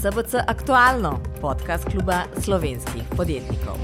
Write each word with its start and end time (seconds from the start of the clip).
SBC 0.00 0.34
Aktualno, 0.46 1.20
podcast 1.40 1.84
kluba 1.84 2.22
slovenskih 2.38 3.02
podjetnikov. 3.16 3.74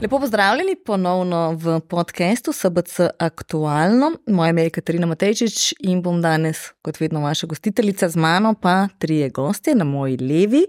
Lepo 0.00 0.20
pozdravljeni 0.20 0.76
ponovno 0.86 1.52
v 1.52 1.80
podkastu 1.80 2.52
SBC 2.52 3.00
Aktualno. 3.18 4.12
Moje 4.26 4.50
ime 4.50 4.62
je 4.62 4.70
Katarina 4.70 5.06
Matejčič 5.06 5.74
in 5.80 6.02
bom 6.02 6.22
danes, 6.22 6.56
kot 6.82 7.00
vedno, 7.00 7.20
vaša 7.20 7.46
gostiteljica, 7.46 8.08
z 8.08 8.16
mano 8.16 8.54
pa 8.54 8.88
trije 8.98 9.28
gostje 9.30 9.74
na 9.74 9.84
moji 9.84 10.16
levi. 10.16 10.64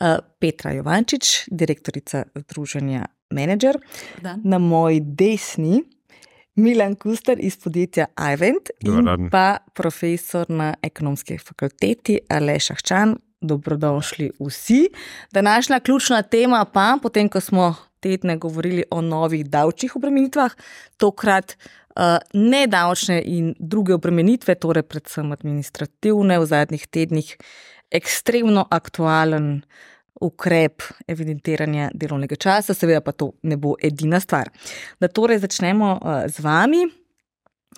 Eh, 0.00 0.18
Petra 0.38 0.72
Jovančič, 0.72 1.44
direktorica 1.50 2.24
Združenja 2.34 3.06
Manager, 3.30 3.78
na 4.44 4.58
moji 4.58 5.00
desni. 5.00 5.82
Milan 6.54 6.94
Kuster 6.94 7.38
iz 7.40 7.56
podjetja 7.56 8.06
Ivent 8.32 8.70
in 8.80 9.28
pa 9.30 9.56
profesor 9.74 10.50
na 10.50 10.74
ekonomski 10.82 11.38
fakulteti 11.38 12.18
Aleš 12.28 12.70
Ahčan. 12.70 13.16
Dobrodošli 13.42 14.30
vsi. 14.40 14.88
Današnja 15.32 15.80
ključna 15.80 16.22
tema 16.22 16.64
pa, 16.64 16.98
potem 17.02 17.28
ko 17.28 17.40
smo 17.40 17.74
tedne 18.00 18.36
govorili 18.36 18.84
o 18.90 19.00
novih 19.00 19.46
davčnih 19.46 19.96
obremenitvah, 19.96 20.52
tokrat 20.96 21.56
uh, 21.56 22.02
nedavčne 22.32 23.22
in 23.24 23.54
druge 23.58 23.94
obremenitve, 23.94 24.54
torej 24.54 24.82
predvsem 24.82 25.32
administrativne, 25.32 26.38
v 26.38 26.46
zadnjih 26.46 26.86
tednih 26.86 27.36
ekstremno 27.90 28.66
aktualen 28.70 29.62
ukrep 30.22 30.82
evidentiranja 31.08 31.90
delovnega 31.94 32.36
časa, 32.36 32.74
seveda 32.74 33.02
pa 33.02 33.12
to 33.12 33.32
ne 33.42 33.56
bo 33.56 33.74
edina 33.82 34.20
stvar. 34.20 34.50
Da 35.00 35.08
torej 35.08 35.42
začnemo 35.42 35.94
eh, 35.98 36.28
z 36.28 36.44
vami. 36.44 36.86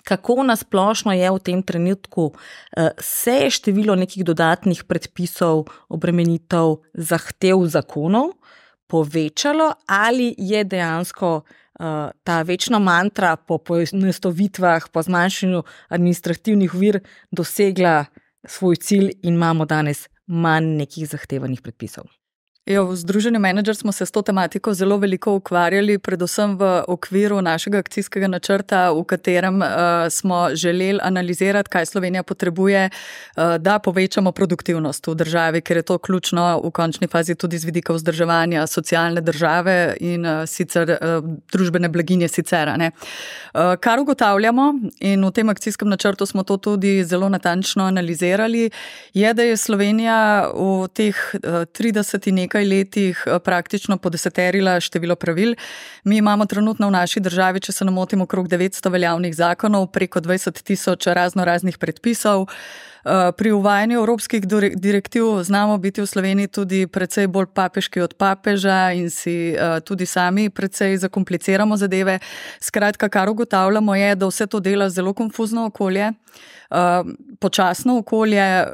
Kako 0.05 0.43
nasplošno 0.45 1.13
je 1.17 1.31
v 1.31 1.39
tem 1.41 1.63
trenutku 1.65 2.31
eh, 2.31 2.93
se 3.01 3.31
je 3.31 3.49
število 3.57 3.95
nekih 3.97 4.23
dodatnih 4.23 4.83
predpisov, 4.85 5.65
obremenitev, 5.89 6.77
zahtev 6.93 7.65
zakonov 7.65 8.37
povečalo, 8.87 9.73
ali 9.87 10.35
je 10.37 10.63
dejansko 10.63 11.41
uh, 11.41 11.85
ta 12.23 12.41
večna 12.41 12.79
mantra 12.79 13.35
po 13.35 13.57
poenostavitvah, 13.57 14.89
po 14.93 15.01
zmanjšanju 15.01 15.63
administrativnih 15.89 16.73
vir 16.73 16.99
dosegla 17.31 18.05
svoj 18.45 18.75
cilj 18.75 19.11
in 19.23 19.33
imamo 19.33 19.65
danes 19.65 20.07
manj 20.27 20.77
nekih 20.77 21.09
zahtevanih 21.09 21.61
predpisov? 21.61 22.05
Jo, 22.65 22.85
v 22.85 22.95
Združenju 22.95 23.39
Manager 23.39 23.75
smo 23.75 23.91
se 23.91 24.05
s 24.05 24.11
to 24.11 24.21
tematiko 24.21 24.73
zelo 24.73 24.97
veliko 24.97 25.35
ukvarjali, 25.37 25.99
predvsem 25.99 26.57
v 26.57 26.83
okviru 26.87 27.41
našega 27.41 27.77
akcijskega 27.77 28.27
načrta, 28.27 28.89
v 28.91 29.03
katerem 29.03 29.61
uh, 29.61 29.69
smo 30.09 30.49
želeli 30.53 30.99
analizirati, 31.03 31.69
kaj 31.69 31.85
Slovenija 31.85 32.23
potrebuje, 32.23 32.89
uh, 32.89 33.43
da 33.61 33.79
povečamo 33.79 34.31
produktivnost 34.31 35.07
v 35.07 35.15
državi, 35.15 35.61
ker 35.61 35.77
je 35.77 35.83
to 35.83 35.97
ključno 35.97 36.61
v 36.63 36.71
končni 36.71 37.07
fazi 37.07 37.35
tudi 37.35 37.57
z 37.57 37.65
vidika 37.65 37.93
vzdrževanja 37.93 38.67
socialne 38.67 39.21
države 39.21 39.97
in 39.99 40.25
uh, 40.25 40.49
sicer 40.49 40.89
uh, 40.89 41.21
družbene 41.53 41.89
blaginje 41.89 42.27
sicer. 42.27 42.65
Uh, 42.65 43.75
kar 43.79 43.99
ugotavljamo 43.99 44.73
in 44.99 45.25
v 45.25 45.31
tem 45.31 45.49
akcijskem 45.49 45.89
načrtu 45.89 46.25
smo 46.25 46.43
to 46.43 46.57
tudi 46.57 47.03
zelo 47.03 47.29
natančno 47.29 47.85
analizirali, 47.85 48.71
je, 49.13 49.33
da 49.33 49.43
je 49.43 49.57
Slovenija 49.57 50.49
v 50.55 50.87
teh 50.87 51.15
uh, 51.33 51.69
30 51.69 52.27
in 52.27 52.35
nekaj 52.35 52.54
nekaj 52.55 52.65
letih 52.65 53.23
eh, 53.27 53.39
praktično 53.39 53.97
podeseterila 53.97 54.79
število 54.79 55.15
pravil. 55.15 55.55
Mi 56.03 56.17
imamo 56.17 56.45
trenutno 56.45 56.87
v 56.87 56.91
naši 56.91 57.19
državi, 57.19 57.59
če 57.59 57.71
se 57.71 57.85
ne 57.85 57.91
motim, 57.91 58.21
okrog 58.21 58.47
900 58.47 58.91
veljavnih 58.91 59.35
zakonov, 59.35 59.91
preko 59.91 60.21
20 60.21 60.63
tisoč 60.63 61.07
razno 61.07 61.45
raznih 61.45 61.77
predpisov. 61.77 62.47
Eh, 63.05 63.31
pri 63.37 63.51
uvajanju 63.51 63.99
evropskih 63.99 64.45
direktiv 64.75 65.43
znamo 65.43 65.77
biti 65.77 66.01
v 66.01 66.07
Sloveniji 66.07 66.47
tudi 66.47 66.87
precej 66.87 67.27
bolj 67.27 67.47
papeški 67.53 68.01
od 68.01 68.13
papeža 68.13 68.93
in 68.93 69.09
si 69.09 69.51
eh, 69.53 69.79
tudi 69.81 70.05
sami 70.05 70.49
precej 70.49 70.97
zakompliciramo 70.97 71.77
zadeve. 71.77 72.19
Skratka, 72.59 73.09
kar 73.09 73.29
ugotavljamo 73.29 73.95
je, 73.95 74.15
da 74.15 74.27
vse 74.27 74.47
to 74.47 74.59
dela 74.59 74.89
zelo 74.89 75.13
konfuzno 75.13 75.65
okolje, 75.65 76.11
počasno 77.39 77.97
okolje 77.97 78.65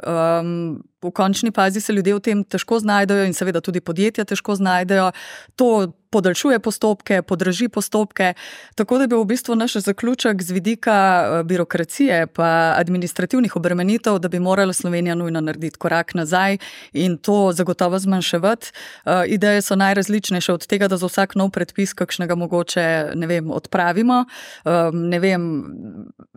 v 1.02 1.10
končni 1.10 1.50
fazi 1.54 1.80
se 1.80 1.92
ljudje 1.92 2.14
v 2.14 2.20
tem 2.20 2.44
težko 2.44 2.78
znajdejo 2.78 3.24
in 3.26 3.34
seveda 3.34 3.60
tudi 3.60 3.80
podjetja 3.80 4.24
težko 4.24 4.54
znajdejo. 4.54 5.10
To 5.56 5.92
podaljšuje 6.12 6.58
postopke, 6.60 7.22
podraži 7.22 7.68
postopke. 7.68 8.34
Tako 8.76 8.98
da 9.00 9.06
bi 9.06 9.16
v 9.16 9.24
bistvu 9.24 9.56
naš 9.56 9.78
zaključek 9.86 10.42
z 10.42 10.52
vidika 10.52 10.96
eh, 11.24 11.42
birokracije 11.48 12.26
pa 12.36 12.74
administrativnih 12.76 13.56
obremenitev, 13.56 14.18
da 14.18 14.28
bi 14.28 14.40
morala 14.40 14.72
Slovenija 14.72 15.14
nujno 15.14 15.40
narediti 15.40 15.78
korak 15.78 16.14
nazaj 16.14 16.58
in 16.92 17.16
to 17.16 17.52
zagotovo 17.52 17.98
zmanjševati. 17.98 18.72
Eh, 18.72 19.24
ideje 19.26 19.62
so 19.62 19.76
najrazličnejše 19.76 20.52
od 20.52 20.66
tega, 20.66 20.88
da 20.88 20.96
za 20.96 21.08
vsak 21.08 21.34
nov 21.34 21.50
predpis 21.50 21.94
kakšnega 21.96 22.34
mogoče 22.34 23.12
ne 23.14 23.26
vem, 23.26 23.50
odpravimo. 23.50 24.24
Eh, 24.64 24.90
ne 24.92 25.18
vem, 25.18 25.48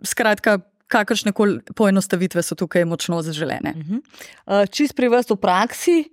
skratka, 0.04 0.58
kakršne 0.88 1.32
koli 1.32 1.60
poenostavitve 1.76 2.42
so 2.42 2.54
tukaj 2.54 2.84
močno 2.84 3.22
zaželene. 3.22 3.74
Uh 3.76 3.82
-huh. 3.82 4.00
uh, 4.00 4.68
čist 4.70 4.96
pri 4.96 5.08
vas 5.08 5.30
v 5.30 5.36
praksi, 5.36 6.04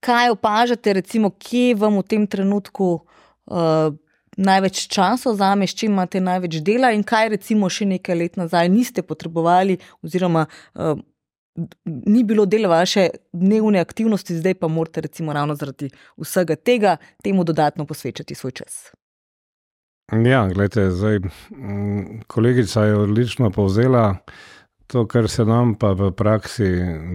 kaj 0.00 0.30
opažate, 0.30 0.92
recimo, 0.92 1.30
kje 1.30 1.74
vam 1.74 1.98
v 1.98 2.02
tem 2.02 2.26
trenutku 2.26 3.00
uh, 3.46 3.94
največ 4.36 4.86
časa 4.88 5.30
vzame, 5.30 5.66
s 5.66 5.74
čim 5.74 5.92
imate 5.92 6.20
največ 6.20 6.60
dela 6.64 6.90
in 6.92 7.02
kaj 7.02 7.28
recimo 7.28 7.68
še 7.68 7.84
nekaj 7.84 8.16
let 8.16 8.36
nazaj 8.36 8.68
niste 8.68 9.02
potrebovali 9.02 9.78
oziroma 10.02 10.46
uh, 10.74 10.98
Ni 11.84 12.24
bilo 12.24 12.46
del 12.46 12.64
vaše 12.68 13.10
dnevne 13.32 13.80
aktivnosti, 13.80 14.38
zdaj 14.38 14.54
pa 14.54 14.68
morate, 14.68 15.00
recimo, 15.04 15.32
ravno 15.32 15.54
zaradi 15.54 15.90
vsega 16.16 16.56
tega, 16.56 16.96
temu 17.22 17.44
dodatno 17.44 17.84
posvečati 17.86 18.34
svoj 18.34 18.52
čas. 18.52 18.92
Ja, 20.12 20.48
gledajte, 20.48 20.90
zdaj, 20.90 21.18
kolegica 22.26 22.84
je 22.84 22.96
odlično 22.96 23.50
povzela 23.50 24.16
to, 24.86 25.06
kar 25.06 25.28
se 25.28 25.44
nam 25.44 25.74
pa 25.74 25.92
v 25.92 26.10
praksi 26.12 26.64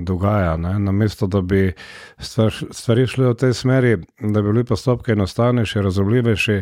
dogaja. 0.03 0.57
Ne? 0.57 0.79
Namesto 0.79 1.27
da 1.27 1.41
bi 1.41 1.73
stvar, 2.19 2.53
stvari 2.71 3.07
šle 3.07 3.27
v 3.29 3.35
tej 3.37 3.53
smeri, 3.53 3.97
da 4.19 4.41
bi 4.41 4.49
bili 4.49 4.63
postopki 4.65 5.11
enostavnejši, 5.11 5.81
razumljivejši, 5.81 6.57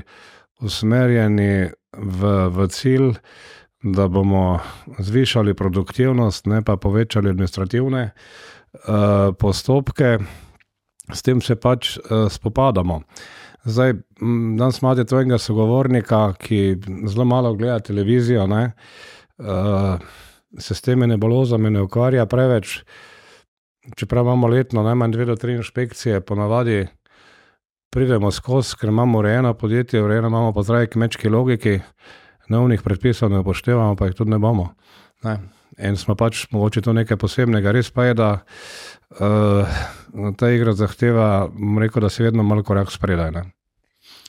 usmerjeni 0.59 1.69
v, 1.97 2.33
v 2.51 2.67
cilj, 2.67 3.13
da 3.83 4.07
bomo 4.07 4.59
zvišali 4.99 5.53
produktivnost, 5.53 6.51
ne 6.51 6.61
pa 6.65 6.75
povečali 6.75 7.29
administrativne 7.29 8.09
uh, 8.11 9.31
postopke, 9.39 10.17
s 11.13 11.21
tem 11.21 11.41
se 11.41 11.55
pač 11.55 11.95
uh, 11.97 12.27
spopadamo. 12.31 13.01
Zdaj, 13.65 13.93
danes 14.57 14.81
imate 14.81 15.05
tvojega 15.05 15.37
sogovornika, 15.41 16.33
ki 16.37 16.77
zelo 17.09 17.25
malo 17.25 17.53
gleda 17.53 17.79
televizijo, 17.79 18.47
ne, 18.47 18.71
uh, 19.37 19.97
se 20.59 20.75
s 20.75 20.81
temi 20.81 21.07
nebulozami 21.07 21.69
ne 21.69 21.81
ukvarja 21.81 22.25
preveč. 22.25 22.83
Čeprav 23.95 24.23
imamo 24.25 24.47
letno 24.47 24.83
najmanj 24.83 25.11
dve 25.11 25.25
do 25.25 25.35
tri 25.35 25.53
inšpekcije, 25.53 26.21
ponavadi 26.21 26.85
pridemo 27.89 28.31
skozi, 28.31 28.75
ker 28.79 28.89
imamo 28.89 29.19
urejeno 29.19 29.53
podjetje, 29.53 30.03
urejeno 30.03 30.27
imamo 30.27 30.53
po 30.53 30.63
zdravji 30.63 30.87
kmečki 30.87 31.29
logiki, 31.29 31.79
novih 32.49 32.81
predpisov 32.81 33.31
ne 33.31 33.39
upoštevamo, 33.39 33.95
pa 33.95 34.05
jih 34.05 34.15
tudi 34.15 34.31
ne 34.31 34.39
bomo. 34.39 34.69
Ne. 35.23 35.39
In 35.77 35.97
smo 35.97 36.15
pač 36.15 36.45
mogoče 36.51 36.81
to 36.81 36.93
nekaj 36.93 37.17
posebnega. 37.17 37.71
Res 37.71 37.89
pa 37.91 38.05
je, 38.05 38.13
da 38.13 38.29
uh, 39.19 39.79
ta 40.37 40.49
igra 40.51 40.73
zahteva, 40.73 41.49
rekel, 41.81 42.01
da 42.01 42.09
se 42.09 42.23
vedno 42.23 42.43
malo 42.43 42.63
korak 42.63 42.91
spredaj. 42.91 43.31
Ne. 43.31 43.54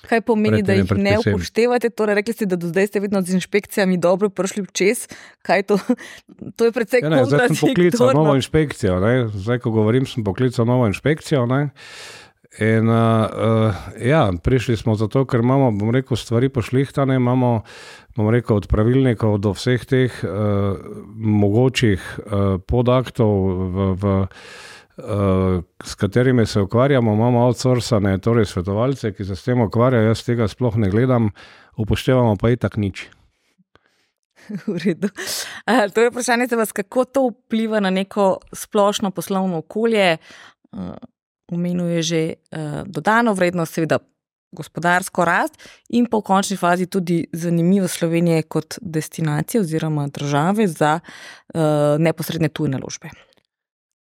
Kaj 0.08 0.20
pomeni, 0.26 0.62
da 0.62 0.76
jih 0.76 0.92
ne 0.96 1.16
upoštevate? 1.20 1.90
Torej, 1.90 2.18
rekli 2.20 2.34
ste, 2.34 2.46
da 2.46 2.58
do 2.60 2.70
zdaj 2.70 2.90
ste 2.92 3.02
vedno 3.04 3.22
z 3.22 3.38
inšpekcijami 3.40 3.98
dobro 3.98 4.30
prišli 4.30 4.66
čez. 4.72 5.06
To? 5.66 5.78
to 6.56 6.68
je 6.68 6.72
predvsej 6.72 7.00
ja, 7.02 7.10
kot 7.10 7.30
da 7.30 7.48
ste 7.48 7.60
poklicali 7.66 8.14
novo 8.14 8.34
inšpekcijo. 8.34 9.00
Ne? 9.00 9.28
Zdaj, 9.34 9.62
ko 9.64 9.70
govorim, 9.70 10.06
sem 10.06 10.24
poklical 10.24 10.66
novo 10.66 10.86
inšpekcijo. 10.90 11.46
Ne? 11.46 11.68
In, 12.58 12.88
uh, 12.88 13.74
ja, 14.00 14.30
prišli 14.42 14.76
smo 14.76 14.94
zato, 14.96 15.26
ker 15.28 15.42
imamo, 15.44 15.70
bom 15.76 15.90
rekel, 15.92 16.16
stvari 16.16 16.48
pošlihtane, 16.48 17.18
imamo, 17.20 17.50
bom 18.16 18.30
rekel, 18.32 18.62
od 18.62 18.68
pravilnikov 18.70 19.36
do 19.44 19.52
vseh 19.52 19.84
teh 19.84 20.14
uh, 20.24 20.78
mogočih 21.14 22.00
uh, 22.00 22.56
podaktov 22.64 23.34
v. 23.74 23.92
v 24.00 24.14
s 25.84 25.94
katerimi 25.94 26.46
se 26.46 26.60
ukvarjamo, 26.60 27.12
imamo 27.12 27.44
outsourcane, 27.44 28.18
torej 28.18 28.44
svetovalce, 28.44 29.12
ki 29.12 29.24
se 29.24 29.36
s 29.36 29.44
tem 29.44 29.60
ukvarjajo. 29.60 30.08
Jaz 30.08 30.24
tega 30.24 30.48
sploh 30.48 30.76
ne 30.76 30.90
gledam, 30.90 31.30
upoštevamo 31.76 32.36
pa 32.40 32.50
i 32.50 32.56
tak 32.56 32.76
nič. 32.76 33.08
V 34.66 34.78
redu. 34.78 35.08
Uh, 35.66 35.86
torej, 35.92 36.10
vprašanje 36.10 36.48
je, 36.50 36.66
kako 36.72 37.04
to 37.04 37.28
vpliva 37.28 37.80
na 37.80 37.90
neko 37.90 38.38
splošno 38.52 39.10
poslovno 39.10 39.58
okolje. 39.58 40.16
Uh, 40.72 40.94
Umenuje 41.52 42.02
že 42.02 42.20
uh, 42.34 42.82
dodano 42.86 43.30
vrednost, 43.32 43.74
seveda 43.74 44.00
gospodarsko 44.50 45.24
rast, 45.24 45.54
in 45.94 46.08
pa 46.10 46.18
v 46.18 46.26
končni 46.26 46.56
fazi 46.56 46.86
tudi 46.90 47.20
zanimivo 47.32 47.88
Slovenije 47.88 48.42
kot 48.42 48.78
destinacije 48.80 49.60
oziroma 49.60 50.08
države 50.08 50.66
za 50.66 50.98
uh, 50.98 51.60
neposredne 51.98 52.48
tuje 52.48 52.70
naložbe. 52.70 53.10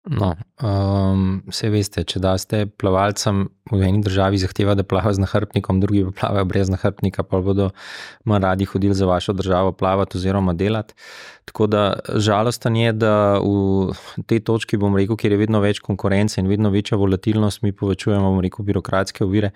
No, 0.04 0.34
um, 0.60 1.38
vse 1.48 1.70
veste, 1.72 2.02
če 2.04 2.20
daste 2.20 2.58
plavalcem 2.76 3.46
v 3.72 3.78
eni 3.86 4.02
državi 4.04 4.36
zahteva, 4.42 4.74
da 4.76 4.84
plavajo 4.84 5.16
z 5.16 5.22
nahrbtnikom, 5.22 5.78
drugi 5.80 6.02
pa 6.04 6.12
plavajo 6.18 6.44
brez 6.50 6.68
nahrbtnika, 6.68 7.24
pa 7.24 7.40
bodo 7.40 7.70
manj 8.28 8.44
radi 8.44 8.66
hodili 8.68 8.92
za 8.94 9.08
vašo 9.08 9.32
državo 9.32 9.72
plavati 9.72 10.18
oziroma 10.20 10.52
delati. 10.52 10.92
Tako 11.48 11.68
da 11.72 11.84
žalosten 12.20 12.76
je, 12.76 12.92
da 12.92 13.14
v 13.40 14.26
tej 14.28 14.42
točki, 14.44 14.76
bom 14.76 14.92
rekel, 14.96 15.16
kjer 15.16 15.32
je 15.32 15.40
vedno 15.40 15.62
več 15.64 15.80
konkurence 15.80 16.36
in 16.40 16.52
vedno 16.52 16.68
večja 16.74 17.00
volatilnost, 17.00 17.64
mi 17.64 17.72
povečujemo, 17.72 18.28
bom 18.28 18.44
rekel, 18.44 18.68
birokratske 18.68 19.24
ovire, 19.24 19.54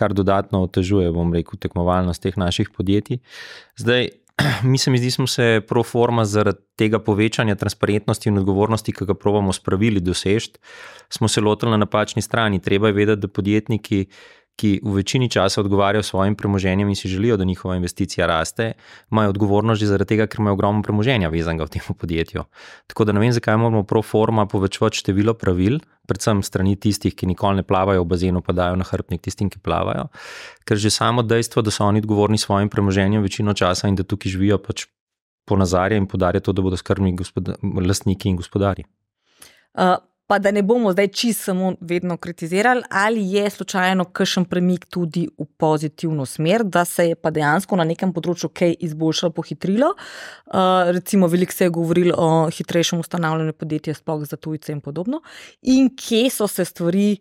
kar 0.00 0.16
dodatno 0.16 0.64
otežuje, 0.64 1.12
bom 1.12 1.36
rekel, 1.36 1.60
tekmovalnost 1.60 2.24
teh 2.24 2.40
naših 2.40 2.72
podjetij. 2.72 3.20
Zdaj, 3.76 4.14
mi 4.70 4.78
se 4.78 4.90
mi 4.90 4.98
zdi, 4.98 5.10
smo 5.10 5.26
se 5.26 5.60
pro 5.68 5.82
forma 5.82 6.24
zaradi 6.24 6.58
tega 6.76 6.98
povečanja 6.98 7.54
transparentnosti 7.54 8.28
in 8.28 8.38
odgovornosti, 8.38 8.92
ki 8.92 9.06
ga 9.06 9.14
pravimo 9.14 9.52
s 9.52 9.60
pravili 9.60 10.00
dosežeti, 10.00 10.58
smo 11.08 11.28
se 11.28 11.40
lotili 11.40 11.70
na 11.70 11.76
napačni 11.76 12.22
strani. 12.22 12.60
Treba 12.62 12.88
je 12.88 12.92
vedeti, 12.92 13.20
da 13.20 13.28
podjetniki 13.28 14.06
ki 14.60 14.70
v 14.84 15.00
večini 15.00 15.30
časa 15.32 15.62
odgovarjajo 15.62 16.04
svojim 16.04 16.34
premoženjem 16.36 16.88
in 16.88 16.96
si 16.96 17.08
želijo, 17.08 17.36
da 17.40 17.44
njihova 17.48 17.76
investicija 17.76 18.26
raste, 18.26 18.72
imajo 19.10 19.32
odgovornost 19.32 19.80
že 19.80 19.88
zaradi 19.88 20.08
tega, 20.12 20.26
ker 20.26 20.42
imajo 20.42 20.58
ogromno 20.58 20.82
premoženja 20.84 21.30
vezanega 21.32 21.64
v 21.64 21.72
tem 21.76 21.96
podjetju. 22.02 22.44
Tako 22.86 23.04
da 23.08 23.16
ne 23.16 23.24
vem, 23.24 23.32
zakaj 23.32 23.56
moramo 23.56 23.82
pro 23.82 24.02
forma 24.02 24.44
povečati 24.46 25.00
število 25.00 25.34
pravil, 25.34 25.80
predvsem 26.06 26.42
strani 26.42 26.76
tistih, 26.76 27.14
ki 27.16 27.30
nikoli 27.30 27.62
ne 27.62 27.64
plavajo 27.64 28.04
v 28.04 28.10
bazenu, 28.12 28.44
pa 28.44 28.52
dajo 28.52 28.76
na 28.76 28.84
hrbnik 28.84 29.22
tistim, 29.24 29.48
ki 29.50 29.62
plavajo. 29.64 30.08
Ker 30.68 30.76
že 30.76 30.90
samo 30.90 31.22
dejstvo, 31.22 31.62
da 31.62 31.70
so 31.70 31.86
oni 31.86 32.04
odgovorni 32.04 32.38
svojim 32.38 32.68
premoženjem 32.68 33.22
večino 33.22 33.54
časa 33.54 33.88
in 33.88 33.96
da 33.96 34.04
tukaj 34.04 34.36
živijo, 34.36 34.58
pač 34.58 34.86
ponazarja 35.48 35.98
in 35.98 36.06
podarja 36.06 36.40
to, 36.40 36.52
da 36.52 36.62
bodo 36.62 36.76
skrbni 36.76 37.16
lastniki 37.86 38.28
in 38.28 38.36
gospodari. 38.36 38.84
Uh, 39.74 39.96
pa 40.30 40.38
da 40.38 40.50
ne 40.50 40.62
bomo 40.62 40.92
zdaj 40.92 41.08
čisto 41.08 41.44
samo 41.44 41.72
vedno 41.80 42.16
kritizirali, 42.16 42.82
ali 42.90 43.32
je 43.32 43.50
slučajno 43.50 44.04
kakšen 44.04 44.44
premik 44.44 44.84
tudi 44.86 45.28
v 45.38 45.44
pozitivno 45.56 46.26
smer, 46.26 46.62
da 46.64 46.84
se 46.84 47.08
je 47.08 47.14
pa 47.14 47.30
dejansko 47.34 47.74
na 47.76 47.82
nekem 47.84 48.12
področju 48.14 48.52
kaj 48.54 48.76
izboljšalo, 48.78 49.32
pohitrilo. 49.34 49.88
Uh, 49.90 50.92
recimo, 50.94 51.26
veliko 51.26 51.52
se 51.52 51.66
je 51.66 51.72
govorilo 51.74 52.14
o 52.14 52.28
hitrejšem 52.46 53.02
ustanavljanju 53.02 53.56
podjetja, 53.58 53.94
sploh 53.98 54.22
za 54.30 54.38
tujce 54.38 54.70
in 54.70 54.78
podobno. 54.84 55.18
In 55.62 55.88
kje 55.98 56.20
so 56.30 56.46
se 56.46 56.64
stvari 56.64 57.16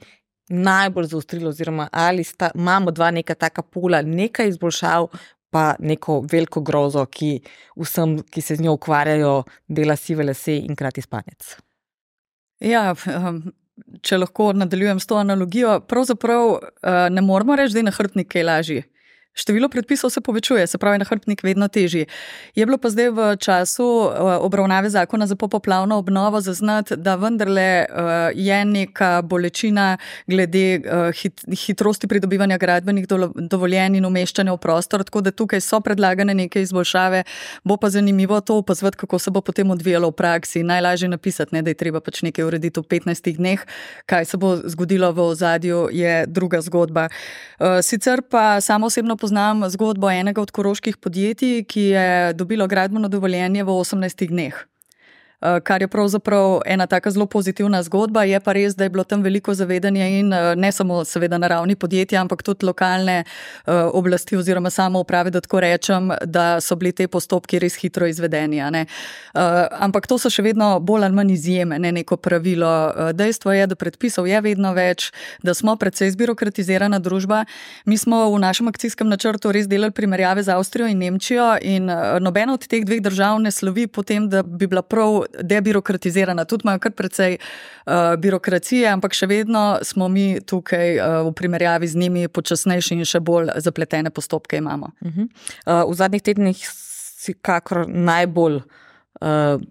najbolj 0.54 1.08
zaostrile, 1.10 1.50
oziroma 1.50 1.88
ali 1.92 2.24
sta, 2.24 2.52
imamo 2.54 2.94
dva 2.94 3.10
neka 3.12 3.34
taka 3.34 3.64
pola, 3.66 4.04
nekaj 4.06 4.54
izboljšav. 4.54 5.10
Pa 5.50 5.64
neko 5.82 6.20
veliko 6.30 6.62
grozo, 6.62 7.08
ki 7.10 7.32
vsem, 7.74 8.20
ki 8.22 8.46
se 8.46 8.60
z 8.60 8.68
njo 8.68 8.78
ukvarjajo, 8.78 9.34
dela 9.66 9.98
sive 9.98 10.30
lase 10.30 10.60
in 10.62 10.78
krati 10.78 11.02
spanec. 11.02 11.56
Ja, 12.60 12.94
ehm, 13.16 13.42
če 14.04 14.20
lahko 14.20 14.52
nadaljujem 14.54 15.00
s 15.00 15.08
to 15.08 15.20
analogijo, 15.20 15.80
pravzaprav 15.88 16.56
eh, 16.60 17.10
ne 17.14 17.22
moramo 17.26 17.56
reči, 17.56 17.78
da 17.78 17.84
je 17.84 17.90
na 17.90 17.96
hrbtnik 17.96 18.32
kaj 18.32 18.48
lažji. 18.48 18.84
Število 19.34 19.70
predpisov 19.70 20.10
se 20.10 20.22
povečuje, 20.22 20.68
se 20.68 20.78
pravi, 20.78 20.98
nahrbtnik 20.98 21.44
vedno 21.44 21.68
teži. 21.68 22.06
Je 22.56 22.66
bilo 22.66 22.78
pa 22.78 22.90
zdaj 22.90 23.10
v 23.10 23.36
času 23.38 23.84
eh, 23.84 24.20
obravnave 24.42 24.90
zakona 24.90 25.28
za 25.28 25.36
popoplavno 25.36 25.98
obnovo 25.98 26.42
zaznati, 26.42 26.98
da 26.98 27.16
vendarle 27.16 27.62
eh, 27.62 27.86
je 28.36 28.66
neka 28.66 29.22
bolečina 29.22 29.98
glede 30.28 30.74
eh, 30.74 31.12
hit, 31.14 31.46
hitrosti 31.66 32.08
pridobivanja 32.08 32.58
gradbenih 32.58 33.06
dovoljenj 33.36 33.98
in 33.98 34.06
umeščanja 34.06 34.54
v 34.54 34.58
prostor, 34.58 35.04
tako 35.04 35.22
da 35.22 35.32
tukaj 35.32 35.62
so 35.62 35.80
predlagane 35.80 36.34
neke 36.34 36.62
izboljšave. 36.62 37.24
Bo 37.64 37.78
pa 37.78 37.90
zanimivo 37.90 38.42
to 38.42 38.58
opazovati, 38.58 38.98
kako 38.98 39.20
se 39.20 39.32
bo 39.32 39.42
potem 39.42 39.72
odvijalo 39.72 40.10
v 40.10 40.18
praksi. 40.18 40.64
Najlažje 40.64 41.08
napisati, 41.10 41.56
ne, 41.56 41.62
da 41.62 41.70
je 41.70 41.80
treba 41.80 42.02
pač 42.02 42.24
nekaj 42.26 42.46
urediti 42.46 42.80
v 42.80 42.84
15 42.84 43.38
dneh, 43.38 43.66
kaj 44.06 44.26
se 44.26 44.38
bo 44.38 44.56
zgodilo 44.66 45.12
v 45.12 45.22
ozadju, 45.22 45.88
je 45.92 46.26
druga 46.28 46.62
zgodba. 46.62 47.08
Sicer 47.84 48.22
pa 48.22 48.62
samo 48.62 48.88
osebno 48.88 49.19
poznam 49.20 49.68
zgodbo 49.70 50.10
enega 50.12 50.42
od 50.42 50.52
koroških 50.52 50.98
podjetij, 50.98 51.64
ki 51.68 51.82
je 51.82 52.34
dobilo 52.34 52.68
gradbeno 52.68 53.08
dovoljenje 53.08 53.64
v 53.64 53.76
18 53.76 54.28
dneh. 54.28 54.66
Eh, 55.42 55.60
kar 55.60 55.82
je 55.82 55.88
pravzaprav 55.88 56.62
ena 56.66 56.88
tako 56.88 57.12
zelo 57.12 57.26
pozitivna 57.26 57.84
zgodba. 57.84 58.24
Je 58.24 58.40
pa 58.40 58.54
res, 58.54 58.76
da 58.76 58.84
je 58.84 58.90
bilo 58.90 59.04
tam 59.04 59.22
veliko 59.24 59.54
zavedanja 59.54 60.08
in 60.08 60.34
eh, 60.34 60.56
ne 60.56 60.72
samo, 60.72 61.06
seveda, 61.06 61.38
na 61.38 61.48
ravni 61.48 61.76
podjetja, 61.76 62.22
ampak 62.22 62.44
tudi 62.44 62.66
lokalne 62.66 63.24
eh, 63.24 63.72
oblasti 63.72 64.36
oziroma 64.36 64.70
samo 64.70 65.00
uprave, 65.00 65.32
da 65.32 65.42
tako 65.42 65.60
rečem, 65.60 66.12
da 66.26 66.60
so 66.62 66.76
bili 66.76 66.92
te 66.92 67.08
postopki 67.08 67.60
res 67.60 67.78
hitro 67.80 68.08
izvedeni. 68.08 68.60
Ampak 69.80 70.08
to 70.08 70.18
so 70.20 70.30
še 70.30 70.44
vedno 70.44 70.80
bolj 70.80 71.06
ali 71.06 71.16
manj 71.16 71.32
izjeme, 71.34 71.80
ne 71.80 71.92
neko 71.92 72.18
pravilo. 72.18 72.92
Dejstvo 73.14 73.54
je, 73.54 73.68
da 73.68 73.76
predpisov 73.76 74.28
je 74.28 74.42
vedno 74.42 74.74
več, 74.74 75.12
da 75.44 75.54
smo 75.54 75.76
predvsej 75.80 76.12
zbirokratizirana 76.12 77.00
družba. 77.00 77.46
Mi 77.86 77.98
smo 77.98 78.26
v 78.34 78.42
našem 78.44 78.68
akcijskem 78.68 79.08
načrtu 79.08 79.54
res 79.56 79.68
delali 79.72 79.96
primerjave 79.96 80.44
z 80.44 80.58
Avstrijo 80.58 80.90
in 80.92 81.00
Nemčijo 81.00 81.56
in 81.62 81.88
nobena 82.20 82.54
od 82.54 82.68
teh 82.68 82.84
dveh 82.86 83.02
držav 83.02 83.40
ne 83.40 83.52
slovi 83.52 83.88
potem, 83.88 84.28
da 84.30 84.44
bi 84.44 84.68
bila 84.68 84.82
prav 84.82 85.29
debirokratizirana, 85.42 86.46
tudi 86.46 86.66
imajo 86.66 86.80
kar 86.80 86.92
precej 86.92 87.38
uh, 87.40 88.16
birokracije, 88.18 88.88
ampak 88.90 89.14
še 89.14 89.30
vedno 89.30 89.80
smo 89.86 90.08
mi 90.08 90.40
tukaj 90.42 90.98
uh, 90.98 91.18
v 91.30 91.34
primerjavi 91.34 91.88
z 91.88 91.98
njimi 91.98 92.28
počasnejši 92.28 93.00
in 93.00 93.06
še 93.06 93.20
bolj 93.20 93.54
zapletene 93.58 94.10
postopke 94.10 94.58
imamo. 94.58 94.92
Uh 95.02 95.12
-huh. 95.12 95.28
uh, 95.66 95.92
v 95.92 95.96
zadnjih 95.96 96.22
tednih 96.22 96.58
si 97.20 97.34
kakor 97.34 97.88
najbolj. 97.88 98.62
Uh, 99.22 99.62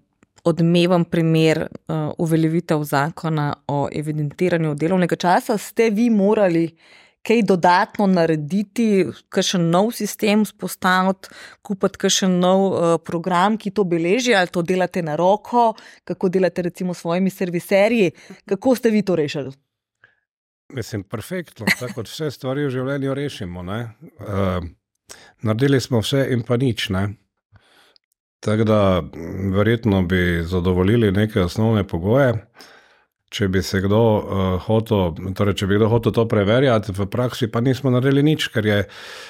Odmeven 0.43 1.03
primer 1.05 1.67
uveljavitev 2.17 2.83
zakona 2.83 3.53
o 3.67 3.89
evidentiranju 3.91 4.75
delovnega 4.75 5.15
časa, 5.15 5.57
ste 5.57 5.89
vi 5.89 6.09
morali 6.09 6.63
uh, 6.63 6.79
kaj 7.25 7.41
dodatno 7.47 8.07
narediti, 8.07 9.05
kakšen 9.29 9.69
nov 9.69 9.91
sistem 9.97 10.45
spostaviti, 10.47 11.29
kupiti 11.61 11.99
kakšen 12.05 12.39
nov 12.39 12.65
uh, 12.65 12.93
program, 13.05 13.57
ki 13.57 13.71
to 13.75 13.83
beleži, 13.83 14.35
ali 14.35 14.51
to 14.51 14.61
delate 14.61 15.03
na 15.03 15.15
roko, 15.19 15.73
kako 16.03 16.29
delate 16.29 16.61
recimo 16.61 16.93
s 16.93 17.03
svojimi 17.03 17.29
serviserji, 17.29 18.11
kako 18.45 18.75
ste 18.75 18.89
vi 18.89 19.01
to 19.01 19.15
rešili? 19.15 19.51
Mislim, 20.73 21.03
perfektno, 21.03 21.65
tako 21.79 21.93
kot 21.93 22.07
vse 22.11 22.31
stvari 22.31 22.67
v 22.67 22.69
življenju 22.69 23.13
rešimo. 23.13 23.63
Uh, 23.63 24.67
naredili 25.41 25.81
smo 25.81 26.03
vse 26.03 26.27
in 26.31 26.43
pa 26.45 26.57
nič. 26.57 26.89
Ne? 26.93 27.07
Tako 28.39 28.63
da 28.63 29.03
verjetno 29.55 30.01
bi 30.01 30.43
zadovoljili 30.45 31.11
neke 31.11 31.41
osnovne 31.41 31.87
pogoje. 31.87 32.33
Če 33.29 33.47
bi 33.47 33.61
se 33.61 33.81
kdo 33.83 34.01
uh, 34.01 34.45
hotel, 34.65 35.13
torej 35.37 35.59
če 35.61 35.67
bi 35.69 35.77
kdo 35.77 35.89
hotel 35.91 36.15
to 36.15 36.25
preverjati, 36.29 36.95
v 36.97 37.05
praksi 37.05 37.49
pa 37.53 37.61
nismo 37.61 37.93
naredili 37.93 38.23
nič, 38.25 38.49
ker 38.49 38.65
je 38.65 38.79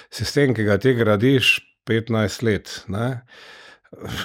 sistem, 0.07 0.55
ki 0.55 0.63
ga 0.63 0.77
ti 0.79 0.93
gradiš 0.95 1.57
15 1.89 2.45
let. 2.47 2.75
Ne? 2.87 3.23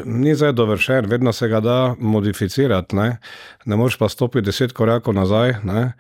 Ni 0.05 0.35
zdaj 0.37 0.53
dovršen, 0.53 1.09
vedno 1.09 1.33
se 1.33 1.49
ga 1.49 1.61
da 1.65 1.95
modificirati, 1.99 2.97
ne, 2.97 3.17
ne 3.65 3.77
moreš 3.77 3.97
pa 3.99 4.09
stopiti 4.09 4.45
deset 4.45 4.73
korakov 4.77 5.15
nazaj, 5.17 5.55
ne, 5.65 5.93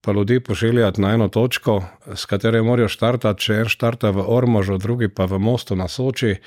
pa 0.00 0.12
ljudi 0.12 0.40
pošiljati 0.40 1.00
na 1.00 1.12
eno 1.14 1.28
točko, 1.28 1.82
s 2.14 2.24
katero 2.24 2.62
morajo 2.64 2.88
štartati, 2.88 3.42
če 3.44 3.58
en 3.60 3.68
štarta 3.68 4.10
v 4.16 4.24
Ormožu, 4.24 4.78
drugi 4.80 5.10
pa 5.12 5.28
v 5.28 5.38
Mostu 5.38 5.76
na 5.76 5.88
Soči. 5.88 6.38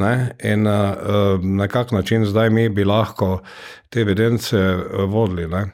Ne, 0.00 0.32
in 0.44 0.66
uh, 0.66 1.44
na 1.44 1.68
kak 1.68 1.92
način 1.92 2.24
zdaj 2.24 2.50
mi 2.50 2.68
bi 2.68 2.84
lahko 2.84 3.42
te 3.88 4.00
evidence 4.00 4.58
vodili. 5.06 5.46
Ne. 5.48 5.66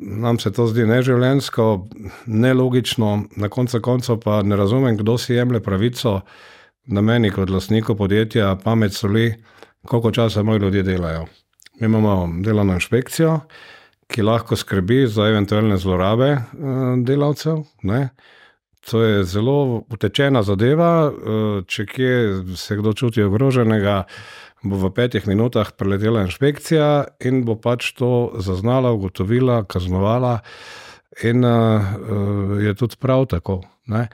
Nam 0.00 0.38
se 0.38 0.52
to 0.52 0.66
zdi 0.66 0.86
neživljensko, 0.86 1.88
nelogično, 2.26 3.24
na 3.36 3.48
koncu 3.48 3.80
koncev 3.80 4.20
pa 4.24 4.42
ne 4.42 4.56
razumem, 4.56 4.96
kdo 4.96 5.18
si 5.18 5.34
jemlje 5.34 5.60
pravico, 5.60 6.20
da 6.86 7.00
meni 7.00 7.30
kot 7.30 7.50
lastniku 7.50 7.96
podjetja 7.96 8.56
pamet 8.64 8.92
soli, 8.92 9.34
koliko 9.86 10.10
časa 10.10 10.42
moji 10.42 10.60
ljudje 10.60 10.82
delajo. 10.82 11.26
Mi 11.80 11.86
imamo 11.86 12.42
delovno 12.42 12.72
inšpekcijo, 12.72 13.40
ki 14.10 14.22
lahko 14.22 14.56
skrbi 14.56 15.06
za 15.06 15.28
eventualne 15.28 15.76
zlorabe 15.76 16.28
eh, 16.28 16.42
delavcev. 17.04 17.62
Ne? 17.82 18.08
To 18.90 19.02
je 19.02 19.24
zelo 19.24 19.82
utečena 19.90 20.42
zadeva, 20.42 21.12
eh, 21.12 21.62
če 21.66 21.86
kje 21.86 22.12
se 22.56 22.76
kdo 22.76 22.92
čuti 22.92 23.22
ogroženega 23.22 24.02
bo 24.62 24.76
v 24.76 24.90
petih 24.92 25.26
minutah 25.28 25.72
preletela 25.72 26.24
inšpekcija 26.26 27.16
in 27.24 27.44
bo 27.44 27.56
pač 27.56 27.92
to 27.96 28.36
zaznala, 28.38 28.92
ugotovila, 28.92 29.64
kaznovala. 29.64 30.40
In 31.26 31.44
uh, 31.44 32.60
je 32.62 32.74
tudi 32.78 32.96
prav 33.00 33.26
tako. 33.32 33.60
Ne? 33.90 34.08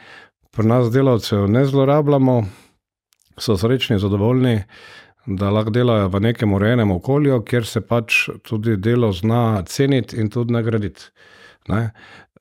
Pri 0.55 0.67
nas 0.67 0.89
delavcev 0.91 1.45
ne 1.51 1.67
zlorabljamo, 1.69 2.37
so 3.39 3.57
srečni 3.61 3.99
zadovoljni, 4.01 4.63
da 5.27 5.51
lahko 5.51 5.75
delajo 5.75 6.09
v 6.09 6.21
nekem 6.21 6.55
urejenem 6.55 6.91
okolju, 6.91 7.43
kjer 7.45 7.67
se 7.67 7.83
pač 7.83 8.29
tudi 8.47 8.77
delo 8.77 9.11
zna 9.13 9.63
ceniti 9.67 10.17
in 10.17 10.31
tudi 10.31 10.55
nagraditi. 10.55 11.11
Ne? 11.69 11.91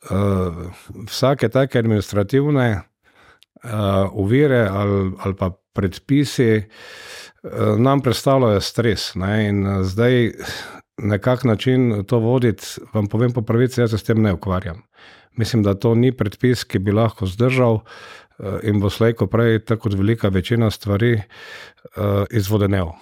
Uh, 0.05 0.69
vsake 1.09 1.50
take 1.50 1.79
administrativne 1.79 2.67
uh, 2.77 4.13
uvire 4.13 4.67
ali, 4.69 5.12
ali 5.25 5.35
pa 5.35 5.50
predpisi, 5.75 6.63
uh, 6.63 7.75
nam 7.77 8.01
predstavljajo 8.01 8.62
stres. 8.62 9.12
Ne? 9.20 9.34
In 9.50 9.67
zdaj 9.84 10.32
na 10.98 11.17
kak 11.17 11.44
način 11.44 12.03
to 12.08 12.20
voditi, 12.20 12.65
vam 12.94 13.08
povem 13.08 13.32
po 13.32 13.41
pravici, 13.41 13.82
jaz 13.82 13.91
se 13.91 13.98
s 13.98 14.03
tem 14.03 14.22
ne 14.22 14.34
ukvarjam. 14.34 14.82
Mislim, 15.36 15.63
da 15.63 15.74
to 15.74 15.96
ni 15.96 16.12
predpis, 16.12 16.63
ki 16.63 16.79
bi 16.79 16.91
lahko 16.91 17.27
zdržal 17.27 17.79
eh, 17.79 18.60
in 18.63 18.79
bo 18.79 18.89
slejko 18.89 19.27
prej, 19.27 19.60
tako 19.65 19.89
kot 19.89 19.98
velika 20.00 20.29
večina 20.29 20.72
stvari, 20.72 21.13
eh, 21.13 22.24
izvodenev. 22.32 22.94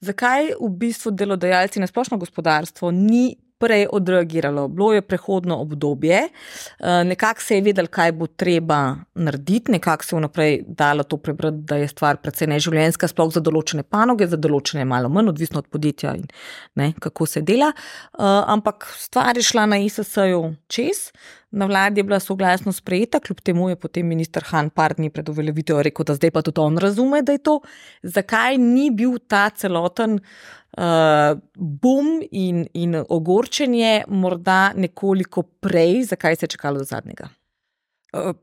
Zakaj 0.00 0.52
v 0.60 0.70
bistvu 0.78 1.10
delodajalci 1.10 1.80
na 1.80 1.86
splošno 1.86 2.18
gospodarstvo 2.18 2.90
ni 2.90 3.36
prej 3.58 3.86
odreagiralo. 3.92 4.68
Bilo 4.68 4.92
je 4.92 5.02
prehodno 5.02 5.60
obdobje, 5.60 6.18
eh, 6.18 7.04
nekako 7.04 7.42
se 7.42 7.54
je 7.54 7.62
vedelo, 7.62 7.88
kaj 7.88 8.12
bo 8.12 8.26
treba 8.26 8.96
narediti, 9.14 9.72
nekako 9.72 10.04
se 10.04 10.16
je 10.16 10.18
vnaprej 10.18 10.62
dalo 10.66 11.02
to 11.02 11.16
prebrati, 11.16 11.56
da 11.56 11.76
je 11.76 11.88
stvar 11.88 12.16
precej 12.16 12.48
neživljenjska, 12.48 13.08
sploh 13.08 13.32
za 13.34 13.40
določene 13.40 13.82
panoge, 13.82 14.26
za 14.26 14.36
določene 14.36 14.84
malo 14.84 15.08
manj, 15.08 15.28
odvisno 15.28 15.58
od 15.58 15.66
podjetja 15.66 16.14
in 16.16 16.26
ne, 16.74 16.92
kako 17.00 17.26
se 17.26 17.42
dela. 17.42 17.72
Eh, 17.74 18.22
ampak 18.46 18.86
stvar 18.96 19.36
je 19.36 19.42
šla 19.42 19.66
na 19.66 19.78
ISS-ju 19.78 20.54
čez. 20.68 21.10
Na 21.50 21.66
vladi 21.66 22.00
je 22.00 22.04
bila 22.04 22.20
soglasno 22.20 22.72
sprejeta, 22.72 23.20
kljub 23.20 23.40
temu 23.40 23.68
je 23.68 23.76
potem 23.76 24.06
minister 24.06 24.44
Han 24.50 24.68
par 24.70 24.94
dni 24.94 25.08
pred 25.10 25.28
uveljavitvijo 25.28 25.82
rekel, 25.82 26.04
da 26.04 26.14
zdaj 26.14 26.30
pa 26.30 26.42
tudi 26.42 26.60
on 26.60 26.76
razume, 26.78 27.22
da 27.22 27.32
je 27.32 27.38
to. 27.38 27.60
Zakaj 28.02 28.58
ni 28.58 28.90
bil 28.90 29.16
ta 29.18 29.48
celoten 29.50 30.18
uh, 30.18 31.38
bum 31.56 32.20
in, 32.30 32.66
in 32.74 33.00
ogorčenje 33.08 34.04
morda 34.08 34.72
nekoliko 34.76 35.42
prej, 35.42 36.02
zakaj 36.12 36.36
se 36.36 36.44
je 36.44 36.56
čakalo 36.56 36.78
do 36.78 36.84
zadnjega? 36.84 37.30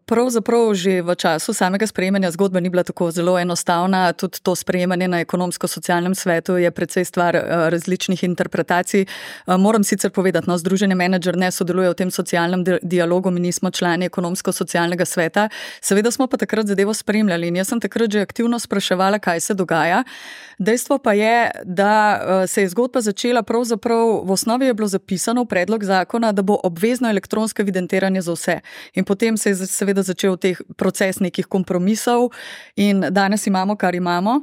Pravzaprav 0.06 0.74
že 0.74 1.02
v 1.02 1.16
času 1.16 1.54
samega 1.54 1.88
sprejemanja 1.88 2.32
zgodbe 2.32 2.62
ni 2.62 2.70
bila 2.70 2.84
tako 2.84 3.12
zelo 3.12 3.40
enostavna. 3.40 4.14
Tudi 4.14 4.40
to 4.44 4.56
sprejemanje 4.56 5.08
na 5.08 5.20
ekonomsko-socialnem 5.20 6.16
svetu 6.16 6.58
je 6.58 6.72
precej 6.72 7.06
stvar 7.06 7.36
eh, 7.36 7.70
različnih 7.70 8.24
interpretacij. 8.24 9.02
Eh, 9.02 9.58
moram 9.58 9.84
sicer 9.84 10.12
povedati, 10.12 10.46
da 10.46 10.52
no, 10.52 10.58
Združenje 10.58 10.96
menedžer 10.96 11.38
ne 11.38 11.52
sodeluje 11.52 11.90
v 11.90 11.94
tem 11.94 12.12
socialnem 12.12 12.64
dialogu, 12.82 13.32
mi 13.32 13.40
nismo 13.40 13.72
člani 13.72 14.06
ekonomsko-socialnega 14.06 15.06
sveta. 15.06 15.50
Seveda 15.82 16.12
smo 16.12 16.28
pa 16.28 16.38
takrat 16.38 16.68
zadevo 16.68 16.94
spremljali 16.94 17.48
in 17.48 17.56
jaz 17.56 17.68
sem 17.68 17.80
takrat 17.80 18.12
že 18.12 18.22
aktivno 18.22 18.60
spraševala, 18.60 19.20
kaj 19.20 19.40
se 19.40 19.54
dogaja. 19.54 20.04
Dejstvo 20.60 20.98
pa 20.98 21.14
je, 21.14 21.52
da 21.66 22.22
eh, 22.44 22.48
se 22.48 22.62
je 22.62 22.70
zgodba 22.70 23.02
začela 23.02 23.44
pravzaprav 23.44 24.22
v 24.24 24.32
osnovi 24.32 24.66
je 24.66 24.74
bilo 24.74 24.88
zapisano 24.88 25.44
v 25.44 25.48
predlog 25.48 25.84
zakona, 25.84 26.32
da 26.32 26.42
bo 26.42 26.60
obvezno 26.64 27.10
elektronsko 27.10 27.62
evidentiranje 27.62 28.22
za 28.22 28.34
vse. 28.34 28.60
In 28.94 29.04
potem 29.04 29.38
se 29.38 29.50
je 29.50 29.56
je 29.56 29.65
seveda 29.66 30.04
začel 30.04 30.38
teh 30.38 30.62
proces 30.78 31.20
nekih 31.20 31.46
kompromisov 31.46 32.32
in 32.76 33.06
danes 33.12 33.48
imamo, 33.48 33.76
kar 33.76 33.96
imamo. 33.96 34.42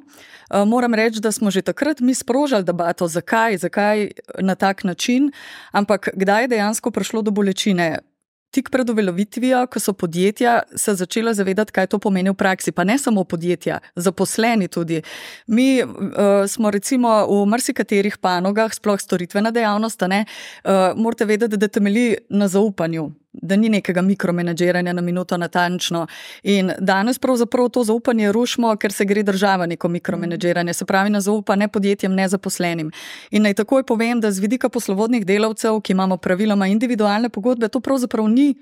Eh, 0.52 0.64
moram 0.64 0.94
reči, 0.94 1.20
da 1.20 1.32
smo 1.32 1.50
že 1.50 1.62
takrat 1.62 2.00
mi 2.00 2.14
sprožili 2.14 2.64
debato, 2.64 3.08
zakaj, 3.08 3.56
zakaj 3.56 4.10
na 4.40 4.54
tak 4.54 4.84
način, 4.84 5.32
ampak 5.72 6.08
kdaj 6.14 6.42
je 6.42 6.48
dejansko 6.48 6.90
prišlo 6.90 7.22
do 7.22 7.30
bolečine. 7.30 7.98
Tik 8.52 8.68
pred 8.70 8.90
uveljavitvijo, 8.90 9.66
ko 9.66 9.80
so 9.80 9.92
podjetja 9.92 10.62
se 10.76 10.94
začela 10.94 11.32
zavedati, 11.34 11.72
kaj 11.72 11.86
to 11.86 11.98
pomeni 11.98 12.30
v 12.30 12.34
praksi, 12.34 12.72
pa 12.72 12.84
ne 12.84 12.98
samo 12.98 13.24
podjetja, 13.24 13.78
zaposleni 13.96 14.68
tudi. 14.68 15.02
Mi 15.46 15.82
uh, 15.82 15.88
smo 16.48 16.70
recimo 16.70 17.26
v 17.26 17.46
marsikaterih 17.48 18.18
panogah, 18.18 18.74
sploh 18.74 19.00
storitvena 19.00 19.50
dejavnost, 19.50 20.02
uh, 20.02 20.12
morate 20.96 21.24
vedeti, 21.24 21.56
da 21.56 21.68
temelji 21.68 22.16
na 22.28 22.48
zaupanju 22.48 23.08
da 23.32 23.56
ni 23.56 23.68
nekega 23.68 24.02
mikromenedžiranja 24.02 24.92
na 24.92 25.02
minuto 25.02 25.36
natančno. 25.36 26.06
In 26.42 26.72
danes 26.78 27.18
pravzaprav 27.18 27.68
to 27.68 27.84
zaupanje 27.84 28.32
rušimo, 28.32 28.76
ker 28.76 28.92
se 28.92 29.04
gre 29.04 29.22
država 29.22 29.66
neko 29.66 29.88
mikromenedžiranje, 29.88 30.72
se 30.72 30.84
pravi, 30.84 31.10
na 31.10 31.20
zaupa 31.20 31.56
ne 31.56 31.68
podjetjem, 31.68 32.14
ne 32.14 32.28
zaposlenim. 32.28 32.90
In 33.30 33.42
naj 33.42 33.54
takoj 33.54 33.82
povem, 33.82 34.20
da 34.20 34.30
z 34.30 34.40
vidika 34.40 34.68
poslovodnih 34.68 35.26
delavcev, 35.26 35.80
ki 35.80 35.92
imamo 35.92 36.16
praviloma 36.16 36.66
individualne 36.66 37.28
pogodbe, 37.28 37.68
to 37.68 37.80
pravzaprav 37.80 38.28
ni 38.28 38.54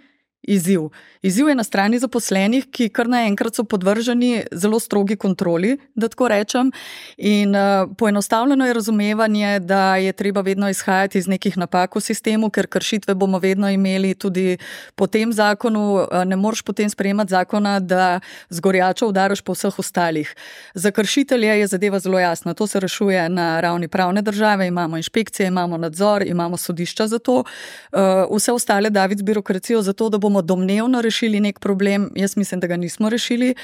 izziv. 0.43 0.89
Izziv 1.23 1.49
je 1.49 1.55
na 1.55 1.65
strani 1.65 1.99
zaposlenih, 1.99 2.65
ki 2.73 2.89
kar 2.89 3.09
naenkrat 3.09 3.55
so 3.55 3.65
podvrženi 3.65 4.45
zelo 4.53 4.81
strogi 4.81 5.17
kontroli, 5.17 5.77
da 5.95 6.09
tako 6.09 6.29
rečem. 6.29 6.73
In 7.17 7.55
uh, 7.55 7.91
poenostavljeno 7.99 8.67
je 8.67 8.75
razumevanje, 8.75 9.59
da 9.61 9.97
je 9.97 10.13
treba 10.13 10.41
vedno 10.41 10.71
izhajati 10.71 11.19
iz 11.19 11.29
nekih 11.29 11.59
napak 11.59 11.97
v 11.97 12.01
sistemu, 12.01 12.51
ker 12.51 12.67
kršitve 12.67 13.15
bomo 13.15 13.39
vedno 13.39 13.71
imeli 13.71 14.15
tudi 14.15 14.57
po 14.95 15.07
tem 15.07 15.33
zakonu. 15.33 15.95
Uh, 15.95 16.25
ne 16.25 16.37
moreš 16.37 16.63
potem 16.63 16.91
sprejemati 16.91 17.31
zakona, 17.31 17.81
da 17.81 18.21
zgorjačo 18.49 19.09
udariš 19.09 19.41
po 19.41 19.53
vseh 19.53 19.79
ostalih. 19.79 20.35
Za 20.75 20.91
kršitelje 20.91 21.59
je 21.59 21.67
zadeva 21.67 21.99
zelo 21.99 22.19
jasna. 22.19 22.55
To 22.55 22.67
se 22.67 22.81
rešuje 22.81 23.29
na 23.29 23.61
ravni 23.61 23.89
pravne 23.89 24.23
države, 24.23 24.67
imamo 24.67 24.97
inšpekcije, 24.97 25.47
imamo 25.47 25.77
nadzor, 25.77 26.23
imamo 26.27 26.57
sodišča 26.57 27.07
za 27.07 27.19
to. 27.19 27.45
Uh, 27.93 28.37
vse 28.37 28.53
ostale 28.53 28.91
david 28.91 29.19
z 29.19 29.23
birokracijo 29.23 29.83
za 29.83 29.93
to, 29.93 30.09
da 30.09 30.19
bomo 30.19 30.30
bomo 30.31 30.43
domnevno 30.43 31.01
rešili 31.03 31.41
nek 31.41 31.59
problem, 31.59 32.11
jaz 32.15 32.37
mislim, 32.37 32.61
da 32.61 32.67
ga 32.67 32.77
nismo 32.77 33.09
rešili. 33.09 33.55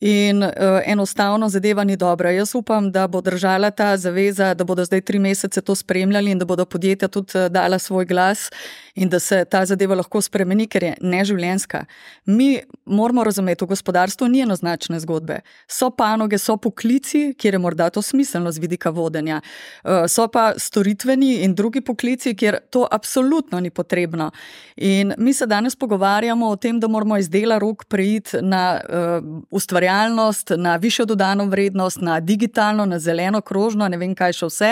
In 0.00 0.42
uh, 0.42 0.50
enostavno 0.86 1.48
zadeva 1.48 1.84
ni 1.84 1.96
dobra. 1.96 2.30
Jaz 2.30 2.54
upam, 2.54 2.90
da 2.92 3.06
bo 3.06 3.20
držala 3.20 3.70
ta 3.70 3.96
zaveza, 3.96 4.54
da 4.54 4.64
bodo 4.64 4.84
zdaj 4.84 5.00
tri 5.00 5.18
mesece 5.18 5.60
to 5.60 5.74
spremljali 5.74 6.30
in 6.30 6.38
da 6.38 6.44
bodo 6.44 6.64
podjetja 6.64 7.08
tudi 7.08 7.38
uh, 7.38 7.46
dala 7.46 7.78
svoj 7.78 8.04
glas 8.04 8.50
in 8.94 9.08
da 9.08 9.20
se 9.20 9.44
ta 9.44 9.64
zadeva 9.66 9.94
lahko 9.94 10.20
spremeni, 10.20 10.66
ker 10.66 10.82
je 10.82 10.94
neživljenska. 11.00 11.84
Mi 12.26 12.60
moramo 12.84 13.24
razumeti, 13.24 13.64
v 13.64 13.68
gospodarstvu 13.68 14.28
ni 14.28 14.40
enoznačne 14.40 15.00
zgodbe. 15.00 15.40
So 15.68 15.90
panoge, 15.90 16.38
so 16.38 16.56
poklici, 16.56 17.34
kjer 17.38 17.54
je 17.54 17.58
morda 17.58 17.90
to 17.90 18.02
smiselno 18.02 18.52
z 18.52 18.58
vidika 18.58 18.90
vodenja, 18.90 19.40
uh, 19.84 20.04
so 20.08 20.28
pa 20.28 20.52
storitveni 20.58 21.42
in 21.44 21.54
drugi 21.54 21.80
poklici, 21.80 22.34
kjer 22.36 22.58
to 22.70 22.86
absolutno 22.90 23.60
ni 23.60 23.70
potrebno. 23.70 24.30
In 24.76 25.14
mi 25.18 25.32
se 25.32 25.46
danes 25.46 25.76
pogovarjamo 25.76 26.48
o 26.48 26.56
tem, 26.56 26.80
da 26.80 26.88
moramo 26.88 27.16
iz 27.16 27.30
dela 27.30 27.58
rok 27.58 27.84
preiti 27.84 28.42
na 28.42 28.80
uh, 28.80 29.42
ustvarjanje 29.50 29.82
realnost, 29.82 30.52
na 30.56 30.76
višjo 30.76 31.04
dodano 31.04 31.46
vrednost, 31.46 32.00
na 32.00 32.20
digitalno, 32.20 32.86
na 32.86 32.98
zeleno, 32.98 33.40
krožno, 33.40 33.88
ne 33.88 33.98
vem 33.98 34.14
kaj 34.14 34.36
še 34.38 34.50
vse. 34.50 34.70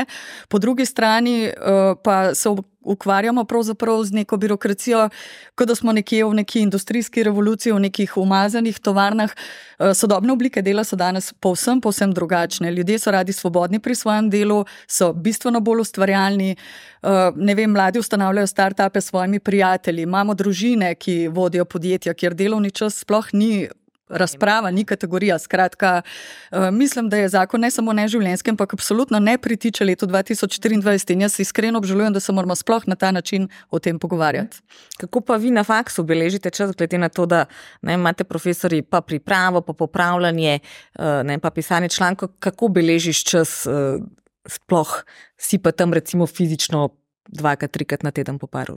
Po 0.49 0.59
drugi 0.59 0.87
strani 0.87 1.37
uh, 1.51 1.97
pa 2.05 2.35
se 2.35 2.49
ukvarjamo 2.81 3.45
pravzaprav 3.45 4.05
z 4.05 4.13
neko 4.13 4.37
birokracijo, 4.37 5.09
kot 5.55 5.69
da 5.69 5.75
smo 5.75 5.93
nekje 5.93 6.25
v 6.25 6.35
neki 6.35 6.61
industrijski 6.61 7.23
revoluciji, 7.23 7.73
v 7.73 7.81
nekih 7.81 8.17
umazanih 8.17 8.79
tovarnah. 8.79 9.31
Uh, 9.79 9.93
sodobne 9.95 10.33
oblike 10.33 10.63
dela 10.63 10.85
so 10.85 10.97
danes 10.97 11.33
povsem, 11.33 11.81
povsem 11.81 12.13
drugačne. 12.13 12.71
Ljudje 12.71 12.99
so 12.99 13.11
radi 13.11 13.33
svobodni 13.33 13.81
pri 13.81 13.95
svojem 13.95 14.31
delu, 14.31 14.65
so 14.87 15.13
bistveno 15.13 15.61
bolj 15.61 15.81
ustvarjalni. 15.81 16.57
Uh, 17.03 17.11
ne 17.37 17.55
vem, 17.55 17.71
mladi 17.71 17.99
ustanavljajo 17.99 18.47
start-upe 18.47 19.01
s 19.01 19.09
svojimi 19.09 19.41
prijatelji, 19.41 20.03
imamo 20.03 20.35
družine, 20.35 20.95
ki 20.95 21.29
vodijo 21.29 21.65
podjetja, 21.65 22.15
kjer 22.15 22.35
delovni 22.35 22.71
čas 22.71 22.99
sploh 23.05 23.33
ni 23.33 23.69
razprava, 24.11 24.71
ni 24.71 24.85
kategorija. 24.85 25.39
Skratka, 25.39 26.03
uh, 26.51 26.71
mislim, 26.73 27.09
da 27.09 27.17
je 27.17 27.29
zakon 27.29 27.61
ne 27.61 27.71
samo 27.71 27.93
neživljenjski, 27.93 28.51
ampak 28.51 28.75
absolutno 28.75 29.19
ne 29.19 29.39
pritiče 29.39 29.85
letu 29.85 30.07
2024. 30.07 31.13
In 31.13 31.21
jaz 31.21 31.41
iskreno 31.41 31.79
obžalujem, 31.79 32.13
da 32.13 32.21
se 32.21 32.33
moramo 32.33 32.55
sploh 32.55 32.83
na 32.87 32.95
ta 32.95 33.11
način 33.11 33.49
o 33.71 33.79
tem 33.79 33.99
pogovarjati. 33.99 34.61
Kako 34.99 35.21
pa 35.21 35.37
vi 35.37 35.51
na 35.51 35.65
faksu 35.65 36.03
beležite 36.03 36.51
čas, 36.51 36.73
glede 36.77 36.99
na 36.99 37.09
to, 37.09 37.27
da 37.27 37.45
ne, 37.83 37.95
imate 37.95 38.25
profesori 38.25 38.83
pa 38.83 39.01
pripravo, 39.01 39.61
pa 39.61 39.73
popravljanje, 39.73 40.59
uh, 40.99 41.05
ne, 41.25 41.39
pa 41.39 41.51
pisanje 41.51 41.89
člankov, 41.89 42.29
kako 42.39 42.69
beležiš 42.69 43.25
čas, 43.25 43.67
uh, 43.67 44.03
sploh 44.47 45.05
si 45.39 45.59
pa 45.59 45.73
tam 45.73 45.93
recimo 45.93 46.27
fizično 46.27 46.89
dvakrat, 47.29 47.71
trikrat 47.71 48.03
na 48.03 48.11
teden 48.11 48.39
po 48.39 48.47
paru? 48.47 48.77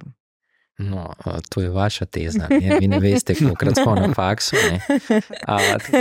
No, 0.77 1.13
to 1.49 1.61
je 1.61 1.69
vaša 1.69 2.05
teza. 2.05 2.47
Ne? 2.49 2.77
Vi 2.79 2.87
ne 2.87 2.99
veste, 2.99 3.35
koliko 3.35 3.75
smo 3.75 3.95
na 3.95 4.13
faksu. 4.13 4.55
A, 5.47 5.57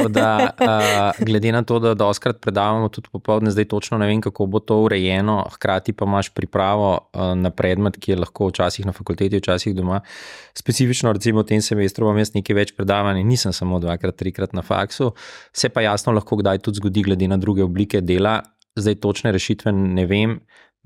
da, 0.08 0.50
a, 0.58 1.12
glede 1.20 1.52
na 1.52 1.62
to, 1.62 1.78
da 1.78 1.94
doskrat 1.94 2.40
predavamo 2.40 2.88
tudi 2.88 3.08
popoldne, 3.12 3.50
zdaj 3.50 3.64
točno 3.64 3.98
ne 3.98 4.06
vem, 4.06 4.20
kako 4.20 4.46
bo 4.46 4.60
to 4.60 4.78
urejeno, 4.80 5.44
hkrati 5.52 5.92
pa 5.92 6.04
imaš 6.04 6.30
pripravo 6.34 6.98
a, 7.12 7.34
na 7.34 7.50
predmet, 7.50 7.98
ki 8.00 8.14
je 8.14 8.16
lahko 8.16 8.48
včasih 8.48 8.86
na 8.86 8.96
fakulteti, 8.96 9.36
včasih 9.36 9.76
doma. 9.76 10.00
Specifično, 10.56 11.12
recimo, 11.12 11.44
v 11.44 11.52
tem 11.52 11.62
semestru 11.62 12.08
imam 12.08 12.24
jaz 12.24 12.32
nekaj 12.34 12.56
več 12.56 12.74
predavanj, 12.76 13.20
nisem 13.28 13.52
samo 13.52 13.80
dvakrat, 13.80 14.16
trikrat 14.16 14.56
na 14.56 14.64
faksu. 14.64 15.12
Se 15.52 15.68
pa 15.68 15.84
jasno 15.84 16.16
lahko 16.16 16.40
kdaj 16.40 16.64
tudi 16.64 16.80
zgodi, 16.80 17.04
glede 17.12 17.28
na 17.28 17.36
druge 17.36 17.62
oblike 17.62 18.00
dela. 18.00 18.40
Zdaj 18.76 19.02
točne 19.04 19.36
rešitve 19.36 19.72
ne 19.72 20.08
vem. 20.08 20.38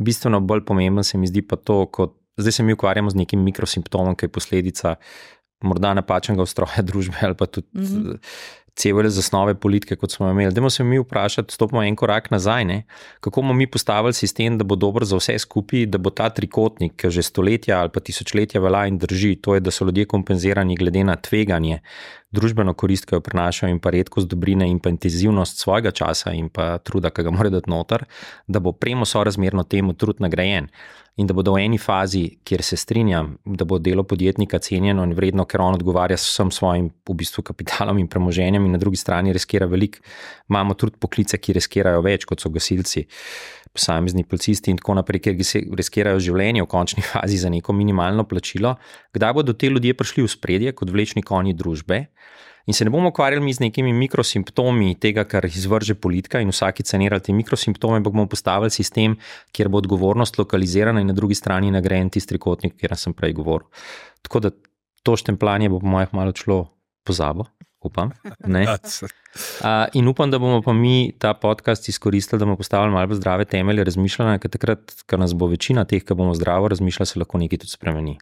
Bistveno 0.03 0.41
bolj 0.43 0.67
pomemben 0.67 1.05
se 1.07 1.19
mi 1.19 1.31
zdi 1.31 1.47
pa 1.47 1.57
to, 1.57 1.85
kot 1.87 2.19
zdaj 2.37 2.53
se 2.53 2.63
mi 2.63 2.73
ukvarjamo 2.73 3.11
z 3.11 3.23
nekim 3.23 3.43
mikrosimptomom, 3.45 4.17
ki 4.17 4.29
je 4.29 4.33
posledica 4.33 4.95
morda 5.65 5.95
napačnega 5.95 6.43
ustroja 6.43 6.85
družbe 6.91 7.17
ali 7.23 7.35
pa 7.35 7.47
tudi. 7.47 7.69
Mm 7.73 7.85
-hmm 7.85 8.19
cele 8.77 9.09
zasnove 9.11 9.55
politike, 9.55 9.97
kot 9.97 10.13
smo 10.13 10.29
imeli. 10.31 10.53
Dajmo 10.55 10.71
se 10.71 10.85
mi 10.85 10.99
vprašati, 11.01 11.55
stopimo 11.55 11.83
en 11.83 11.97
korak 11.97 12.31
nazaj, 12.31 12.65
ne? 12.65 12.83
kako 13.21 13.41
bomo 13.41 13.55
mi 13.55 13.67
postavili 13.67 14.13
sistem, 14.13 14.59
da 14.59 14.65
bo 14.65 14.77
dober 14.77 15.05
za 15.05 15.17
vse 15.17 15.39
skupaj, 15.39 15.87
da 15.87 15.99
bo 15.99 16.11
ta 16.11 16.29
trikotnik, 16.31 16.97
ki 17.01 17.11
že 17.11 17.23
stoletja 17.23 17.81
ali 17.81 17.91
pa 17.93 18.01
tisočletja 18.01 18.61
velja 18.61 18.87
in 18.87 18.99
drži, 18.99 19.37
to 19.43 19.55
je, 19.55 19.61
da 19.61 19.71
so 19.71 19.85
ljudje 19.85 20.05
kompenzirani 20.05 20.77
glede 20.77 21.05
na 21.05 21.17
tveganje, 21.17 21.81
družbeno 22.31 22.75
korist, 22.75 23.09
ki 23.09 23.17
jo 23.17 23.23
prinašajo 23.25 23.73
in 23.73 23.81
pa 23.81 23.91
redkost 23.91 24.29
dobrine 24.29 24.69
in 24.69 24.79
pa 24.79 24.93
intenzivnost 24.93 25.65
svojega 25.65 25.91
časa 25.91 26.35
in 26.37 26.51
pa 26.53 26.77
truda, 26.79 27.11
ki 27.11 27.25
ga 27.25 27.33
mora 27.33 27.51
dati 27.51 27.71
noter, 27.71 28.05
da 28.47 28.61
bo 28.61 28.73
premo 28.73 29.09
sorazmerno 29.09 29.65
temu 29.65 29.97
trud 29.97 30.21
nagrajen 30.21 30.69
in 31.17 31.27
da 31.27 31.33
bodo 31.33 31.55
v 31.57 31.63
eni 31.65 31.79
fazi, 31.81 32.27
kjer 32.45 32.63
se 32.63 32.77
strinjam, 32.77 33.31
da 33.45 33.65
bo 33.65 33.79
delo 33.81 34.03
podjetnika 34.05 34.59
cenjeno 34.61 35.05
in 35.07 35.15
vredno, 35.17 35.47
ker 35.49 35.63
on 35.65 35.79
odgovarja 35.79 36.19
s 36.21 36.29
vsem 36.29 36.51
svojim 36.53 36.91
v 37.09 37.17
bistvu 37.17 37.45
kapitalom 37.47 37.99
in 38.03 38.09
premoženjem, 38.09 38.65
in 38.65 38.77
na 38.77 38.81
drugi 38.81 39.01
strani 39.01 39.33
riskira 39.33 39.67
veliko. 39.67 40.05
Imamo 40.51 40.77
tudi 40.77 40.99
poklice, 41.01 41.41
ki 41.41 41.57
riskirajo 41.57 42.03
več, 42.05 42.27
kot 42.29 42.45
so 42.45 42.53
gasilci, 42.53 43.07
posamezni 43.73 44.27
policisti 44.29 44.71
in 44.73 44.81
tako 44.81 44.99
naprej, 45.01 45.25
ker 45.25 45.41
riskirajo 45.81 46.21
življenje 46.21 46.67
v 46.67 46.71
končni 46.75 47.07
fazi 47.13 47.41
za 47.41 47.49
neko 47.53 47.73
minimalno 47.73 48.29
plačilo. 48.29 48.77
Kdaj 49.17 49.39
bodo 49.41 49.57
te 49.57 49.73
ljudje 49.73 49.97
prišli 49.97 50.27
v 50.27 50.35
spredje 50.37 50.77
kot 50.77 50.93
vlečni 50.93 51.25
konji 51.25 51.57
družbe? 51.57 52.07
In 52.67 52.75
se 52.75 52.85
ne 52.85 52.91
bomo 52.91 53.13
ukvarjali 53.13 53.53
z 53.53 53.63
nekimi 53.63 53.93
mikrosimptomi 53.95 54.97
tega, 54.99 55.25
kar 55.25 55.47
izvrže 55.47 55.95
politika 55.95 56.41
in 56.43 56.51
vsaki 56.51 56.83
cenirali 56.83 57.23
te 57.23 57.33
mikrosimptome, 57.33 58.01
ampak 58.01 58.13
bomo 58.13 58.27
postavili 58.27 58.75
sistem, 58.75 59.15
kjer 59.55 59.71
bo 59.71 59.79
odgovornost 59.79 60.39
lokalizirana 60.39 61.01
in 61.01 61.07
na 61.07 61.15
drugi 61.15 61.39
strani 61.39 61.71
nagrajen 61.71 62.11
tisti 62.11 62.35
trikotnik, 62.35 62.75
o 62.75 62.77
katerem 62.77 62.99
sem 62.99 63.15
prej 63.15 63.37
govoril. 63.39 63.69
Tako 64.27 64.43
da 64.43 64.51
to 65.07 65.15
štempljanje 65.17 65.71
bo 65.71 65.81
po 65.81 65.87
mojih 65.87 66.15
malo 66.15 66.35
šlo 66.35 66.65
pozabo. 67.07 67.47
Upam. 67.87 68.11
Uh, 68.25 69.87
in 69.99 70.09
upam, 70.09 70.31
da 70.31 70.39
bomo 70.43 70.63
pa 70.63 70.73
mi 70.73 71.13
ta 71.19 71.35
podcast 71.35 71.89
izkoristili, 71.89 72.39
da 72.39 72.45
bomo 72.45 72.57
postavili 72.57 72.91
malo 72.93 73.15
zdrave 73.15 73.45
temelje 73.45 73.85
razmišljanja, 73.85 74.39
ker 74.43 74.51
takrat, 74.51 74.95
ko 75.07 75.17
nas 75.23 75.35
bo 75.35 75.47
večina 75.47 75.85
teh, 75.85 76.03
ki 76.03 76.15
bomo 76.19 76.35
zdravo 76.35 76.69
razmišljali, 76.73 77.07
se 77.07 77.19
lahko 77.23 77.39
nekaj 77.39 77.63
tudi 77.63 77.71
spremeni. 77.71 78.19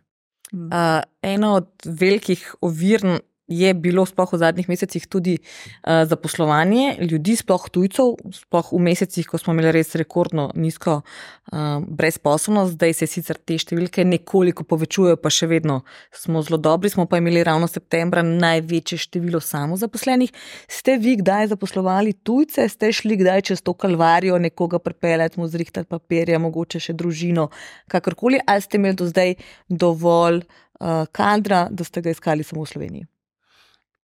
Uh, 0.52 1.00
eno 1.22 1.54
od 1.62 1.70
velikih 1.86 2.54
ovir 2.60 3.06
je 3.48 3.74
bilo 3.74 4.06
sploh 4.08 4.32
v 4.32 4.38
zadnjih 4.40 4.68
mesecih 4.68 5.04
tudi 5.06 5.36
uh, 5.38 6.04
zaposlovanje 6.08 6.96
ljudi, 7.04 7.36
sploh 7.36 7.68
tujcev, 7.68 8.16
sploh 8.32 8.72
v 8.72 8.80
mesecih, 8.80 9.26
ko 9.28 9.38
smo 9.38 9.52
imeli 9.52 9.74
res 9.76 9.92
rekordno 10.00 10.48
nizko 10.56 11.02
uh, 11.02 11.84
brezposobnost, 11.84 12.78
zdaj 12.78 12.96
se 12.96 13.08
sicer 13.10 13.36
te 13.36 13.58
številke 13.60 14.06
nekoliko 14.08 14.64
povečujejo, 14.64 15.20
pa 15.20 15.28
še 15.28 15.50
vedno 15.52 15.82
smo 16.14 16.40
zelo 16.44 16.56
dobri. 16.56 16.88
Smo 16.94 17.04
pa 17.10 17.20
imeli 17.20 17.44
ravno 17.44 17.68
septembra 17.68 18.24
največje 18.24 19.02
število 19.04 19.42
samozaposlenih. 19.44 20.32
Ste 20.70 20.96
vi 20.96 21.18
kdaj 21.20 21.52
zaposlovali 21.52 22.16
tujce, 22.24 22.68
ste 22.72 22.92
šli 22.96 23.20
kdaj 23.20 23.48
čez 23.52 23.64
to 23.64 23.76
kalvarijo, 23.76 24.40
nekoga 24.40 24.80
pripeljati, 24.80 25.40
mu 25.40 25.48
zrihtati 25.52 25.90
papirje, 25.90 26.40
mogoče 26.40 26.80
še 26.80 26.96
družino, 26.96 27.50
kakorkoli, 27.92 28.40
ali 28.46 28.64
ste 28.64 28.80
imeli 28.80 28.96
do 28.96 29.08
zdaj 29.10 29.36
dovolj 29.68 30.44
uh, 30.80 31.04
kadra, 31.12 31.66
da 31.70 31.84
ste 31.84 32.00
ga 32.00 32.14
iskali 32.14 32.46
samo 32.46 32.64
v 32.64 32.72
Sloveniji? 32.72 33.10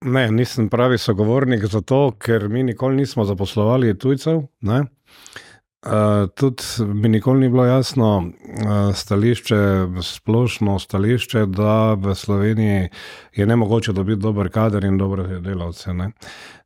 Ne, 0.04 0.30
nisem 0.30 0.68
pravi 0.68 0.98
sogovornik 0.98 1.64
zato, 1.68 2.12
ker 2.18 2.48
mi 2.48 2.62
nikoli 2.62 2.96
nismo 2.96 3.24
zaposlovali 3.24 3.98
tujcev. 3.98 4.38
Uh, 4.64 6.28
tudi 6.36 6.62
mi 6.94 7.08
nikoli 7.08 7.40
ni 7.40 7.48
bilo 7.48 7.64
jasno 7.64 8.16
uh, 8.18 8.94
stališče, 8.96 9.56
splošno 10.02 10.78
stališče, 10.78 11.44
da 11.46 11.94
v 11.94 12.14
Sloveniji 12.14 12.88
je 13.36 13.46
ne 13.46 13.56
mogoče 13.56 13.92
dobiti 13.92 14.20
dober 14.20 14.48
kader 14.48 14.84
in 14.84 14.98
dobre 14.98 15.40
delavce. 15.40 15.92
Ne. 15.94 16.10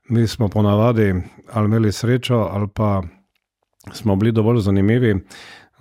Mi 0.09 0.27
smo 0.27 0.49
ponavadi 0.49 1.15
ali 1.53 1.67
imeli 1.67 1.93
srečo, 1.93 2.49
ali 2.53 2.69
pa 2.75 3.03
smo 3.93 4.17
bili 4.17 4.33
dovolj 4.33 4.61
zanimivi, 4.61 5.15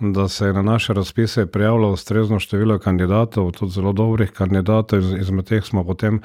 da 0.00 0.28
se 0.28 0.46
je 0.46 0.52
na 0.52 0.62
naše 0.62 0.92
razpise 0.92 1.46
prijavilo 1.46 1.92
ustrezno 1.92 2.38
število 2.38 2.78
kandidatov, 2.78 3.50
tudi 3.50 3.72
zelo 3.72 3.92
dobrih 3.92 4.30
kandidatov, 4.30 5.00
izmed 5.20 5.46
teh 5.46 5.64
smo 5.64 5.84
potem 5.84 6.20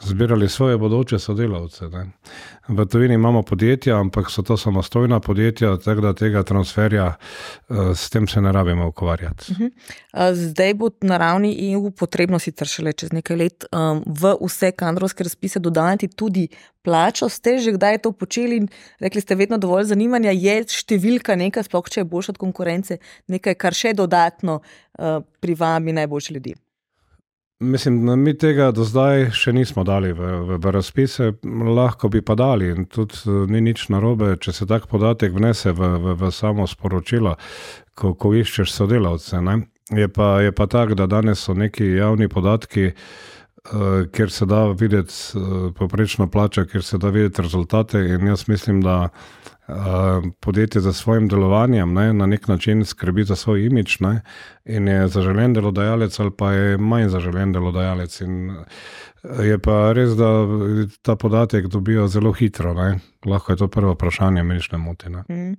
zbirali 0.00 0.48
svoje 0.48 0.78
bodoče 0.78 1.18
sodelavce. 1.18 1.88
Ne. 1.88 2.06
V 2.68 2.86
tujini 2.86 3.14
imamo 3.14 3.42
podjetja, 3.42 4.00
ampak 4.00 4.30
so 4.30 4.42
to 4.42 4.56
samostojna 4.56 5.20
podjetja, 5.20 5.76
tako 5.76 6.00
da 6.00 6.12
tega 6.12 6.42
transferja 6.42 7.06
eh, 7.14 7.74
s 7.94 8.10
tem 8.10 8.28
se 8.28 8.40
ne 8.40 8.52
rabimo 8.52 8.88
ukvarjati. 8.88 9.52
Uh 9.52 9.60
mhm. 9.60 9.68
-huh. 10.12 10.34
Zdaj 10.34 10.74
bo 10.74 10.90
na 11.00 11.16
ravni 11.16 11.72
EU 11.72 11.90
potrebno 11.90 12.38
sicer 12.38 12.68
šele 12.68 12.92
čez 12.92 13.12
nekaj 13.12 13.36
let 13.36 13.64
um, 13.72 14.02
v 14.06 14.34
vse 14.46 14.70
kadrovske 14.70 15.24
razpise 15.24 15.58
dodati 15.58 16.08
tudi 16.08 16.48
plačo. 16.82 17.28
Ste 17.28 17.58
že 17.58 17.72
kdaj 17.72 17.98
to 17.98 18.12
počeli 18.12 18.56
in 18.56 18.68
rekli 19.00 19.20
ste, 19.20 19.34
vedno 19.34 19.58
dovolj 19.58 19.84
zanimanja, 19.84 20.30
je 20.30 20.64
številka 20.68 21.36
nekaj, 21.36 21.64
sploh 21.64 21.88
če 21.88 22.00
je 22.00 22.04
boljša 22.04 22.32
od 22.32 22.38
konkurence, 22.38 22.98
nekaj, 23.26 23.54
kar 23.54 23.74
še 23.74 23.94
dodatno 23.94 24.60
uh, 24.60 25.22
privabi 25.40 25.92
najboljše 25.92 26.34
ljudi. 26.34 26.54
Mislim, 27.60 28.06
da 28.06 28.16
mi 28.16 28.38
tega 28.38 28.70
do 28.74 28.84
zdaj 28.84 29.28
še 29.38 29.52
nismo 29.54 29.84
dali 29.86 30.10
v, 30.12 30.30
v, 30.48 30.56
v 30.58 30.72
razpise, 30.74 31.30
lahko 31.76 32.10
bi 32.10 32.20
pa 32.20 32.34
dali. 32.34 32.72
In 32.74 32.88
tudi 32.90 33.20
eh, 33.24 33.44
ni 33.50 33.62
nič 33.64 33.86
narobe, 33.94 34.34
če 34.42 34.52
se 34.52 34.66
tak 34.66 34.88
podatek 34.90 35.32
vnese 35.32 35.72
v, 35.72 35.92
v, 36.02 36.16
v 36.18 36.32
samo 36.34 36.66
sporočilo, 36.66 37.36
ko, 37.94 38.12
ko 38.18 38.34
iščeš 38.34 38.74
sodelavce. 38.74 39.40
Ne? 39.40 39.60
Je 39.94 40.08
pa, 40.10 40.40
pa 40.56 40.66
tako, 40.66 40.98
da 40.98 41.06
danes 41.06 41.46
so 41.46 41.54
neki 41.54 41.94
javni 41.94 42.28
podatki, 42.28 42.90
uh, 42.90 44.04
kjer 44.10 44.34
se 44.34 44.48
da 44.50 44.64
videti 44.72 45.14
uh, 45.38 45.70
poprečno 45.78 46.26
plača, 46.26 46.66
kjer 46.66 46.82
se 46.82 46.98
da 46.98 47.14
videti 47.14 47.44
rezultate. 47.46 48.02
In 48.16 48.26
jaz 48.32 48.48
mislim, 48.48 48.82
da 48.82 49.08
podjetje 50.40 50.80
za 50.80 50.92
svojim 50.92 51.28
delovanjem 51.28 51.94
ne, 51.94 52.12
na 52.12 52.26
nek 52.26 52.48
način 52.48 52.84
skrbi 52.84 53.24
za 53.24 53.36
svoj 53.36 53.66
imič 53.66 54.00
ne, 54.00 54.20
in 54.64 54.88
je 54.88 55.08
zaželen 55.08 55.52
delodajalec 55.52 56.20
ali 56.20 56.30
pa 56.38 56.52
je 56.52 56.78
manj 56.78 57.08
zaželen 57.08 57.52
delodajalec. 57.52 58.20
In 58.20 58.52
je 59.24 59.56
pa 59.58 59.92
res, 59.96 60.12
da 60.18 60.28
ta 61.02 61.16
podatek 61.16 61.66
dobijo 61.72 62.06
zelo 62.08 62.32
hitro. 62.32 62.74
Ne. 62.76 62.98
Lahko 63.24 63.52
je 63.52 63.60
to 63.62 63.68
prvo 63.72 63.94
vprašanje, 63.94 64.42
meniš 64.44 64.68
ne 64.72 64.78
moti. 64.78 65.10
Ne. 65.10 65.24
Mm. 65.28 65.54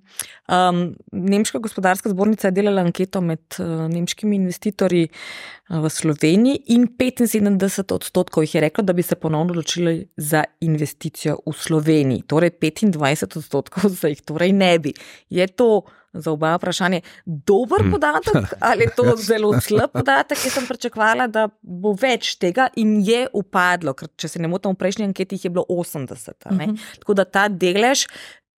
Um, 0.54 0.82
Nemška 1.12 1.60
gospodarska 1.60 2.10
zbornica 2.13 2.47
je 2.47 2.56
delala 2.60 2.86
anketo 2.86 3.21
med 3.25 3.41
uh, 3.60 3.88
nemškimi 3.89 4.36
investitorji 4.38 5.08
uh, 5.10 5.80
v 5.82 5.89
Sloveniji 5.89 6.62
in 6.78 6.88
75 6.88 7.93
odstotkov 7.95 8.45
jih 8.45 8.56
je 8.56 8.62
reklo, 8.67 8.84
da 8.84 8.93
bi 8.93 9.01
se 9.01 9.15
ponovno 9.15 9.51
odločili 9.51 10.08
za 10.17 10.43
investicijo 10.62 11.39
v 11.45 11.54
Sloveniji. 11.54 12.23
Torej 12.28 12.54
25 12.62 13.38
odstotkov 13.38 13.89
za 13.89 14.13
jih 14.13 14.21
torej 14.21 14.54
ne 14.54 14.80
bi. 14.80 14.93
Je 15.30 15.47
to 15.47 15.82
za 16.15 16.32
oba 16.32 16.56
vprašanje 16.56 17.01
dober 17.25 17.82
hmm. 17.82 17.91
podatek 17.91 18.54
ali 18.60 18.84
je 18.84 18.95
to 18.95 19.15
zelo 19.30 19.54
slab 19.62 19.91
podatek? 19.93 20.39
Jaz 20.45 20.54
sem 20.54 20.67
pričakovala, 20.67 21.28
da 21.28 21.47
bo 21.62 21.93
več 22.01 22.36
tega 22.41 22.69
in 22.75 22.97
je 23.06 23.25
upadlo, 23.34 23.93
ker 23.93 24.10
če 24.15 24.36
se 24.36 24.41
ne 24.41 24.49
motim, 24.51 24.75
v 24.75 24.82
prejšnji 24.82 25.10
anketi 25.10 25.39
je 25.43 25.49
bilo 25.49 25.65
80. 25.69 26.32
Uh 26.45 26.58
-huh. 26.58 26.80
Tako 26.99 27.13
da 27.13 27.25
ta 27.25 27.47
delež. 27.47 28.08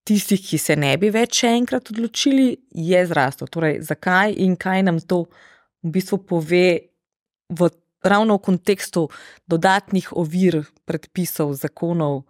Tistih, 0.08 0.40
ki 0.40 0.58
se 0.58 0.76
ne 0.76 0.98
bi 0.98 1.10
več 1.10 1.44
enkrat 1.44 1.90
odločili, 1.92 2.58
je 2.72 3.06
zrastel. 3.08 3.48
Torej, 3.48 3.82
zakaj 3.82 4.34
in 4.38 4.56
kaj 4.56 4.84
nam 4.84 5.00
to 5.00 5.26
v 5.84 5.92
bistvu 5.92 6.18
pove, 6.18 6.80
v, 7.50 7.70
ravno 8.04 8.38
v 8.38 8.42
kontekstu 8.42 9.10
dodatnih 9.48 10.08
ovir, 10.16 10.64
predpisov, 10.86 11.54
zakonov? 11.60 12.24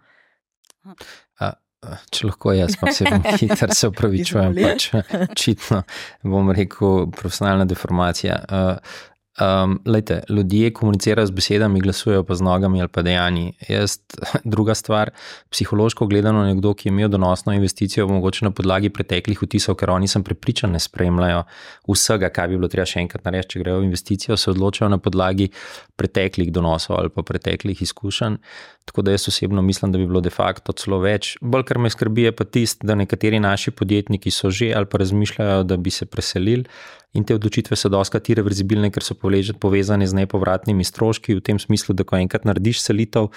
Če 2.10 2.26
lahko 2.26 2.52
jaz, 2.56 2.74
pa 2.80 2.90
se 2.90 3.06
bom 3.06 3.22
hitro 3.40 3.74
se 3.74 3.90
upravičujem, 3.92 4.56
pač 4.58 4.88
očitno 5.28 5.84
bom 6.26 6.50
rekel 6.54 7.06
profesionalna 7.14 7.68
deformacija. 7.70 8.40
Uh, 8.48 9.04
Um, 9.38 9.80
lejte, 9.86 10.22
ljudje 10.28 10.72
komunicirajo 10.72 11.26
z 11.26 11.30
besedami, 11.30 11.80
glasujejo 11.80 12.24
pa 12.24 12.34
z 12.34 12.42
nogami 12.42 12.80
ali 12.80 12.88
pa 12.88 13.02
dejanji. 13.02 13.52
Jaz, 13.68 13.98
druga 14.44 14.74
stvar, 14.74 15.10
psihološko 15.50 16.06
gledano, 16.06 16.42
nekdo, 16.44 16.72
ki 16.74 16.88
je 16.88 16.90
imel 16.90 17.08
donosno 17.08 17.52
investicijo, 17.52 18.08
mogoče 18.08 18.44
na 18.44 18.50
podlagi 18.50 18.90
preteklih 18.90 19.38
vtisov, 19.42 19.76
ker 19.78 19.90
oni 19.94 20.08
sem 20.08 20.24
prepričan, 20.26 20.74
ne 20.74 20.80
spremljajo 20.82 21.44
vsega, 21.86 22.32
kaj 22.34 22.48
bi 22.48 22.58
bilo 22.58 22.68
treba 22.68 22.86
še 22.86 22.98
enkrat 23.04 23.30
narediti, 23.30 23.52
če 23.52 23.62
grejo 23.62 23.78
v 23.78 23.86
investicijo, 23.86 24.36
se 24.36 24.50
odločajo 24.50 24.90
na 24.90 24.98
podlagi 24.98 25.52
preteklih 25.96 26.50
donosov 26.52 26.98
ali 26.98 27.14
pa 27.14 27.22
preteklih 27.22 27.82
izkušenj. 27.86 28.40
Tako 28.88 29.02
da 29.02 29.10
jaz 29.12 29.28
osebno 29.28 29.62
mislim, 29.62 29.92
da 29.92 29.98
bi 29.98 30.06
bilo 30.06 30.20
de 30.24 30.30
facto 30.32 30.72
celo 30.72 30.96
več. 31.02 31.34
Bolj 31.44 31.66
kar 31.68 31.78
me 31.78 31.90
skrbi, 31.92 32.22
je 32.22 32.32
pa 32.32 32.44
tisto, 32.48 32.86
da 32.88 32.94
nekateri 32.96 33.36
naši 33.40 33.70
podjetniki 33.70 34.30
so 34.32 34.48
že 34.50 34.70
ali 34.76 34.88
pa 34.88 34.98
razmišljajo, 35.02 35.66
da 35.68 35.76
bi 35.76 35.92
se 35.92 36.06
preselili. 36.08 36.64
In 37.12 37.24
te 37.28 37.36
odločitve 37.36 37.76
so 37.76 37.90
doskrat 37.92 38.30
irreverzibilne, 38.32 38.88
ker 38.92 39.04
so 39.04 39.16
povezane 39.60 40.06
z 40.08 40.16
nepovratnimi 40.16 40.84
stroški, 40.84 41.36
v 41.36 41.44
tem 41.44 41.60
smislu, 41.60 41.96
da 41.96 42.04
ko 42.08 42.16
enkrat 42.16 42.48
narediš 42.48 42.80
selitev, 42.86 43.28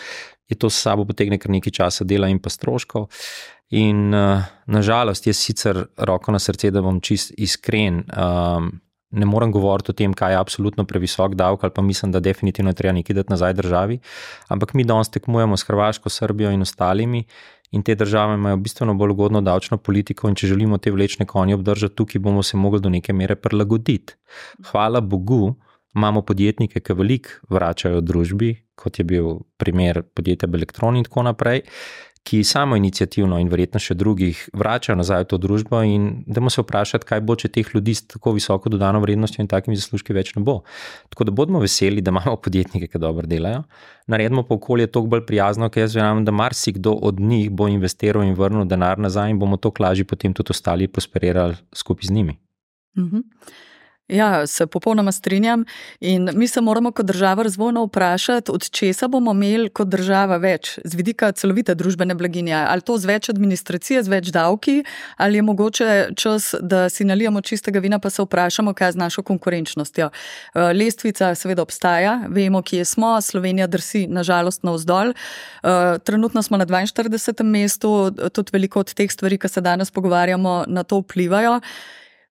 je 0.48 0.56
to 0.56 0.70
s 0.70 0.80
sabo 0.88 1.04
potegne 1.08 1.40
kar 1.40 1.52
nekaj 1.52 1.76
časa 1.80 2.08
dela 2.08 2.32
in 2.32 2.40
pa 2.40 2.52
stroškov. 2.52 3.10
In 3.76 4.14
uh, 4.16 4.48
nažalost, 4.72 5.28
jaz 5.28 5.40
sicer 5.40 5.84
roko 5.98 6.32
na 6.32 6.40
srce, 6.40 6.72
da 6.72 6.84
bom 6.84 7.00
čist 7.04 7.36
iskren. 7.40 8.06
Um, 8.16 8.72
ne 9.12 9.26
morem 9.26 9.52
govoriti 9.52 9.92
o 9.92 9.94
tem, 9.94 10.14
kaj 10.14 10.34
je 10.34 10.38
absolutno 10.40 10.86
previsok 10.86 11.36
davek, 11.36 11.64
ali 11.64 11.74
pa 11.76 11.82
mislim, 11.82 12.12
da 12.12 12.20
definitivno 12.20 12.74
treba 12.74 12.94
nekaj 12.94 13.16
dati 13.16 13.32
nazaj 13.32 13.54
državi. 13.54 14.00
Ampak 14.48 14.74
mi 14.74 14.84
danes 14.84 15.10
tekmujemo 15.10 15.58
s 15.58 15.68
Hrvaško, 15.68 16.10
Srbijo 16.10 16.52
in 16.52 16.62
ostalimi. 16.62 17.26
In 17.72 17.84
te 17.84 17.96
države 17.96 18.36
imajo 18.36 18.58
bistveno 18.58 18.94
bolj 18.94 19.12
ugodno 19.12 19.42
davčno 19.42 19.78
politiko, 19.78 20.28
in 20.28 20.36
če 20.36 20.48
želimo 20.48 20.78
te 20.78 20.92
vlečne 20.92 21.26
konje 21.26 21.56
obdržati 21.56 21.96
tukaj, 21.96 22.20
bomo 22.20 22.44
se 22.44 22.58
mogli 22.58 22.82
do 22.82 22.90
neke 22.90 23.14
mere 23.14 23.36
prilagoditi. 23.36 24.16
Hvala 24.72 25.02
Bogu, 25.02 25.56
imamo 25.96 26.22
podjetnike, 26.22 26.80
ki 26.80 26.94
veliko 26.94 27.30
vračajo 27.50 28.02
družbi, 28.02 28.56
kot 28.76 29.00
je 29.00 29.06
bil 29.08 29.40
primer 29.58 30.02
podjetja 30.04 30.50
Elektron 30.54 30.98
in 30.98 31.08
tako 31.08 31.24
naprej 31.24 31.64
ki 32.24 32.44
samo 32.44 32.76
inicijativno 32.78 33.40
in 33.42 33.50
verjetno 33.50 33.80
še 33.82 33.96
drugih 33.98 34.44
vračajo 34.54 34.96
nazaj 35.00 35.24
v 35.24 35.28
to 35.32 35.40
družbo, 35.42 35.82
in 35.84 36.04
da 36.28 36.38
moramo 36.38 36.54
se 36.54 36.62
vprašati, 36.62 37.08
kaj 37.10 37.22
bo, 37.26 37.36
če 37.36 37.50
teh 37.50 37.72
ljudi 37.74 37.96
s 37.98 38.06
tako 38.14 38.36
visoko 38.38 38.70
dodano 38.70 39.02
vrednostjo 39.02 39.42
in 39.42 39.50
takimi 39.50 39.78
zaslužki 39.80 40.14
več 40.14 40.36
ne 40.36 40.44
bo. 40.46 40.62
Tako 41.10 41.28
da 41.28 41.36
bodimo 41.36 41.62
veseli, 41.64 42.02
da 42.02 42.14
imamo 42.14 42.38
podjetnike, 42.46 42.92
ki 42.92 43.02
dobro 43.02 43.28
delajo, 43.28 43.64
naredimo 44.12 44.46
pa 44.46 44.56
okolje 44.56 44.92
toliko 44.92 45.16
bolj 45.16 45.26
prijazno, 45.26 45.70
ker 45.74 45.88
jaz 45.88 45.98
verjamem, 45.98 46.26
da 46.28 46.36
marsikdo 46.36 46.94
od 47.10 47.20
njih 47.20 47.50
bo 47.50 47.68
investiral 47.72 48.24
in 48.28 48.38
vrnil 48.38 48.70
denar 48.70 49.02
nazaj, 49.02 49.34
in 49.34 49.42
bomo 49.42 49.58
to 49.58 49.74
lažje 49.80 50.06
potem 50.06 50.34
tudi 50.34 50.54
ostali 50.54 50.88
prosperirali 50.88 51.58
skupaj 51.74 52.12
z 52.12 52.20
njimi. 52.20 52.38
Mhm. 52.98 53.28
Ja, 54.08 54.48
se 54.48 54.68
popolnoma 54.68 55.12
strinjam. 55.12 55.66
In 56.00 56.30
mi 56.34 56.48
se 56.48 56.62
moramo 56.62 56.92
kot 56.92 57.06
država 57.06 57.44
razvojno 57.44 57.84
vprašati, 57.86 58.52
od 58.52 58.70
česa 58.70 59.08
bomo 59.08 59.32
imeli 59.32 59.70
kot 59.70 59.88
država 59.88 60.38
več, 60.38 60.80
z 60.84 60.96
vidika 60.96 61.32
celovite 61.32 61.76
družbene 61.76 62.16
blaginje. 62.16 62.56
Ali 62.56 62.82
to 62.82 62.98
z 62.98 63.08
več 63.08 63.30
administracije, 63.30 64.04
z 64.04 64.12
več 64.12 64.32
davki, 64.36 64.84
ali 65.18 65.40
je 65.40 65.42
mogoče 65.42 65.88
čas, 66.16 66.56
da 66.62 66.90
si 66.90 67.08
nalijemo 67.08 67.42
čistega 67.42 67.80
vina, 67.80 68.00
pa 68.00 68.10
se 68.10 68.26
vprašamo, 68.26 68.74
kaj 68.74 68.88
je 68.88 68.98
z 68.98 69.02
našo 69.04 69.24
konkurenčnostjo. 69.24 70.10
Eh, 70.12 70.74
lestvica 70.74 71.32
seveda 71.36 71.64
obstaja, 71.64 72.20
vemo, 72.28 72.62
kje 72.62 72.86
smo, 72.86 73.14
Slovenija 73.22 73.68
drsi 73.68 74.08
nažalost 74.08 74.64
na 74.64 74.76
vzdolj. 74.76 75.14
Eh, 75.16 76.00
trenutno 76.04 76.44
smo 76.44 76.58
na 76.58 76.66
42. 76.66 77.44
mestu, 77.44 78.12
tudi 78.34 78.50
veliko 78.54 78.80
od 78.80 78.94
teh 78.94 79.12
stvari, 79.12 79.38
ki 79.38 79.48
se 79.48 79.62
danes 79.62 79.92
pogovarjamo, 79.92 80.66
na 80.68 80.84
to 80.84 81.00
vplivajo. 81.00 81.62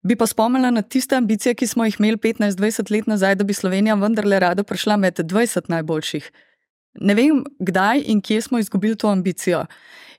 Bi 0.03 0.17
pa 0.17 0.27
spomnila 0.27 0.71
na 0.71 0.83
tiste 0.83 1.17
ambicije, 1.17 1.55
ki 1.55 1.67
smo 1.67 1.85
jih 1.85 1.97
imeli 1.99 2.17
15-20 2.17 2.93
let 2.93 3.07
nazaj, 3.07 3.35
da 3.35 3.45
bi 3.45 3.55
Slovenija 3.55 3.95
vendarle 3.95 4.39
rada 4.41 4.63
prišla 4.63 4.97
med 4.97 5.19
20 5.19 5.69
najboljših. 5.69 6.31
Ne 7.01 7.15
vem, 7.15 7.45
kdaj 7.59 8.03
in 8.07 8.21
kje 8.21 8.41
smo 8.43 8.59
izgubili 8.59 8.97
to 8.97 9.09
ambicijo. 9.09 9.67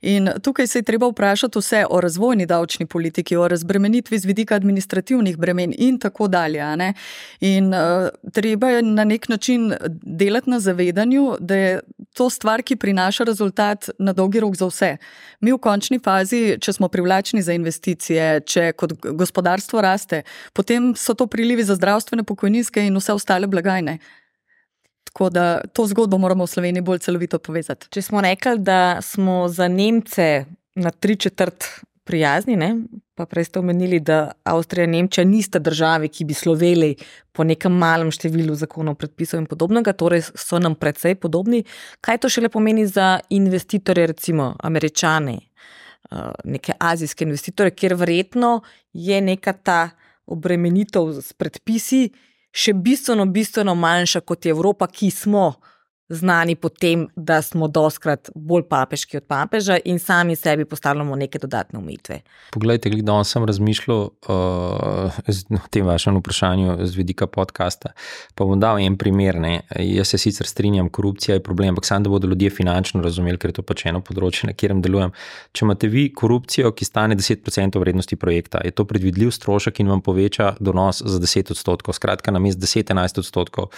In 0.02 0.30
tukaj 0.44 0.68
se 0.68 0.80
je 0.80 0.84
treba 0.84 1.08
vprašati 1.08 1.60
vse 1.60 1.86
o 1.90 2.02
razvojni 2.02 2.46
davčni 2.46 2.86
politiki, 2.86 3.36
o 3.36 3.48
razbremenitvi 3.48 4.18
z 4.18 4.26
vidika 4.26 4.56
administrativnih 4.56 5.38
bremen 5.38 5.74
in 5.78 6.00
tako 6.00 6.28
dalje. 6.28 6.94
In 7.40 7.74
uh, 7.74 8.10
treba 8.34 8.70
je 8.70 8.82
na 8.82 9.04
nek 9.04 9.30
način 9.30 9.74
delati 10.04 10.50
na 10.50 10.60
zavedanju, 10.60 11.36
da 11.40 11.56
je 11.56 11.80
to 12.14 12.30
stvar, 12.30 12.64
ki 12.64 12.76
prinaša 12.76 13.24
rezultat 13.24 13.90
na 14.00 14.14
dolgi 14.14 14.40
rok 14.44 14.56
za 14.60 14.68
vse. 14.68 14.90
Mi 15.42 15.54
v 15.54 15.60
končni 15.62 16.00
fazi, 16.04 16.58
če 16.62 16.74
smo 16.76 16.90
privlačni 16.92 17.42
za 17.42 17.56
investicije, 17.56 18.42
če 18.46 18.72
kot 18.78 18.98
gospodarstvo 19.02 19.82
raste, 19.82 20.24
potem 20.54 20.92
so 20.96 21.16
to 21.16 21.28
prilivi 21.32 21.64
za 21.64 21.78
zdravstvene, 21.80 22.28
pokojninske 22.28 22.84
in 22.88 22.98
vse 23.00 23.16
ostale 23.16 23.48
blagajne. 23.48 24.00
Tako 25.12 25.30
da 25.30 25.46
to 25.74 25.86
zgodbo 25.88 26.18
moramo 26.18 26.46
v 26.48 26.52
Sloveniji 26.52 26.84
bolj 26.88 27.02
celovito 27.04 27.40
povezati. 27.40 27.90
Če 27.92 28.02
smo 28.02 28.22
rekli, 28.24 28.60
da 28.60 29.02
smo 29.04 29.48
za 29.52 29.68
Nemce 29.68 30.46
na 30.76 30.92
tri 30.92 31.16
četrt 31.16 31.68
prijazni, 32.08 32.56
ne? 32.56 32.76
Pa 33.22 33.28
prej 33.30 33.46
ste 33.46 33.60
omenili, 33.60 34.00
da 34.02 34.32
Avstrija 34.44 34.88
in 34.88 34.96
Nemčija 34.96 35.26
nista 35.26 35.60
državi, 35.60 36.10
ki 36.10 36.26
bi 36.26 36.34
sloveli 36.34 36.96
po 37.32 37.46
nekem 37.46 37.76
malem 37.78 38.10
številu 38.10 38.56
zakonov, 38.58 38.96
predpisov 38.98 39.44
in 39.44 39.46
podobnega, 39.46 39.94
torej 39.94 40.24
so 40.34 40.58
nam 40.58 40.74
precej 40.74 41.20
podobni. 41.22 41.62
Kaj 42.02 42.24
to 42.24 42.32
šele 42.34 42.50
pomeni 42.50 42.88
za 42.90 43.20
investitorje, 43.30 44.08
recimo 44.10 44.56
američane, 44.58 45.36
eh, 45.38 46.32
neke 46.44 46.74
azijske 46.80 47.30
investitorje, 47.30 47.76
kjer 47.78 47.94
verjetno 47.94 48.64
je 48.94 49.22
neka 49.22 49.54
ta 49.54 49.82
obremenitev 50.26 51.14
s 51.22 51.38
predpisi 51.38 52.08
še 52.52 52.74
bistveno, 52.74 53.26
bistveno 53.30 53.76
manjša 53.76 54.26
kot 54.26 54.46
je 54.46 54.56
Evropa, 54.58 54.88
ki 54.88 55.12
smo 55.12 55.54
znani 56.12 56.56
po 56.56 56.70
tem, 56.70 57.08
da 57.16 57.42
smo 57.42 57.68
doskrat 57.68 58.30
bolj 58.36 58.64
papeški 58.70 59.18
od 59.18 59.24
papeža 59.24 59.78
in 59.86 60.00
sami 60.00 60.36
sebi 60.36 60.66
postavljamo 60.66 61.16
neke 61.16 61.40
dodatne 61.40 61.80
umitve. 61.80 62.20
Poglejte, 62.52 62.90
da 62.90 63.24
sem 63.24 63.46
razmišljal 63.46 64.00
uh, 64.00 64.12
o 65.64 65.68
tem 65.70 65.86
vašem 65.88 66.18
vprašanju 66.18 66.78
z 66.86 66.96
vidika 66.96 67.28
podcasta. 67.28 67.94
Pa 68.36 68.46
bom 68.46 68.60
dal 68.60 68.80
en 68.80 68.98
primer. 68.98 69.40
Ne. 69.40 69.62
Jaz 69.80 70.12
se 70.12 70.18
sicer 70.18 70.48
strinjam, 70.48 70.90
korupcija 70.90 71.36
je 71.36 71.44
problem, 71.44 71.70
ampak 71.70 71.86
samo 71.86 72.04
da 72.04 72.10
bodo 72.10 72.28
ljudje 72.28 72.50
finančno 72.50 73.02
razumeli, 73.02 73.38
ker 73.38 73.50
je 73.50 73.60
to 73.62 73.66
pač 73.66 73.86
eno 73.86 74.02
področje, 74.02 74.50
na 74.50 74.54
katerem 74.54 74.82
delujem. 74.84 75.16
Če 75.56 75.66
imate 75.66 75.88
vi 75.88 76.10
korupcijo, 76.14 76.74
ki 76.76 76.86
stane 76.86 77.16
10% 77.16 77.80
vrednosti 77.80 78.16
projekta, 78.20 78.62
je 78.66 78.76
to 78.76 78.86
predvidljiv 78.86 79.32
strošek 79.32 79.80
in 79.80 79.94
vam 79.94 80.04
poveča 80.04 80.56
donos 80.60 81.02
za 81.06 81.20
10 81.24 81.56
odstotkov. 81.56 81.96
Skratka, 81.96 82.36
na 82.36 82.44
mest 82.44 82.60
10-11 82.60 83.24
odstotkov 83.24 83.72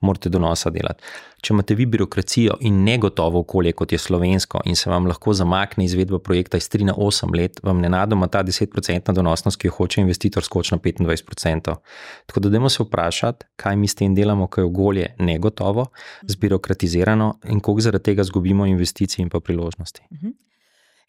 morate 0.00 0.30
donosa 0.30 0.70
delati. 0.70 1.02
Če 1.40 1.54
imate 1.54 1.74
vi 1.74 1.86
birokracijo 1.88 2.58
in 2.68 2.82
negotovo 2.84 3.40
okolje, 3.40 3.72
kot 3.72 3.92
je 3.92 3.98
slovensko, 3.98 4.60
in 4.68 4.76
se 4.76 4.90
vam 4.90 5.06
lahko 5.08 5.32
zamakne 5.36 5.86
izvedba 5.86 6.18
projekta 6.18 6.60
iz 6.60 6.68
3 6.68 6.90
na 6.90 6.94
8 6.94 7.32
let, 7.36 7.60
vam 7.64 7.80
nenadoma 7.80 8.28
ta 8.28 8.42
10-procentna 8.44 9.14
donosnost, 9.16 9.60
ki 9.60 9.70
jo 9.70 9.76
hoče 9.78 10.04
investitor, 10.04 10.44
skoči 10.44 10.74
na 10.74 10.80
25%. 10.84 11.76
Tako 12.26 12.44
da, 12.44 12.52
dajmo 12.52 12.68
se 12.68 12.84
vprašati, 12.84 13.46
kaj 13.56 13.76
mi 13.76 13.88
s 13.88 13.96
tem 13.96 14.14
delamo, 14.14 14.46
ko 14.46 14.60
je 14.60 14.68
okolje 14.68 15.08
negotovo, 15.18 15.86
zbirokratizirano 16.28 17.34
in 17.48 17.60
koliko 17.60 17.88
zaradi 17.88 18.10
tega 18.12 18.22
izgubimo 18.22 18.66
investicij 18.66 19.22
in 19.22 19.30
pa 19.32 19.40
priložnosti. 19.40 20.02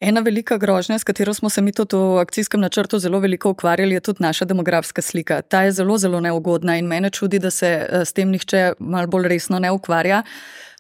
Ena 0.02 0.22
velika 0.22 0.58
grožnja, 0.58 1.00
s 1.00 1.04
katero 1.04 1.34
smo 1.34 1.50
se 1.50 1.62
mi 1.62 1.72
tudi 1.72 1.96
v 1.96 2.18
akcijskem 2.18 2.62
načrtu 2.62 3.00
zelo 3.00 3.20
veliko 3.20 3.50
ukvarjali, 3.50 3.94
je 3.94 4.00
tudi 4.00 4.24
naša 4.24 4.46
demografska 4.46 5.02
slika. 5.02 5.42
Ta 5.42 5.62
je 5.62 5.72
zelo, 5.72 5.98
zelo 5.98 6.20
neugodna 6.20 6.78
in 6.78 6.88
mene 6.88 7.10
čudi, 7.10 7.40
da 7.40 7.52
se 7.52 7.68
eh, 7.68 8.06
s 8.06 8.14
tem 8.14 8.30
nihče 8.30 8.74
malo 8.80 9.08
bolj 9.08 9.28
resno 9.28 9.60
ne 9.60 9.72
ukvarja. 9.72 10.24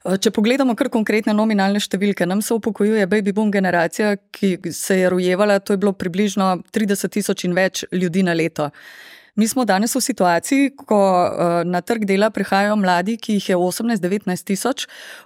Eh, 0.05 0.17
če 0.17 0.31
pogledamo 0.31 0.73
kar 0.75 0.89
konkretne 0.89 1.35
nominalne 1.37 1.79
številke, 1.79 2.25
nam 2.25 2.41
se 2.41 2.53
upokojuje 2.57 3.05
baby 3.07 3.33
boom 3.33 3.51
generacija, 3.53 4.15
ki 4.31 4.57
se 4.73 4.97
je 5.03 5.13
rojevala, 5.13 5.59
to 5.59 5.77
je 5.77 5.83
bilo 5.85 5.93
približno 5.93 6.55
30 6.73 7.13
tisoč 7.13 7.45
in 7.45 7.53
več 7.53 7.85
ljudi 7.91 8.25
na 8.25 8.33
leto. 8.33 8.71
Mi 9.41 9.47
smo 9.47 9.63
danes 9.65 9.95
v 9.95 10.01
situaciji, 10.05 10.69
ko 10.77 10.97
uh, 11.01 11.63
na 11.65 11.79
trg 11.81 12.03
dela 12.05 12.27
prihajajo 12.29 12.75
mladi, 12.77 13.15
ki 13.17 13.39
jih 13.39 13.47
je 13.49 13.55
18-19 13.57 14.43
tisoč, 14.45 14.83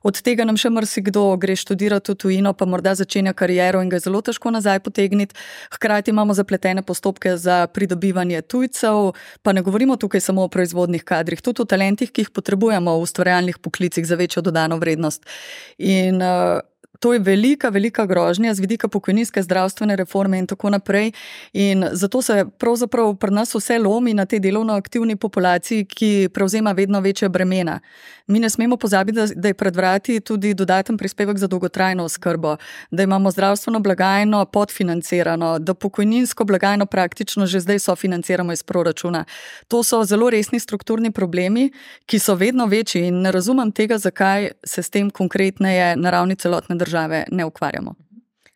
od 0.07 0.21
tega 0.23 0.45
nam 0.47 0.55
še 0.55 0.69
marsikdo 0.71 1.23
gre 1.35 1.57
študirati 1.59 2.13
v 2.13 2.15
tujino, 2.23 2.53
pa 2.55 2.63
morda 2.63 2.93
začenja 2.95 3.33
kariero 3.35 3.81
in 3.83 3.91
ga 3.91 3.99
je 3.99 4.05
zelo 4.05 4.21
težko 4.23 4.53
nazaj 4.55 4.79
potegniti. 4.85 5.35
Hkrati 5.75 6.15
imamo 6.15 6.31
zapletene 6.31 6.79
postopke 6.87 7.33
za 7.35 7.65
pridobivanje 7.67 8.39
tujcev, 8.47 9.11
pa 9.43 9.51
ne 9.51 9.65
govorimo 9.67 9.99
tukaj 9.99 10.23
samo 10.23 10.47
o 10.47 10.51
proizvodnih 10.53 11.03
kadrih, 11.03 11.43
tudi 11.43 11.65
o 11.65 11.67
talentih, 11.67 12.07
ki 12.07 12.23
jih 12.23 12.31
potrebujemo 12.31 12.95
v 12.95 13.09
ustvarjalnih 13.09 13.59
poklicih 13.59 14.07
za 14.07 14.15
večjo 14.15 14.45
dodano 14.47 14.79
vrednost. 14.79 15.27
In, 15.75 16.23
uh, 16.23 16.63
To 16.99 17.13
je 17.13 17.19
velika, 17.19 17.69
velika 17.69 18.05
grožnja 18.05 18.53
z 18.53 18.59
vidika 18.59 18.87
pokojninske 18.87 19.41
zdravstvene 19.41 19.95
reforme 19.95 20.39
in 20.39 20.47
tako 20.47 20.69
naprej. 20.69 21.11
In 21.53 21.85
zato 21.91 22.21
se 22.21 22.45
pravzaprav 22.57 23.15
pri 23.15 23.31
nas 23.31 23.55
vse 23.55 23.79
lomi 23.79 24.13
na 24.13 24.25
tej 24.25 24.39
delovno 24.39 24.73
aktivni 24.73 25.15
populaciji, 25.15 25.85
ki 25.85 26.29
prevzema 26.33 26.71
vedno 26.71 26.99
večje 26.99 27.29
bremena. 27.29 27.79
Mi 28.27 28.39
ne 28.39 28.49
smemo 28.49 28.77
pozabiti, 28.77 29.19
da 29.35 29.47
je 29.47 29.53
pred 29.53 29.75
vrati 29.75 30.19
tudi 30.19 30.53
dodaten 30.53 30.97
prispevek 30.97 31.37
za 31.37 31.47
dolgotrajno 31.47 32.03
oskrbo, 32.03 32.57
da 32.91 33.03
imamo 33.03 33.31
zdravstveno 33.31 33.79
blagajno 33.79 34.45
podfinancirano, 34.45 35.59
da 35.59 35.73
pokojninsko 35.73 36.43
blagajno 36.43 36.85
praktično 36.85 37.45
že 37.45 37.59
zdaj 37.59 37.79
sofinanciramo 37.79 38.53
iz 38.53 38.63
proračuna. 38.63 39.25
To 39.67 39.83
so 39.83 40.03
zelo 40.03 40.29
resni 40.29 40.59
strukturni 40.59 41.11
problemi, 41.11 41.71
ki 42.05 42.19
so 42.19 42.35
vedno 42.35 42.65
večji 42.65 43.07
in 43.07 43.21
ne 43.21 43.31
razumem 43.31 43.71
tega, 43.71 43.97
zakaj 43.97 44.49
se 44.63 44.83
s 44.83 44.89
tem 44.89 45.09
konkretneje 45.09 45.95
na 45.95 46.09
ravni 46.09 46.35
celotne 46.35 46.75
države 46.75 46.84
ne 47.31 47.45
ukvarjamo. 47.45 47.95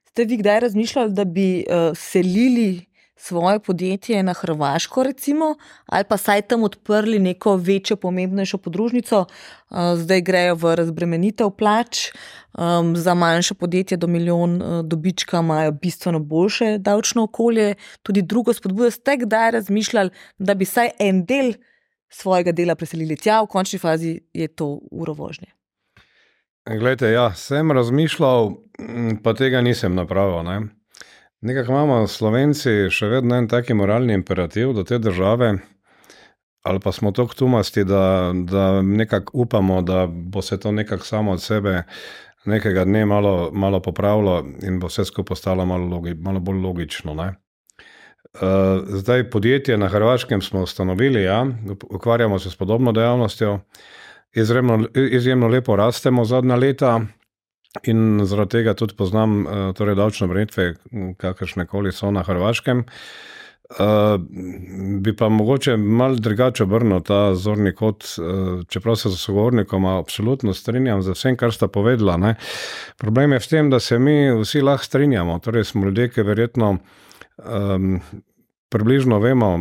Ste 0.09 0.25
vi 0.25 0.37
kdaj 0.37 0.59
razmišljali, 0.59 1.13
da 1.13 1.25
bi 1.25 1.65
uh, 1.69 1.97
selili 1.97 2.89
svoje 3.15 3.59
podjetje 3.59 4.23
na 4.23 4.33
Hrvaško, 4.33 5.03
recimo, 5.03 5.55
ali 5.85 6.03
pa 6.09 6.17
saj 6.17 6.41
tam 6.41 6.63
odprli 6.63 7.19
neko 7.19 7.55
večjo, 7.55 7.97
pomembnejšo 7.97 8.57
podružnico, 8.57 9.25
uh, 9.25 9.77
zdaj 9.95 10.21
grejo 10.21 10.55
v 10.55 10.75
razbremenitev 10.75 11.49
plač, 11.49 12.11
um, 12.57 12.95
za 12.95 13.13
manjše 13.13 13.53
podjetje 13.53 13.97
do 13.97 14.07
milijon 14.07 14.61
uh, 14.61 14.85
dobička 14.85 15.39
imajo 15.39 15.71
bistveno 15.71 16.19
boljše 16.19 16.77
davčno 16.77 17.23
okolje, 17.23 17.75
tudi 18.03 18.21
drugo 18.21 18.53
spodbudo. 18.53 18.91
Ste 18.91 19.17
kdaj 19.17 19.51
razmišljali, 19.51 20.09
da 20.37 20.53
bi 20.55 20.65
saj 20.65 20.89
en 20.99 21.25
del 21.25 21.53
svojega 22.09 22.51
dela 22.51 22.75
preselili 22.75 23.17
tja, 23.17 23.41
v 23.41 23.47
končni 23.47 23.79
fazi 23.79 24.19
je 24.33 24.47
to 24.47 24.79
urovožnje? 24.91 25.58
Glejte, 26.77 27.09
ja, 27.09 27.33
sem 27.33 27.71
razmišljal, 27.71 28.51
pa 29.23 29.33
tega 29.33 29.61
nisem 29.61 29.95
napravil. 29.95 30.43
Ne? 30.43 30.59
Nekako 31.41 31.71
imamo 31.71 32.07
Slovenci 32.07 32.91
še 32.93 33.09
vedno 33.09 33.37
en 33.39 33.47
taki 33.49 33.73
moralni 33.73 34.13
imperativ 34.13 34.75
do 34.77 34.83
te 34.85 34.99
države, 35.01 35.53
ali 36.61 36.79
pa 36.83 36.91
smo 36.91 37.11
tako 37.11 37.33
tumasti, 37.33 37.83
da, 37.89 38.31
da 38.33 38.81
nekako 38.81 39.33
upamo, 39.33 39.81
da 39.81 40.05
bo 40.07 40.41
se 40.45 40.59
to 40.59 40.71
nekako 40.71 41.05
samo 41.05 41.31
od 41.31 41.41
sebe 41.41 41.83
nekega 42.45 42.85
dne 42.85 43.05
malo, 43.05 43.49
malo 43.53 43.81
popravilo 43.81 44.43
in 44.61 44.79
bo 44.79 44.87
vse 44.87 45.05
skupaj 45.09 45.33
postalo 45.33 45.65
malo, 45.65 45.87
logi, 45.89 46.13
malo 46.13 46.39
bolj 46.39 46.61
logično. 46.61 47.13
Ne? 47.13 47.31
Uh, 48.33 48.85
zdaj, 48.85 49.29
podjetje 49.29 49.77
na 49.77 49.89
Hrvaškem 49.89 50.41
smo 50.41 50.61
ustanovili, 50.61 51.23
ja, 51.23 51.47
ukvarjamo 51.89 52.39
se 52.39 52.51
s 52.51 52.55
podobno 52.55 52.91
dejavnostjo, 52.91 53.59
izjemno, 54.33 54.87
izjemno 54.95 55.47
lepo 55.47 55.75
rastemo 55.75 56.25
zadnja 56.25 56.55
leta 56.55 56.99
in 57.83 58.21
zaradi 58.25 58.49
tega 58.49 58.73
tudi 58.73 58.95
poznam 58.97 59.45
uh, 59.45 59.73
torej 59.77 59.95
davčne 59.95 60.27
vrednotve, 60.27 60.73
kakršne 61.17 61.67
koli 61.69 61.91
so 61.91 62.11
na 62.11 62.23
Hrvaškem. 62.23 62.83
Uh, 63.69 64.17
bi 65.01 65.15
pa 65.15 65.27
mogoče 65.29 65.75
malo 65.77 66.15
drugače 66.15 66.63
obrnil 66.63 67.03
ta 67.05 67.35
zorni 67.35 67.75
kot, 67.75 68.03
uh, 68.17 68.63
čeprav 68.67 68.95
se 68.95 69.09
z 69.09 69.17
sogovornikom 69.21 69.85
absolutno 69.85 70.53
strinjam 70.53 71.03
z 71.05 71.13
vsem, 71.13 71.37
kar 71.37 71.53
sta 71.53 71.67
povedala. 71.67 72.17
Ne. 72.17 72.35
Problem 72.97 73.37
je 73.37 73.39
v 73.39 73.49
tem, 73.49 73.69
da 73.69 73.79
se 73.79 73.99
mi 73.99 74.31
vsi 74.41 74.63
lahko 74.65 74.85
strinjamo, 74.85 75.37
torej 75.39 75.69
smo 75.69 75.85
ljudje, 75.85 76.09
ki 76.09 76.25
verjetno 76.25 76.77
um, 77.37 78.01
približno 78.69 79.19
vemo, 79.19 79.59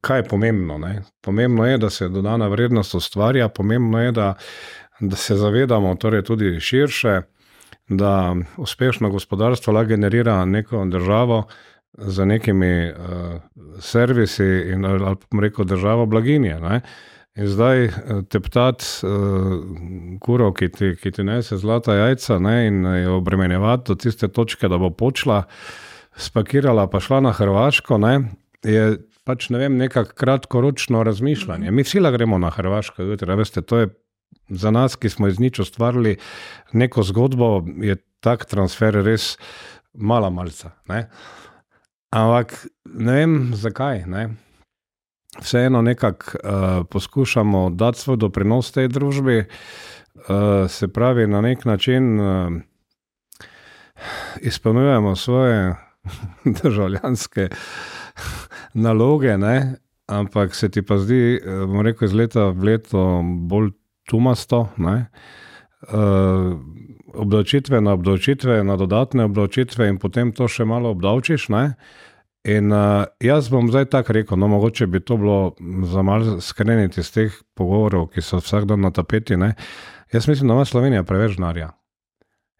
kaj 0.00 0.18
je 0.18 0.24
pomembno. 0.28 0.78
Ne? 0.78 1.02
Pomembno 1.20 1.66
je, 1.66 1.78
da 1.78 1.90
se 1.90 2.08
dodana 2.08 2.48
vrednost 2.48 2.94
ustvarja, 2.94 3.48
pomembno 3.48 4.02
je, 4.02 4.12
da, 4.12 4.34
da 5.00 5.16
se 5.16 5.36
zavedamo 5.36 5.94
torej 5.94 6.22
tudi 6.22 6.60
širše, 6.60 7.20
da 7.88 8.36
uspešno 8.56 9.10
gospodarstvo 9.10 9.72
lahko 9.72 9.88
generira 9.88 10.44
neko 10.44 10.84
državo 10.84 11.44
z 11.98 12.24
nekimi 12.24 12.90
uh, 12.90 12.96
servisi 13.80 14.44
in 14.44 14.84
ali 14.84 15.16
pa 15.28 15.40
reko 15.40 15.64
državo 15.64 16.06
blaginje. 16.06 16.60
Ne? 16.60 16.80
In 17.38 17.46
zdaj 17.46 17.84
eh, 17.84 17.92
teptati 18.30 18.84
uh, 19.02 19.10
kuro, 20.20 20.52
ki 20.52 20.68
ti, 20.68 20.96
ki 21.02 21.10
ti 21.10 21.24
nese 21.24 21.56
zlata 21.56 21.94
jajca 21.94 22.38
ne, 22.38 22.66
in 22.66 22.84
jo 22.84 23.16
obremenjevati 23.16 23.84
do 23.88 23.94
tiste 23.94 24.28
točke, 24.28 24.68
da 24.68 24.78
bo 24.78 24.90
počla, 24.90 25.38
uh, 25.38 25.87
spakirala, 26.18 26.86
pa 26.90 27.00
šla 27.00 27.20
na 27.20 27.32
Hrvaško, 27.32 27.98
ne, 27.98 28.14
je 28.64 28.98
pač 29.24 29.50
ne 29.52 29.60
vem, 29.60 29.76
nekako 29.78 30.16
kratkoročno 30.16 31.02
razmišljanje. 31.02 31.70
Mi 31.70 31.84
vsi 31.84 32.00
gremo 32.00 32.38
na 32.38 32.50
Hrvaško, 32.50 33.02
jutri, 33.02 33.34
veste, 33.36 33.62
to 33.62 33.78
je 33.78 33.88
za 34.48 34.70
nas, 34.70 34.96
ki 34.96 35.08
smo 35.08 35.28
iz 35.28 35.38
nič 35.40 35.58
ustvarili 35.58 36.16
neko 36.72 37.02
zgodbo, 37.02 37.62
je 37.84 37.96
tak 38.20 38.44
transfer 38.48 38.94
res 39.04 39.36
mala 39.92 40.30
malca. 40.30 40.72
Ne. 40.88 41.08
Ampak 42.10 42.66
ne 42.84 43.12
vem, 43.12 43.34
zakaj. 43.54 44.06
Ne. 44.08 44.28
Vseeno 45.38 45.82
nekako 45.82 46.38
uh, 46.38 46.86
poskušamo 46.90 47.70
dati 47.70 48.00
svoj 48.00 48.16
doprinos 48.16 48.72
tej 48.72 48.88
družbi, 48.88 49.44
uh, 49.44 50.64
se 50.68 50.88
pravi, 50.88 51.26
na 51.26 51.40
nek 51.40 51.64
način 51.64 52.20
uh, 52.20 52.52
izpolnjujemo 54.40 55.16
svoje 55.16 55.74
državljanske 56.62 57.48
naloge, 58.74 59.38
ne? 59.38 59.76
ampak 60.08 60.54
se 60.54 60.68
ti 60.68 60.82
pa 60.82 60.98
zdi, 60.98 61.36
eh, 61.36 61.66
bom 61.66 61.84
rekel, 61.84 62.08
iz 62.08 62.14
leta 62.16 62.48
v 62.50 62.64
leto 62.64 63.20
bolj 63.22 63.72
tumasto. 64.08 64.68
Ne? 64.80 65.06
Uh, 65.78 66.58
obdavčitve 67.14 67.80
na 67.80 67.92
obdavčitve, 67.92 68.64
na 68.64 68.76
dodatne 68.76 69.28
obdavčitve, 69.28 69.88
in 69.88 69.98
potem 70.00 70.32
to 70.32 70.48
še 70.48 70.64
malo 70.64 70.90
obdavčiš. 70.96 71.48
Ne? 71.52 71.76
In 72.48 72.72
uh, 72.72 73.04
jaz 73.20 73.50
bom 73.52 73.68
zdaj 73.68 73.90
tako 73.92 74.16
rekel, 74.16 74.40
no, 74.40 74.48
mogoče 74.48 74.88
bi 74.88 75.00
to 75.04 75.20
bilo 75.20 75.38
za 75.86 76.02
malo 76.02 76.40
skreniti 76.40 77.04
iz 77.04 77.12
teh 77.12 77.36
pogovorov, 77.54 78.08
ki 78.14 78.24
so 78.24 78.40
vsak 78.40 78.64
dan 78.72 78.80
na 78.80 78.90
tapeti. 78.90 79.36
Ne? 79.36 79.52
Jaz 80.12 80.28
mislim, 80.28 80.48
da 80.48 80.56
ima 80.56 80.64
Slovenija 80.64 81.04
preveč 81.04 81.36
denarja. 81.36 81.70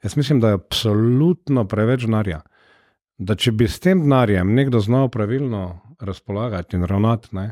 Jaz 0.04 0.16
mislim, 0.16 0.40
da 0.40 0.52
je 0.52 0.61
absolutno 0.61 1.64
preveč 1.64 2.04
denarja 2.04 2.42
da 3.18 3.35
če 3.35 3.52
bi 3.52 3.66
s 3.68 3.83
tem 3.83 4.04
denarjem 4.04 4.54
nekdo 4.54 4.81
znal 4.81 5.09
pravilno 5.11 5.81
razpolagati 6.00 6.76
in 6.78 6.87
ravnati, 6.87 7.28
ne, 7.35 7.48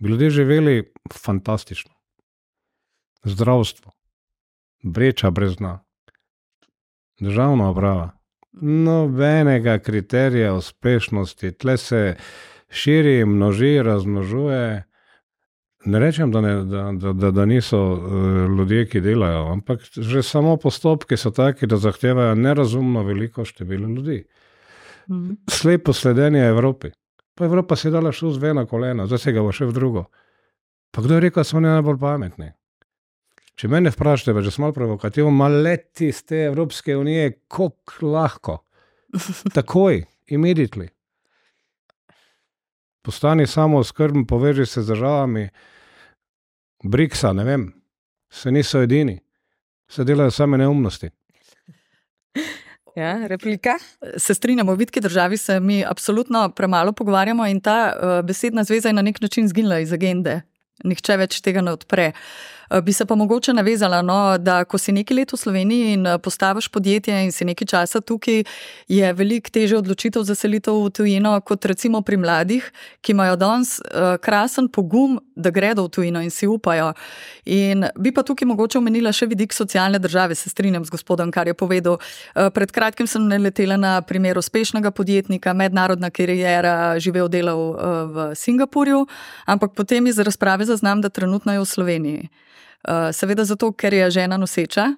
bi 0.00 0.08
ljudje 0.08 0.30
živeli 0.30 0.92
fantastično. 1.12 1.90
Zdravstvo, 3.24 3.92
breča 4.82 5.30
brez 5.30 5.56
dna, 5.56 5.78
državna 7.20 7.70
uprava, 7.70 8.10
nobenega 8.62 9.78
kriterija 9.78 10.54
uspešnosti, 10.54 11.52
tle 11.52 11.76
se 11.76 12.16
širi, 12.70 13.24
množi, 13.24 13.82
razmnožuje. 13.82 14.84
Ne 15.84 16.00
rečem, 16.00 16.30
da, 16.32 16.40
ne, 16.40 16.54
da, 16.64 16.82
da, 16.92 17.12
da, 17.12 17.30
da 17.30 17.44
niso 17.46 17.80
uh, 17.92 17.98
ljudje, 18.58 18.86
ki 18.88 19.00
delajo, 19.00 19.42
ampak 19.52 19.82
že 19.96 20.22
samo 20.22 20.56
postopki 20.56 21.16
so 21.16 21.30
taki, 21.30 21.66
da 21.66 21.76
zahtevajo 21.76 22.34
nerazumno 22.34 23.02
veliko 23.02 23.44
število 23.44 23.88
ljudi. 23.88 24.22
Uh, 24.24 24.43
Mhm. 25.10 25.32
slepo 25.50 25.92
sledenje 25.92 26.46
Evropi. 26.46 26.90
Pa 27.34 27.44
Evropa 27.44 27.76
se 27.76 27.88
je 27.88 27.92
dala 27.92 28.12
šel 28.12 28.30
z 28.30 28.44
ena 28.44 28.66
kolena, 28.66 29.06
zdaj 29.06 29.18
se 29.18 29.32
ga 29.32 29.42
bo 29.42 29.52
še 29.52 29.66
v 29.66 29.72
drugo. 29.72 30.04
Pa 30.94 31.02
kdo 31.02 31.14
je 31.14 31.20
rekel, 31.20 31.40
da 31.40 31.44
smo 31.44 31.60
ne 31.60 31.68
najbolj 31.68 31.98
pametni? 31.98 32.52
Če 33.54 33.68
me 33.68 33.90
vprašate, 33.90 34.42
že 34.42 34.50
smo 34.50 34.66
malo 34.66 34.74
provokativni, 34.74 35.30
malo 35.30 35.62
leti 35.62 36.08
iz 36.10 36.24
te 36.26 36.44
Evropske 36.48 36.96
unije, 36.96 37.40
kako 37.48 38.06
lahko. 38.06 38.58
Takoj, 39.54 40.04
imeditli. 40.26 40.88
Postani 43.02 43.46
samo 43.46 43.82
skrben, 43.84 44.26
poveži 44.26 44.66
se 44.66 44.82
z 44.82 44.94
državami, 44.94 45.48
Briksa, 46.84 47.32
ne 47.32 47.44
vem, 47.44 47.72
se 48.28 48.52
niso 48.52 48.82
edini, 48.82 49.18
se 49.88 50.04
delajo 50.04 50.30
same 50.30 50.58
neumnosti. 50.58 51.10
Ja, 52.94 53.26
replika. 53.26 53.74
Se 54.16 54.34
strinjamo, 54.34 54.74
v 54.74 54.84
vidki 54.84 55.00
državi 55.00 55.36
se 55.36 55.60
mi 55.60 55.84
absolutno 55.84 56.48
premalo 56.54 56.92
pogovarjamo 56.92 57.46
in 57.46 57.60
ta 57.60 57.92
uh, 57.92 58.26
besedna 58.26 58.64
zveza 58.64 58.88
je 58.88 58.92
na 58.92 59.02
nek 59.02 59.20
način 59.20 59.48
zginila 59.48 59.78
iz 59.82 59.92
agende. 59.92 60.42
Nihče 60.84 61.16
več 61.16 61.40
tega 61.42 61.62
ne 61.62 61.74
odpre. 61.74 62.12
Uh, 62.12 62.54
bi 62.82 62.92
se 62.92 63.04
pa 63.06 63.14
mogoče 63.14 63.52
navezala, 63.52 64.02
no, 64.02 64.38
da 64.38 64.64
ko 64.64 64.78
si 64.78 64.92
nekaj 64.92 65.16
let 65.16 65.32
v 65.32 65.36
Sloveniji 65.36 65.92
in 65.92 66.06
eh, 66.06 66.18
postaviš 66.18 66.68
podjetje 66.68 67.24
in 67.24 67.32
si 67.32 67.44
nekaj 67.44 67.66
časa 67.66 68.00
tukaj, 68.00 68.44
je 68.88 69.12
veliko 69.12 69.50
teže 69.50 69.76
odločitev 69.78 70.22
za 70.22 70.34
selitev 70.34 70.84
v 70.84 70.90
tujino, 70.90 71.34
kot 71.40 71.64
recimo 71.64 72.02
pri 72.02 72.16
mladih, 72.16 72.70
ki 73.00 73.12
imajo 73.12 73.36
danes 73.36 73.78
uh, 73.80 74.16
krasen 74.20 74.68
pogum, 74.68 75.18
da 75.36 75.50
gredo 75.50 75.84
v 75.84 75.90
tujino 75.90 76.22
in 76.22 76.30
si 76.30 76.46
upajo. 76.46 76.92
In 77.44 77.86
bi 77.98 78.12
pa 78.14 78.22
tukaj 78.22 78.46
mogoče 78.48 78.78
omenila 78.78 79.12
še 79.12 79.26
vidik 79.26 79.52
socialne 79.52 79.98
države, 79.98 80.34
se 80.34 80.50
strinjam 80.50 80.84
z 80.84 80.90
gospodom, 80.90 81.30
kar 81.30 81.48
je 81.48 81.54
povedal. 81.54 81.98
Pred 82.34 82.72
kratkim 82.72 83.06
sem 83.10 83.26
naletela 83.28 83.76
na 83.76 84.00
primer 84.02 84.38
uspešnega 84.38 84.90
podjetnika, 84.90 85.52
mednarodna 85.52 86.10
karijera, 86.10 86.96
živel 86.98 87.28
delal 87.28 87.74
v 88.14 88.30
Singapurju, 88.38 89.04
ampak 89.46 89.74
potem 89.74 90.06
iz 90.06 90.18
razprave 90.18 90.64
zaznam, 90.64 91.00
da 91.00 91.08
trenutno 91.08 91.52
je 91.52 91.60
v 91.60 91.68
Sloveniji. 91.68 92.30
Eh, 92.88 93.12
seveda 93.12 93.44
zato, 93.44 93.72
ker 93.72 93.94
je 93.94 94.10
žena 94.10 94.36
noseča. 94.36 94.94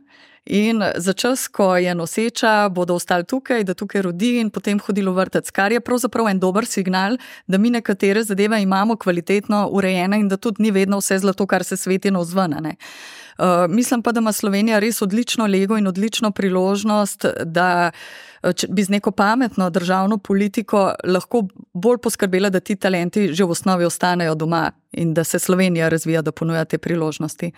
In 0.47 0.83
za 0.97 1.13
čas, 1.13 1.49
ko 1.49 1.77
je 1.77 1.95
noseča, 1.95 2.69
bodo 2.69 2.95
ostali 2.95 3.25
tukaj, 3.25 3.65
da 3.65 3.75
tukaj 3.75 4.03
rodi 4.03 4.37
in 4.39 4.51
potem 4.51 4.79
hodili 4.79 5.11
v 5.11 5.19
vrtec, 5.19 5.51
kar 5.51 5.73
je 5.73 5.81
pravzaprav 5.81 6.29
en 6.31 6.39
dober 6.39 6.67
signal, 6.67 7.19
da 7.47 7.59
mi 7.59 7.71
nekatere 7.71 8.23
zadeve 8.23 8.63
imamo 8.63 8.97
kvalitetno 8.97 9.69
urejene 9.73 10.21
in 10.21 10.29
da 10.29 10.37
tudi 10.37 10.63
ni 10.63 10.71
vedno 10.71 10.99
vse 10.99 11.19
zlato, 11.19 11.47
kar 11.47 11.65
se 11.65 11.77
sveti 11.77 12.11
na 12.11 12.23
vzvane. 12.23 12.77
Uh, 13.39 13.67
mislim 13.69 14.03
pa, 14.03 14.13
da 14.13 14.21
ima 14.21 14.33
Slovenija 14.33 14.79
res 14.79 15.03
odlično 15.03 15.47
lego 15.47 15.77
in 15.77 15.87
odlično 15.87 16.31
priložnost, 16.31 17.27
da 17.45 17.91
eh, 18.43 18.53
bi 18.69 18.83
z 18.83 18.89
neko 18.91 19.11
pametno 19.11 19.71
državno 19.71 20.19
politiko 20.19 20.95
lahko 21.05 21.43
bolj 21.75 21.99
poskrbela, 21.99 22.51
da 22.51 22.61
ti 22.61 22.77
talenti 22.77 23.35
že 23.35 23.45
v 23.45 23.51
osnovi 23.51 23.85
ostanejo 23.85 24.35
doma 24.35 24.71
in 24.93 25.15
da 25.15 25.25
se 25.25 25.39
Slovenija 25.39 25.89
razvija, 25.89 26.23
da 26.23 26.33
ponuja 26.33 26.65
te 26.65 26.79
priložnosti. 26.79 27.53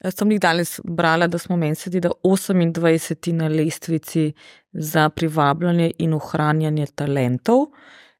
Jaz 0.00 0.16
sem 0.16 0.30
jih 0.32 0.40
danes 0.40 0.78
brala, 0.84 1.26
da 1.28 1.38
smo 1.38 1.58
meni 1.60 1.76
sedeli 1.76 2.08
28 2.24 3.32
na 3.36 3.48
lestvici 3.52 4.32
za 4.72 5.08
privabljanje 5.08 5.90
in 5.98 6.14
ohranjanje 6.16 6.86
talentov. 6.96 7.66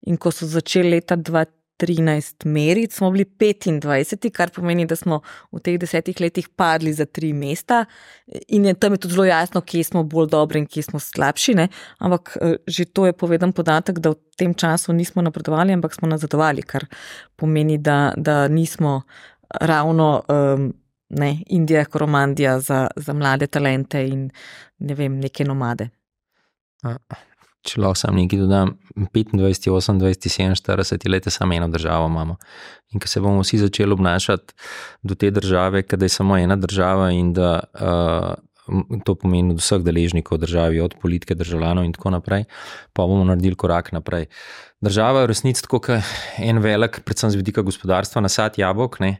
In 0.06 0.18
ko 0.20 0.30
so 0.30 0.46
začeli 0.46 0.90
leta 0.90 1.16
2013 1.16 2.44
meriti, 2.44 2.94
smo 2.94 3.10
bili 3.10 3.24
25, 3.24 4.28
kar 4.30 4.52
pomeni, 4.52 4.84
da 4.86 4.96
smo 4.96 5.22
v 5.52 5.60
teh 5.64 5.78
desetih 5.80 6.20
letih 6.20 6.50
padli 6.56 6.92
za 6.92 7.06
tri 7.06 7.32
mesta. 7.32 7.86
In 8.48 8.68
je 8.68 8.74
tam 8.74 8.92
je 8.92 9.00
tudi 9.06 9.14
zelo 9.14 9.24
jasno, 9.24 9.64
kje 9.64 9.84
smo 9.84 10.04
bolj 10.04 10.28
dobri 10.36 10.60
in 10.60 10.66
kje 10.68 10.82
smo 10.90 11.00
slabši. 11.00 11.54
Ne? 11.62 11.68
Ampak 11.98 12.36
eh, 12.42 12.58
že 12.66 12.84
to 12.92 13.06
je 13.08 13.16
povedan 13.16 13.56
podatek, 13.56 14.04
da 14.04 14.12
v 14.12 14.36
tem 14.36 14.52
času 14.54 14.92
nismo 14.92 15.24
napredovali, 15.24 15.72
ampak 15.72 15.96
smo 15.96 16.12
nazadovali, 16.12 16.62
kar 16.62 16.84
pomeni, 17.36 17.78
da, 17.78 18.12
da 18.16 18.48
nismo 18.48 19.00
ravno. 19.48 20.12
Um, 20.28 20.72
ne, 21.10 21.36
Indija, 21.46 21.84
Koromandija 21.84 22.58
za, 22.60 22.86
za 22.96 23.12
mlade 23.12 23.46
talente 23.46 24.06
in 24.08 24.30
ne 24.78 24.94
vem, 24.94 25.18
neke 25.20 25.44
nomade. 25.44 25.90
če 27.66 27.80
lahko 27.82 27.98
sam 28.00 28.16
nekaj 28.16 28.40
dodam, 28.40 28.72
25, 28.96 29.34
28, 29.36 29.98
47 30.64 31.10
let, 31.12 31.28
samo 31.28 31.54
eno 31.54 31.68
državo 31.68 32.06
imamo. 32.08 32.36
In 32.92 33.00
ko 33.00 33.08
se 33.08 33.20
bomo 33.20 33.42
vsi 33.44 33.58
začeli 33.60 33.92
obnašati 33.92 34.54
do 35.02 35.14
te 35.14 35.30
države, 35.30 35.82
da 35.82 36.04
je 36.04 36.08
samo 36.08 36.38
ena 36.38 36.56
država 36.56 37.10
in 37.12 37.32
da 37.36 37.50
uh, 37.74 38.32
to 39.04 39.14
pomeni 39.14 39.54
od 39.54 39.60
vseh 39.60 39.82
deležnikov 39.84 40.38
v 40.38 40.44
državi, 40.46 40.80
od 40.80 40.96
politike, 41.02 41.34
državljanov 41.34 41.84
in 41.84 41.94
tako 41.96 42.14
naprej, 42.16 42.46
pa 42.92 43.06
bomo 43.06 43.24
naredili 43.28 43.58
korak 43.58 43.92
naprej. 43.92 44.28
Država 44.80 45.22
je 45.22 45.28
v 45.28 45.30
resnici 45.34 45.64
tako, 45.66 45.82
kot 45.84 46.12
en 46.38 46.62
velik, 46.62 47.02
predvsem 47.04 47.30
z 47.30 47.40
vidika 47.40 47.62
gospodarstva, 47.66 48.22
nasad 48.24 48.58
jabolk. 48.58 49.00
Ne? 49.00 49.18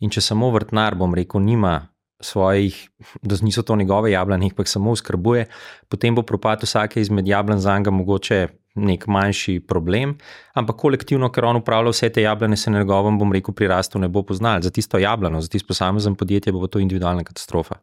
In 0.00 0.10
če 0.10 0.24
samo 0.24 0.50
vrtnar, 0.54 0.96
bom 0.98 1.14
rekel, 1.14 1.42
nima 1.44 1.92
svojih, 2.22 2.76
da 3.22 3.36
niso 3.42 3.62
to 3.62 3.76
njegove 3.76 4.12
jablane, 4.12 4.50
pa 4.56 4.64
samo 4.64 4.94
uskrbuje, 4.94 5.46
potem 5.88 6.14
bo 6.14 6.22
propad 6.22 6.62
vsake 6.62 7.00
izmed 7.00 7.28
jablan 7.28 7.58
za 7.60 7.78
njega 7.78 7.90
mogoče 7.90 8.48
nek 8.74 9.06
manjši 9.06 9.58
problem, 9.68 10.14
ampak 10.54 10.76
kolektivno, 10.80 11.28
ker 11.32 11.44
on 11.44 11.60
upravlja 11.60 11.92
vse 11.92 12.08
te 12.12 12.22
jablane, 12.24 12.56
se 12.56 12.70
njegovem, 12.70 13.18
bom 13.18 13.32
rekel, 13.32 13.54
prirastu 13.54 14.00
ne 14.00 14.08
bo 14.08 14.22
poznal. 14.22 14.62
Za 14.62 14.70
tisto 14.70 14.98
jablano, 14.98 15.40
za 15.40 15.48
tisto 15.48 15.68
posamezen 15.68 16.14
podjetje 16.14 16.52
bo 16.52 16.66
to 16.66 16.80
individualna 16.80 17.24
katastrofa. 17.24 17.82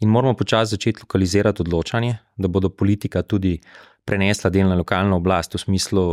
In 0.00 0.08
moramo 0.08 0.34
počasi 0.34 0.74
začeti 0.76 1.00
lokalizirati 1.02 1.62
odločanje, 1.62 2.16
da 2.36 2.48
bodo 2.48 2.68
politika 2.68 3.22
tudi 3.22 3.60
prenesla 4.04 4.50
del 4.50 4.68
na 4.68 4.74
lokalno 4.76 5.16
oblast 5.16 5.54
v 5.54 5.58
smislu 5.58 6.08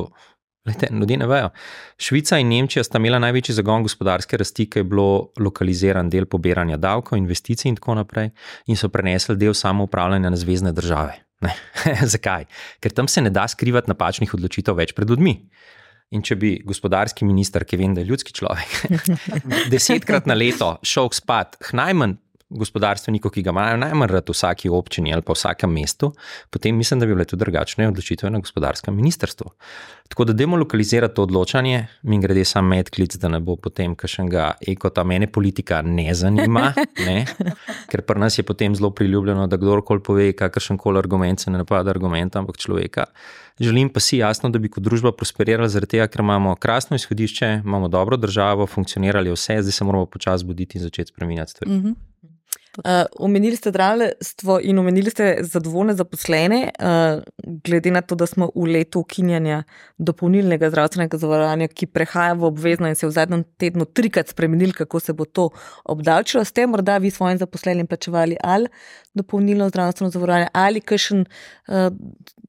Lete, 0.63 0.88
ljudje 0.91 1.17
ne 1.17 1.28
vejo. 1.28 1.49
Švica 1.99 2.38
in 2.39 2.47
Nemčija 2.47 2.84
sta 2.84 2.97
imela 2.97 3.19
največji 3.19 3.56
zagon 3.58 3.84
gospodarske 3.84 4.38
rasti, 4.39 4.69
ki 4.71 4.80
je 4.80 4.84
bilo 4.88 5.34
lokaliziran 5.39 6.10
del 6.10 6.26
pobiranja 6.26 6.78
davkov, 6.78 7.17
investicij 7.17 7.69
in 7.69 7.76
tako 7.76 7.97
naprej, 7.99 8.30
in 8.71 8.80
so 8.80 8.88
prenesli 8.89 9.36
del 9.36 9.54
samoupravljanja 9.54 10.30
na 10.30 10.39
zvezdne 10.39 10.71
države. 10.71 11.19
Zakaj? 12.15 12.47
Ker 12.84 12.95
tam 12.95 13.10
se 13.12 13.21
ne 13.21 13.32
da 13.34 13.47
skrivati 13.47 13.91
napačnih 13.91 14.34
odločitev 14.34 14.77
več 14.79 14.95
pred 14.97 15.10
ljudmi. 15.10 15.36
In 16.13 16.21
če 16.21 16.36
bi 16.38 16.51
gospodarski 16.62 17.25
minister, 17.25 17.65
ki 17.65 17.79
vem, 17.79 17.95
da 17.95 18.03
je 18.03 18.12
ljudski 18.12 18.36
človek, 18.38 18.73
desetkrat 19.73 20.27
na 20.29 20.38
leto 20.38 20.75
šel 20.86 21.10
spat, 21.15 21.58
najmanj 21.73 22.19
gospodarstvenikov, 22.53 23.31
ki 23.33 23.43
ga 23.43 23.53
imajo 23.53 23.77
najmanj 23.81 24.11
rad 24.11 24.29
v 24.29 24.35
vsaki 24.35 24.69
občini 24.69 25.13
ali 25.13 25.25
pa 25.25 25.33
v 25.33 25.39
vsakem 25.39 25.73
mestu, 25.73 26.13
potem 26.49 26.77
mislim, 26.77 26.99
da 26.99 27.05
bi 27.05 27.15
bile 27.15 27.25
tudi 27.25 27.43
drugačne 27.45 27.87
odločitve 27.87 28.29
na 28.29 28.39
gospodarskem 28.39 28.95
ministrstvu. 28.95 29.51
Tako 30.07 30.25
da 30.25 30.33
demo 30.33 30.57
lokalizirati 30.57 31.15
to 31.15 31.23
odločanje, 31.23 31.87
mi 32.03 32.19
grede 32.21 32.45
sam 32.45 32.67
medklic, 32.67 33.15
da 33.15 33.27
ne 33.27 33.39
bo 33.39 33.55
potem 33.55 33.95
kašnega 33.95 34.51
ekota, 34.67 35.03
mene 35.03 35.27
politika 35.27 35.81
ne 35.81 36.13
zanima, 36.13 36.73
ne? 37.07 37.25
ker 37.89 38.03
pri 38.05 38.19
nas 38.19 38.37
je 38.37 38.43
potem 38.43 38.75
zelo 38.75 38.91
priljubljeno, 38.91 39.47
da 39.47 39.57
kdorkoli 39.57 40.03
pove, 40.03 40.27
kakršen 40.37 40.77
koli 40.77 40.99
argument 40.99 41.39
se 41.39 41.51
ne 41.51 41.63
napada 41.63 41.89
argumenta, 41.89 42.39
ampak 42.39 42.57
človeka. 42.57 43.05
Želim 43.59 43.89
pa 43.89 43.99
si 43.99 44.17
jasno, 44.17 44.49
da 44.49 44.59
bi 44.59 44.69
kot 44.69 44.83
družba 44.83 45.11
prosperirali, 45.17 45.69
zaradi 45.69 45.95
tega, 45.97 46.07
ker 46.07 46.21
imamo 46.21 46.55
krasno 46.55 46.95
izhodišče, 46.95 47.61
imamo 47.65 47.87
dobro 47.87 48.17
državo, 48.17 48.67
funkcionirali 48.67 49.33
vse, 49.33 49.61
zdaj 49.61 49.71
se 49.71 49.85
moramo 49.85 50.05
počasi 50.05 50.45
buditi 50.45 50.77
in 50.77 50.83
začeti 50.83 51.13
spremenjati 51.13 51.51
stvari. 51.51 51.71
Mm 51.71 51.83
-hmm. 51.83 52.12
Uh, 52.77 53.05
omenili 53.19 53.55
ste 53.55 53.69
zdravstvo 53.69 54.59
in 54.63 54.79
omenili 54.79 55.09
ste 55.09 55.38
zadovoljne 55.41 55.93
zaposlene, 55.93 56.71
uh, 56.79 57.21
glede 57.63 57.91
na 57.91 58.01
to, 58.01 58.15
da 58.15 58.25
smo 58.25 58.47
v 58.55 58.65
letu 58.65 59.03
ukinjanja 59.05 59.63
dopolnilnega 59.97 60.71
zdravstvenega 60.73 61.19
zavarovanja, 61.21 61.67
ki 61.67 61.86
prehaja 61.86 62.33
v 62.33 62.47
obvezno 62.49 62.89
in 62.89 62.95
se 62.95 63.05
je 63.05 63.12
v 63.12 63.13
zadnjem 63.13 63.43
tednu 63.62 63.86
trikrat 63.86 64.33
spremenil, 64.33 64.73
kako 64.73 64.99
se 64.99 65.13
bo 65.13 65.25
to 65.25 65.51
obdavčilo. 65.86 66.41
Ste 66.43 66.65
morda 66.65 66.97
vi 66.97 67.12
svojim 67.13 67.38
zaposlenim 67.38 67.88
plačevali 67.88 68.38
ali 68.41 68.67
dopolnilno 69.13 69.69
zdravstveno 69.69 70.09
zavarovanje 70.09 70.47
ali 70.53 70.81
kakšen 70.81 71.25
uh, 71.67 71.93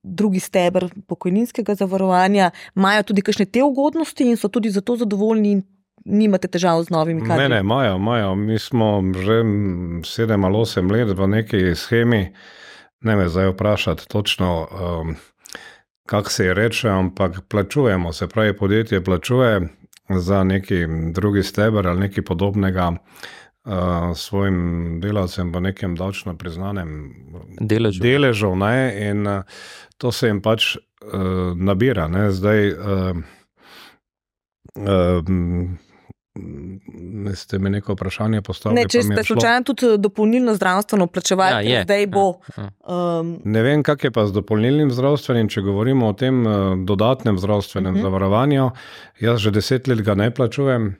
drugi 0.03 0.41
stebr 0.41 0.89
pokojninskega 1.07 1.75
zavarovanja, 1.75 2.51
imajo 2.77 3.03
tudi 3.03 3.23
kakšne 3.23 3.45
te 3.45 3.63
ugodnosti 3.63 4.25
in 4.25 4.37
so 4.37 4.49
tudi 4.49 4.71
zato 4.71 4.97
zadovoljni 4.97 5.53
in 5.53 5.63
nimate 6.05 6.49
težav 6.49 6.83
z 6.85 6.91
novimi 6.91 7.25
kadri? 7.25 7.43
Ne, 7.43 7.49
ne, 7.49 7.61
imajo, 7.61 7.97
imajo. 7.97 8.35
Mi 8.35 8.59
smo 8.59 9.03
že 9.17 9.43
sedem 10.05 10.45
ali 10.45 10.57
osem 10.57 10.91
let 10.91 11.09
v 11.19 11.29
neki 11.29 11.75
schemi. 11.75 12.33
Ne 13.01 13.17
me 13.17 13.29
zdaj 13.29 13.53
vprašati 13.53 14.09
točno, 14.09 14.69
um, 14.69 15.17
kako 16.07 16.31
se 16.31 16.47
je 16.47 16.55
reče, 16.55 16.89
ampak 16.89 17.41
plačujemo. 17.49 18.13
Se 18.13 18.29
pravi, 18.29 18.57
podjetje 18.57 19.05
plačuje 19.05 19.69
za 20.09 20.45
neki 20.45 20.87
drugi 21.13 21.43
steber 21.43 21.87
ali 21.87 22.01
nekaj 22.01 22.25
podobnega. 22.25 22.93
Uh, 23.65 23.73
svojim 24.17 25.01
delavcem 25.01 25.53
v 25.53 25.61
nekem 25.61 25.97
davčno 25.97 26.37
priznanem 26.37 27.15
deležu. 27.61 28.03
deležu 28.03 28.57
ne, 28.57 29.09
in 29.09 29.27
uh, 29.27 29.41
to 29.97 30.13
se 30.13 30.27
jim 30.29 30.43
pač 30.43 30.77
uh, 30.77 30.83
nabira. 31.57 32.09
Ne. 32.09 32.31
Zdaj, 32.31 32.73
uh, 32.73 33.17
uh, 36.35 37.35
Ste 37.35 37.59
mi 37.59 37.71
neko 37.71 37.93
vprašanje 37.93 38.43
postavili? 38.43 38.81
Ne, 38.81 38.89
če 38.89 39.03
ste 39.03 39.25
slučajno 39.25 39.65
tudi 39.65 39.87
eh, 39.87 39.99
dopolnilno 39.99 40.55
zdravstveno 40.55 41.07
plačevali, 41.07 41.71
ja, 41.71 41.85
zdaj 41.85 42.07
bo. 42.07 42.25
Ja, 42.57 42.65
ja. 42.65 42.71
Um, 43.21 43.37
ne 43.45 43.63
vem, 43.63 43.83
kak 43.83 44.05
je 44.05 44.11
pa 44.11 44.27
z 44.27 44.35
dopolnilnim 44.35 44.91
zdravstvenim, 44.91 45.49
če 45.49 45.63
govorimo 45.67 46.11
o 46.11 46.17
tem 46.19 46.43
uh, 46.47 46.57
dodatnem 46.87 47.39
zdravstvenem 47.39 47.93
uh 47.93 47.97
mhm. 47.97 48.01
-huh. 48.01 48.11
zavarovanju. 48.11 48.71
Jaz 49.21 49.41
že 49.41 49.51
deset 49.51 49.89
let 49.89 50.03
ga 50.03 50.15
ne 50.15 50.31
plačujem. 50.31 50.95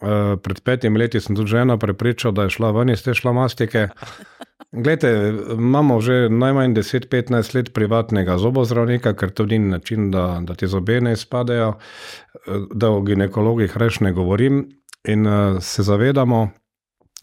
Uh, 0.00 0.40
pred 0.42 0.60
petimi 0.60 0.98
leti 0.98 1.20
sem 1.20 1.36
tudi 1.36 1.50
žena 1.50 1.76
prepričal, 1.76 2.32
da 2.32 2.42
je 2.42 2.50
šla 2.50 2.70
ven 2.70 2.90
iz 2.90 3.02
te 3.02 3.14
šlamastike. 3.14 3.88
Glede, 4.72 5.34
imamo 5.52 6.00
že 6.00 6.28
najmanj 6.28 6.74
10-15 6.74 7.54
let 7.54 7.72
privatnega 7.74 8.38
zobozdravnika, 8.38 9.14
ker 9.14 9.30
to 9.30 9.46
ni 9.46 9.58
način, 9.58 10.10
da, 10.10 10.38
da 10.46 10.54
ti 10.54 10.66
zobe 10.66 11.00
ne 11.00 11.12
izpadejo, 11.12 11.72
da 12.74 12.90
o 12.90 13.00
ginekologih 13.00 13.76
reč 13.76 14.00
ne 14.00 14.12
govorim 14.12 14.68
in 15.04 15.26
uh, 15.26 15.62
se 15.62 15.82
zavedamo, 15.82 16.48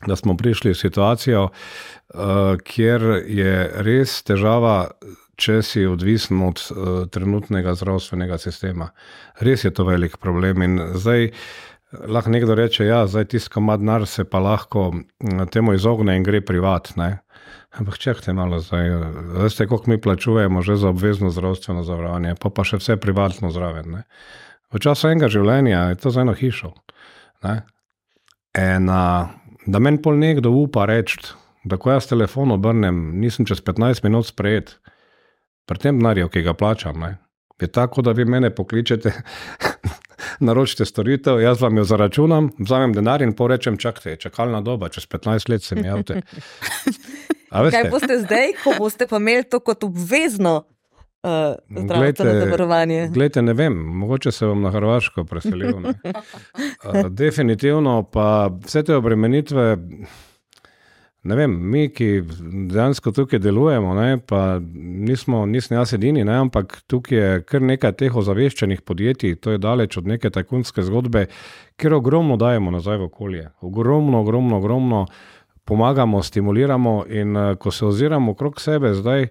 da 0.07 0.15
smo 0.15 0.37
prišli 0.37 0.71
v 0.71 0.77
situacijo, 0.77 1.43
uh, 1.43 2.21
kjer 2.63 3.01
je 3.25 3.53
res 3.85 4.21
težava, 4.23 4.91
če 5.37 5.61
si 5.61 5.85
odvisen 5.85 6.41
od 6.41 6.61
uh, 6.61 7.05
trenutnega 7.13 7.75
zdravstvenega 7.77 8.37
sistema. 8.41 8.91
Res 9.41 9.65
je 9.65 9.73
to 9.73 9.85
velik 9.85 10.17
problem 10.17 10.61
in 10.61 10.79
zdaj. 10.93 11.31
Lahko 12.07 12.29
nekdo 12.33 12.55
reče, 12.55 12.83
da 12.83 12.89
ja, 12.89 13.19
je 13.21 13.29
tisto, 13.31 13.53
kar 13.53 13.77
denar, 13.79 14.03
se 14.07 14.25
pa 14.27 14.41
lahko 14.43 14.89
temu 15.51 15.71
izogne 15.73 16.17
in 16.17 16.25
gre 16.25 16.41
privat. 16.43 16.91
Ne? 16.99 17.21
Ampak 17.79 17.97
čekajte 17.97 18.33
malo, 18.33 18.59
zdaj, 18.59 18.89
veste, 19.37 19.67
koliko 19.67 19.91
mi 19.91 20.01
plačujemo 20.01 20.61
že 20.61 20.75
za 20.75 20.89
obvezno 20.89 21.29
zdravstveno 21.29 21.83
zavarovanje, 21.83 22.35
pa 22.41 22.49
pa 22.49 22.63
še 22.63 22.81
vse 22.81 22.97
privatno 22.97 23.51
zraven. 23.55 24.01
V 24.73 24.81
času 24.83 25.07
enega 25.07 25.29
življenja 25.31 25.87
je 25.91 25.99
to 26.01 26.11
za 26.11 26.25
eno 26.25 26.33
hišo. 26.35 26.73
En, 28.57 28.87
da 29.65 29.79
meni 29.79 30.01
pol 30.01 30.17
nekdo 30.17 30.51
upa 30.57 30.85
reči, 30.89 31.19
da 31.67 31.77
ko 31.77 31.91
jaz 31.91 32.07
telefon 32.09 32.55
obrnem, 32.55 33.19
nisem 33.21 33.45
čez 33.45 33.61
15 33.61 34.03
minut 34.07 34.29
sprejet, 34.29 34.77
pri 35.67 35.83
tem 35.83 35.99
denarju, 35.99 36.29
ki 36.31 36.45
ga 36.45 36.55
plačam, 36.57 36.99
ne? 37.03 37.17
je 37.61 37.67
tako, 37.67 38.01
da 38.01 38.11
vi 38.11 38.25
mene 38.25 38.55
pokličete, 38.55 39.11
naročite 40.47 40.85
storitev, 40.85 41.41
jaz 41.41 41.61
vam 41.61 41.77
jo 41.77 41.83
zaračunam, 41.83 42.51
vzamem 42.59 42.93
denar 42.93 43.21
in 43.21 43.33
porečem, 43.33 43.77
čakajte, 43.77 44.15
čakalna 44.21 44.61
doba, 44.61 44.89
čez 44.89 45.07
15 45.07 45.49
let 45.49 45.63
se 45.63 45.75
mi 45.75 45.87
javite. 45.87 46.21
Kaj 47.49 47.89
boste 47.91 48.19
zdaj, 48.19 48.53
ko 48.63 48.73
boste 48.77 49.07
pa 49.07 49.17
imeli 49.17 49.43
to 49.43 49.59
kot 49.59 49.83
obvezno 49.83 50.63
uh, 51.27 51.83
zdravstveno 51.83 52.39
zavarovanje. 52.39 53.09
Glejte, 53.13 53.41
ne 53.41 53.53
vem, 53.53 53.73
mogoče 53.73 54.31
se 54.31 54.45
bom 54.45 54.61
na 54.61 54.71
Hrvaško 54.71 55.25
preselil. 55.25 55.75
Uh, 55.77 57.05
definitivno 57.09 58.03
pa 58.13 58.49
vse 58.65 58.83
te 58.83 58.95
obremenitve. 58.95 59.77
Ne 61.27 61.35
vem, 61.35 61.51
mi, 61.71 61.89
ki 61.91 62.21
dejansko 62.71 63.11
tukaj 63.11 63.41
delujemo, 63.43 63.91
ne, 63.97 64.17
pa 64.17 64.59
nismo, 64.61 65.41
nismo 65.45 65.75
jaz 65.75 65.91
edini, 65.97 66.23
ne, 66.23 66.37
ampak 66.45 66.77
tukaj 66.87 67.17
je 67.17 67.41
kar 67.43 67.65
nekaj 67.67 67.97
teh 67.99 68.15
ozaveščenih 68.15 68.85
podjetij, 68.87 69.35
to 69.43 69.51
je 69.51 69.59
daleč 69.59 69.97
od 69.99 70.07
neke 70.07 70.31
tajkunske 70.31 70.85
zgodbe, 70.87 71.25
kjer 71.75 71.97
ogromno 71.97 72.37
dajemo 72.39 72.71
nazaj 72.71 73.01
v 73.01 73.09
okolje. 73.09 73.49
Ogromno, 73.59 74.21
ogromno, 74.23 74.61
ogromno 74.61 75.05
pomagamo, 75.67 76.23
stimuliramo 76.23 77.01
in 77.09 77.35
ko 77.59 77.71
se 77.75 77.85
oziramo 77.85 78.31
okrog 78.31 78.61
sebe 78.63 78.93
zdaj 78.95 79.27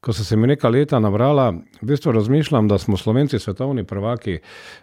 ko 0.00 0.12
so 0.12 0.24
se 0.24 0.36
mi 0.36 0.46
nekaj 0.46 0.70
leta 0.70 0.98
nabrala, 1.02 1.50
v 1.80 1.86
bistvu 1.86 2.12
razmišljam, 2.12 2.68
da 2.68 2.78
smo 2.78 2.96
slovenci 2.96 3.38
svetovni 3.38 3.84
prvaki. 3.84 4.38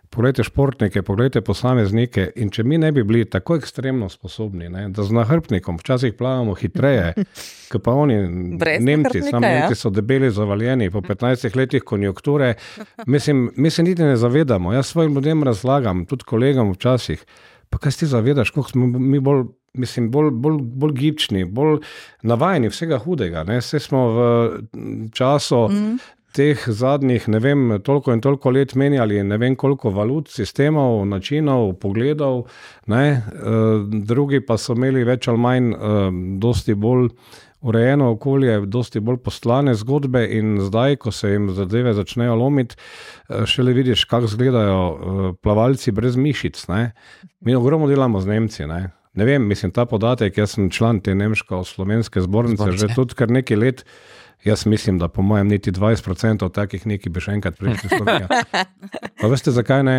Poglejte 0.09 0.43
športnike, 0.43 1.01
poglejte 1.01 1.41
posameznike. 1.41 2.29
In 2.35 2.49
če 2.51 2.63
mi 2.63 2.77
ne 2.77 2.91
bi 2.91 3.03
bili 3.03 3.25
tako 3.25 3.55
ekstremno 3.55 4.09
sposobni, 4.09 4.69
ne, 4.69 4.89
da 4.89 5.03
z 5.03 5.15
nahrbnikom 5.15 5.79
včasih 5.79 6.13
plavamo 6.13 6.53
hitreje, 6.55 7.13
kot 7.71 7.83
pa 7.83 7.95
oni, 7.95 8.19
Nemci, 8.79 9.21
samo 9.21 9.47
ja. 9.47 9.59
Nemci 9.59 9.79
so 9.79 9.89
debeli 9.89 10.31
zavaljeni 10.31 10.91
po 10.91 11.01
15 11.01 11.55
letih 11.55 11.83
konjunkture, 11.83 12.53
mislim, 13.07 13.49
mi 13.55 13.69
se 13.69 13.83
niti 13.83 14.03
ne 14.03 14.15
zavedamo. 14.17 14.73
Jaz 14.73 14.87
svojim 14.87 15.13
ljudem 15.13 15.43
razlagam, 15.43 16.05
tudi 16.05 16.23
kolegom 16.23 16.71
včasih. 16.71 17.25
Pa 17.69 17.77
kaj 17.77 17.91
si 17.91 18.07
zavedaš, 18.07 18.49
kako 18.49 18.69
smo 18.69 18.87
mi 18.87 19.19
bolj 19.19 19.45
mislim, 19.77 20.09
bolj, 20.11 20.31
bolj, 20.31 20.59
bolj 20.61 20.93
gibčni, 20.99 21.45
bolj 21.45 21.79
navajeni 22.23 22.71
vsega 22.73 22.99
hudega. 23.03 23.45
Vse 23.49 23.79
smo 23.79 24.05
v 24.15 24.27
času. 25.13 25.67
Mm. 25.71 25.97
teh 26.35 26.59
zadnjih, 26.67 27.29
ne 27.31 27.39
vem, 27.39 27.61
toliko 27.79 28.11
in 28.11 28.19
toliko 28.19 28.51
let 28.51 28.73
menjali, 28.75 29.21
ne 29.23 29.37
vem 29.39 29.53
koliko 29.55 29.87
valut, 29.95 30.27
sistemov, 30.27 31.05
načinov, 31.07 31.77
pogledov, 31.79 32.41
ne, 32.91 33.05
uh, 33.21 33.85
drugi 33.87 34.41
pa 34.43 34.57
so 34.59 34.75
imeli 34.75 35.05
več 35.07 35.29
ali 35.31 35.39
manj, 35.39 35.69
uh, 35.71 36.09
dosti 36.43 36.75
bolj 36.75 37.07
urejeno 37.65 38.11
okolje, 38.11 38.59
dosti 38.69 38.99
bolj 38.99 39.17
poslane 39.25 39.73
zgodbe 39.75 40.21
in 40.37 40.59
zdaj, 40.61 40.99
ko 41.01 41.11
se 41.11 41.31
jim 41.31 41.49
zadeve 41.55 41.93
začnejo 41.97 42.35
lomiti, 42.35 42.75
šele 43.45 43.73
vidiš, 43.73 44.03
kako 44.05 44.29
izgledajo 44.29 45.33
plavalci 45.41 45.91
brez 45.91 46.15
mišic. 46.15 46.67
Ne. 46.67 46.91
Mi 47.39 47.55
ogromno 47.55 47.87
delamo 47.87 48.21
z 48.21 48.27
Nemci. 48.27 48.67
Ne. 48.69 48.83
Ne 49.15 49.25
vem, 49.25 49.47
mislim, 49.47 49.71
ta 49.71 49.85
podatek, 49.87 50.37
jaz 50.37 50.57
sem 50.57 50.69
član 50.69 50.99
te 50.99 51.15
nemško-slovenske 51.15 52.21
zbornice, 52.21 52.63
zbornice, 52.63 52.87
že 52.87 52.95
tudi 52.95 53.15
kar 53.15 53.31
nekaj 53.31 53.57
let. 53.57 53.85
Jaz 54.45 54.65
mislim, 54.69 54.99
da 55.01 55.07
po 55.07 55.23
mojem 55.25 55.47
niti 55.47 55.71
20% 55.71 56.49
takih 56.53 56.83
nekaj 56.85 57.11
bi 57.11 57.21
še 57.23 57.33
enkrat 57.33 57.55
prišli 57.57 57.89
skozi. 57.89 58.27
Pa 59.21 59.29
veste 59.31 59.53
zakaj 59.55 59.81
ne? 59.87 59.95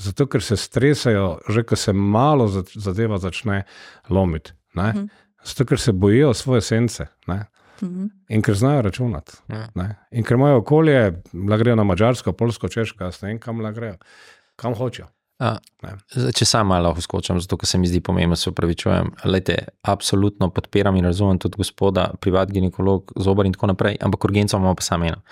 Zato, 0.00 0.26
ker 0.26 0.42
se 0.42 0.56
stresajo, 0.58 1.36
že 1.48 1.62
ko 1.62 1.76
se 1.78 1.92
malo 1.92 2.48
zadeva 2.48 3.20
začne 3.22 3.62
lomiti. 4.10 4.56
Ne? 4.74 4.88
Mhm. 4.88 5.04
Zato, 5.44 5.68
ker 5.70 5.78
se 5.78 5.92
bojijo 5.92 6.32
svoje 6.34 6.64
sence. 6.64 7.06
Ne? 7.30 7.44
Mhm. 7.82 8.06
In 8.28 8.42
ker 8.42 8.56
znajo 8.58 8.82
računati. 8.82 9.36
Ja. 9.48 9.68
In 10.10 10.24
ker 10.24 10.40
imajo 10.40 10.64
okolje, 10.64 11.22
da 11.32 11.56
grejo 11.56 11.76
na 11.76 11.84
Mačarsko, 11.84 12.32
Polsko, 12.32 12.68
Češko, 12.68 13.12
ne 13.22 13.28
vem, 13.28 13.38
kam 13.38 13.62
grejo, 13.74 13.98
kam 14.56 14.74
hočejo. 14.74 15.06
A, 15.38 15.56
če 16.34 16.46
sam 16.48 16.70
malo 16.72 16.94
skočim, 17.00 17.40
zato 17.40 17.58
se 17.66 17.78
mi 17.78 17.88
zdi 17.88 18.00
pomembno, 18.00 18.36
se 18.36 18.50
upravičujem. 18.50 19.12
Lejte, 19.24 19.58
absolutno 19.82 20.50
podpiram 20.50 20.96
in 20.96 21.04
razumem 21.04 21.38
tudi 21.38 21.56
gospoda, 21.58 22.10
privat 22.20 22.50
ginekolog, 22.52 23.12
zobar 23.16 23.46
in 23.46 23.52
tako 23.52 23.72
naprej, 23.72 23.96
ampak 24.00 24.24
urgenco 24.24 24.56
imamo 24.56 24.74
pa 24.74 24.82
samo 24.82 25.04
eno. 25.04 25.22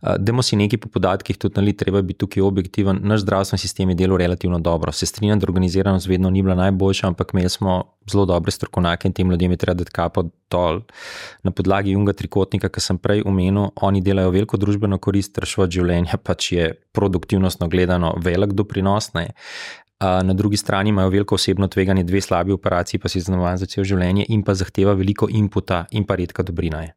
Demo 0.00 0.40
si 0.42 0.56
nekaj 0.56 0.78
po 0.80 0.88
podatkih, 0.88 1.36
tudi 1.36 1.60
ali 1.60 1.74
treba 1.76 2.00
biti 2.02 2.22
tukaj 2.24 2.42
objektiven. 2.42 3.02
Naš 3.04 3.20
zdravstveni 3.20 3.60
sistem 3.60 3.90
je 3.92 3.98
delal 4.00 4.16
relativno 4.18 4.58
dobro. 4.58 4.92
Se 4.92 5.06
strinjam, 5.06 5.38
da 5.38 5.44
organiziranost 5.44 6.08
vedno 6.08 6.30
ni 6.30 6.42
bila 6.42 6.54
najboljša, 6.54 7.06
ampak 7.06 7.34
imeli 7.34 7.48
smo 7.48 7.82
zelo 8.08 8.24
dobre 8.26 8.50
strokovnjake 8.50 9.08
in 9.08 9.12
tem 9.12 9.30
ljudem 9.30 9.50
je 9.50 9.56
treba 9.56 9.74
dati 9.82 9.92
kapo 9.92 10.24
dol. 10.50 10.80
Na 11.42 11.50
podlagi 11.50 11.92
Junga 11.92 12.12
trikotnika, 12.12 12.68
ki 12.72 12.80
sem 12.80 12.98
prej 12.98 13.22
omenil, 13.26 13.68
oni 13.76 14.00
delajo 14.00 14.32
veliko 14.32 14.56
družbeno 14.56 14.98
korist, 14.98 15.38
rešujo 15.38 15.68
življenje, 15.70 16.16
pač 16.24 16.52
je 16.52 16.72
produktivnostno 16.96 17.68
gledano 17.68 18.14
velik 18.24 18.56
doprinos. 18.56 19.12
Ne. 19.14 19.28
Na 20.00 20.32
drugi 20.32 20.56
strani 20.56 20.88
imajo 20.88 21.08
veliko 21.08 21.34
osebno 21.34 21.68
tveganje, 21.68 22.04
dve 22.04 22.20
slabi 22.20 22.52
operaciji, 22.52 23.00
pa 23.00 23.08
si 23.08 23.20
znova 23.20 23.52
za 23.60 23.66
cel 23.66 23.84
življenje 23.84 24.24
in 24.32 24.42
pa 24.42 24.54
zahteva 24.56 24.94
veliko 24.96 25.28
inputa 25.28 25.84
in 25.90 26.06
pa 26.08 26.16
redka 26.16 26.42
dobrina 26.42 26.80
je. 26.86 26.94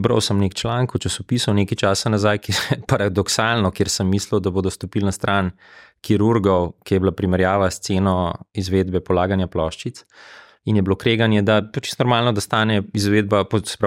Bral 0.00 0.20
sem 0.20 0.38
nek 0.40 0.54
članek 0.54 0.94
v 0.94 1.00
časopisu 1.04 1.52
nekaj 1.56 1.80
časa 1.82 2.12
nazaj, 2.12 2.40
ki 2.40 2.52
je 2.52 2.78
paradoksalno, 2.90 3.70
ker 3.70 3.92
sem 3.92 4.08
mislil, 4.08 4.40
da 4.40 4.50
bodo 4.50 4.72
stopili 4.72 5.04
na 5.04 5.12
stran 5.12 5.52
kirurgov, 6.00 6.72
ki 6.84 6.96
je 6.96 7.04
bila 7.04 7.12
primerjava 7.12 7.68
s 7.70 7.84
ceno 7.84 8.32
izvedbe 8.56 9.04
polaganja 9.04 9.48
ploščic. 9.48 10.04
In 10.66 10.76
je 10.76 10.82
bilo 10.82 10.96
kreganje, 10.98 11.42
da 11.46 11.60
je 11.60 11.80
čisto 11.80 12.02
normalno, 12.02 12.32
da 12.34 12.42
stane 12.42 12.80
izvedba 12.94 13.44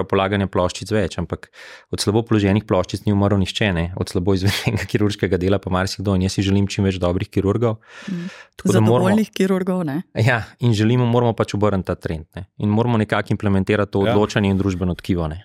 polaganja 0.08 0.46
ploščic 0.48 0.92
več, 0.94 1.18
ampak 1.20 1.50
od 1.92 2.00
slabo 2.00 2.22
položenih 2.24 2.64
ploščic 2.64 3.04
ni 3.04 3.12
umrl 3.12 3.36
nišče, 3.42 3.68
ne? 3.76 3.84
od 4.00 4.08
slabo 4.08 4.34
izvedenega 4.38 4.86
kirurškega 4.92 5.40
dela 5.40 5.60
pa 5.60 5.72
marsikdo. 5.74 6.14
In 6.16 6.24
jaz 6.24 6.38
si 6.38 6.46
želim 6.46 6.68
čim 6.72 6.88
več 6.88 6.96
dobrih 7.02 7.28
kirurgov. 7.28 7.76
Mm. 8.08 8.30
Zadovoljnih 8.64 9.28
kirurgov. 9.36 9.84
Ne? 9.88 10.00
Ja, 10.16 10.40
in 10.64 10.72
želimo, 10.76 11.04
moramo 11.08 11.36
pač 11.36 11.54
obrniti 11.58 11.90
ta 11.92 11.98
trend. 12.00 12.30
Ne? 12.36 12.46
In 12.64 12.72
moramo 12.72 13.00
nekako 13.00 13.36
implementirati 13.36 13.92
to 13.92 14.06
ja. 14.06 14.14
odločanje 14.14 14.48
in 14.52 14.58
družbeno 14.60 14.96
tkivo. 14.96 15.28
Ne? 15.28 15.44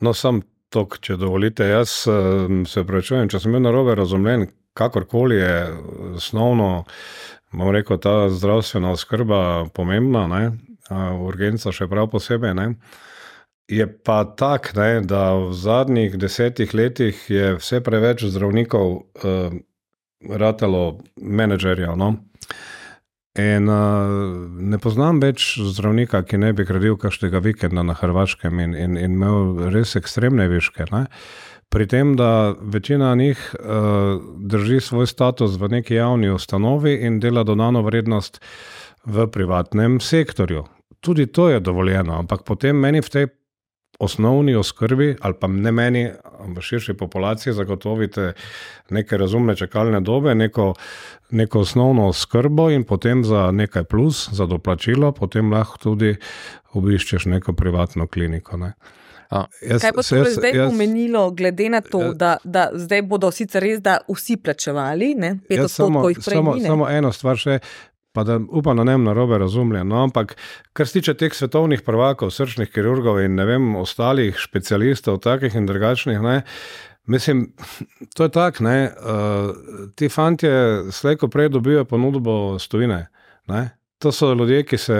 No, 0.00 0.16
sem 0.16 0.40
to, 0.72 0.86
če 1.04 1.18
dovolite. 1.20 1.68
Jaz 1.68 2.02
uh, 2.08 2.48
se 2.68 2.84
prečujem, 2.88 3.28
če 3.28 3.44
sem 3.44 3.52
bil 3.52 3.64
narobe 3.64 3.96
razumljen, 3.98 4.48
kakorkoli 4.78 5.36
je 5.36 5.54
osnovno, 6.16 6.70
bom 7.52 7.70
rekel, 7.70 7.98
ta 7.98 8.28
zdravstvena 8.32 8.92
oskrba 8.92 9.66
pomembna, 9.74 10.26
ne? 10.26 10.44
urgenca 11.20 11.72
še 11.72 11.88
prav 11.88 12.10
posebej. 12.12 12.54
Ne? 12.56 12.66
Je 13.70 13.86
pa 13.86 14.24
tak, 14.24 14.72
ne, 14.76 15.00
da 15.06 15.32
v 15.38 15.52
zadnjih 15.56 16.18
desetih 16.20 16.74
letih 16.74 17.16
je 17.30 17.54
vse 17.56 17.80
preveč 17.80 18.26
zdravnikov 18.28 18.90
uh, 18.98 19.54
ratalo 20.28 21.00
menedžerjev. 21.16 21.96
No? 21.96 22.16
In 23.38 23.70
uh, 23.72 24.12
ne 24.60 24.76
poznam 24.82 25.22
več 25.22 25.54
zdravnika, 25.56 26.20
ki 26.28 26.42
ne 26.42 26.52
bi 26.52 26.66
gradil 26.68 26.98
kakšnega 27.00 27.40
vikenda 27.40 27.84
na 27.86 27.96
Hrvaškem 27.96 28.60
in, 28.60 28.76
in, 28.76 28.98
in 29.00 29.16
imel 29.16 29.70
res 29.72 29.96
ekstremne 29.96 30.50
viške. 30.52 30.90
Ne? 30.92 31.06
Pri 31.72 31.86
tem, 31.88 32.16
da 32.16 32.54
večina 32.60 33.14
njih 33.14 33.54
uh, 33.54 33.66
drži 34.36 34.80
svoj 34.80 35.06
status 35.06 35.56
v 35.56 35.68
neki 35.68 35.94
javni 35.94 36.28
ustanovi 36.30 36.98
in 37.06 37.20
dela 37.20 37.44
dodano 37.48 37.80
vrednost 37.82 38.40
v 39.04 39.26
privatnem 39.26 40.00
sektorju. 40.00 40.64
Tudi 41.00 41.26
to 41.26 41.48
je 41.48 41.60
dovoljeno, 41.60 42.18
ampak 42.18 42.44
potem 42.44 42.76
meni 42.76 43.00
v 43.00 43.08
tej 43.08 43.26
osnovni 43.98 44.54
oskrbi, 44.54 45.16
ali 45.20 45.34
pa 45.40 45.48
ne 45.48 45.72
meni, 45.72 46.10
v 46.56 46.60
širši 46.60 46.94
populaciji, 46.94 47.52
zagotovite 47.52 48.32
neke 48.90 49.16
razumne 49.16 49.56
čakalne 49.56 50.00
dobe, 50.00 50.34
neko, 50.34 50.74
neko 51.30 51.60
osnovno 51.60 52.08
oskrbo 52.08 52.70
in 52.70 52.84
potem 52.84 53.24
za 53.24 53.50
nekaj 53.50 53.84
plus, 53.84 54.28
za 54.32 54.46
doplačilo, 54.46 55.12
potem 55.12 55.52
lahko 55.52 55.78
tudi 55.78 56.16
obiščeš 56.72 57.26
neko 57.32 57.52
privatno 57.52 58.06
kliniko. 58.06 58.56
Ne. 58.56 58.74
Jaz, 59.32 59.80
Kaj 59.80 59.92
pa 59.96 60.02
se 60.02 60.16
je 60.16 60.34
zdaj 60.34 60.52
jaz, 60.54 60.70
pomenilo, 60.70 61.30
glede 61.30 61.68
na 61.72 61.80
to, 61.80 62.02
jaz, 62.02 62.16
da, 62.20 62.36
da 62.44 62.66
zdaj 62.74 63.02
bodo 63.08 63.30
sicer 63.32 63.64
res, 63.64 63.80
da 63.80 63.98
vsi 64.08 64.36
plačevali, 64.36 65.14
ne, 65.18 65.36
pet 65.48 65.64
odstotkov 65.64 66.10
jih 66.12 66.20
prej? 66.20 66.36
Samo, 66.36 66.56
samo 66.60 66.88
eno 66.92 67.12
stvar 67.16 67.40
še, 67.40 67.58
pa 68.12 68.26
da 68.28 68.36
upam, 68.36 68.76
da 68.76 68.84
ne 68.84 68.98
bom 68.98 69.08
narobe 69.08 69.38
razumljen. 69.40 69.88
No, 69.88 70.02
ampak, 70.04 70.36
kar 70.76 70.88
se 70.88 71.00
tiče 71.00 71.16
teh 71.16 71.34
svetovnih 71.34 71.80
prvakov, 71.86 72.34
srčnih 72.34 72.68
kirurgov 72.72 73.22
in 73.24 73.38
ne 73.40 73.48
vem, 73.48 73.72
ostalih 73.80 74.36
specialistov, 74.40 75.22
takih 75.24 75.56
in 75.56 75.68
drugačnih, 75.70 76.20
ne, 76.20 76.42
mislim, 77.06 77.46
to 78.14 78.28
je 78.28 78.34
tako, 78.36 78.64
ne, 78.68 78.78
uh, 78.92 79.88
ti 79.96 80.08
fanti 80.12 80.50
slejko 80.92 81.28
prej 81.32 81.48
dobijo 81.56 81.84
ponudbo 81.84 82.58
stojine. 82.58 83.06
Ne. 83.48 83.70
To 83.98 84.12
so 84.12 84.34
ljudje, 84.34 84.64
ki 84.66 84.78
se, 84.78 84.98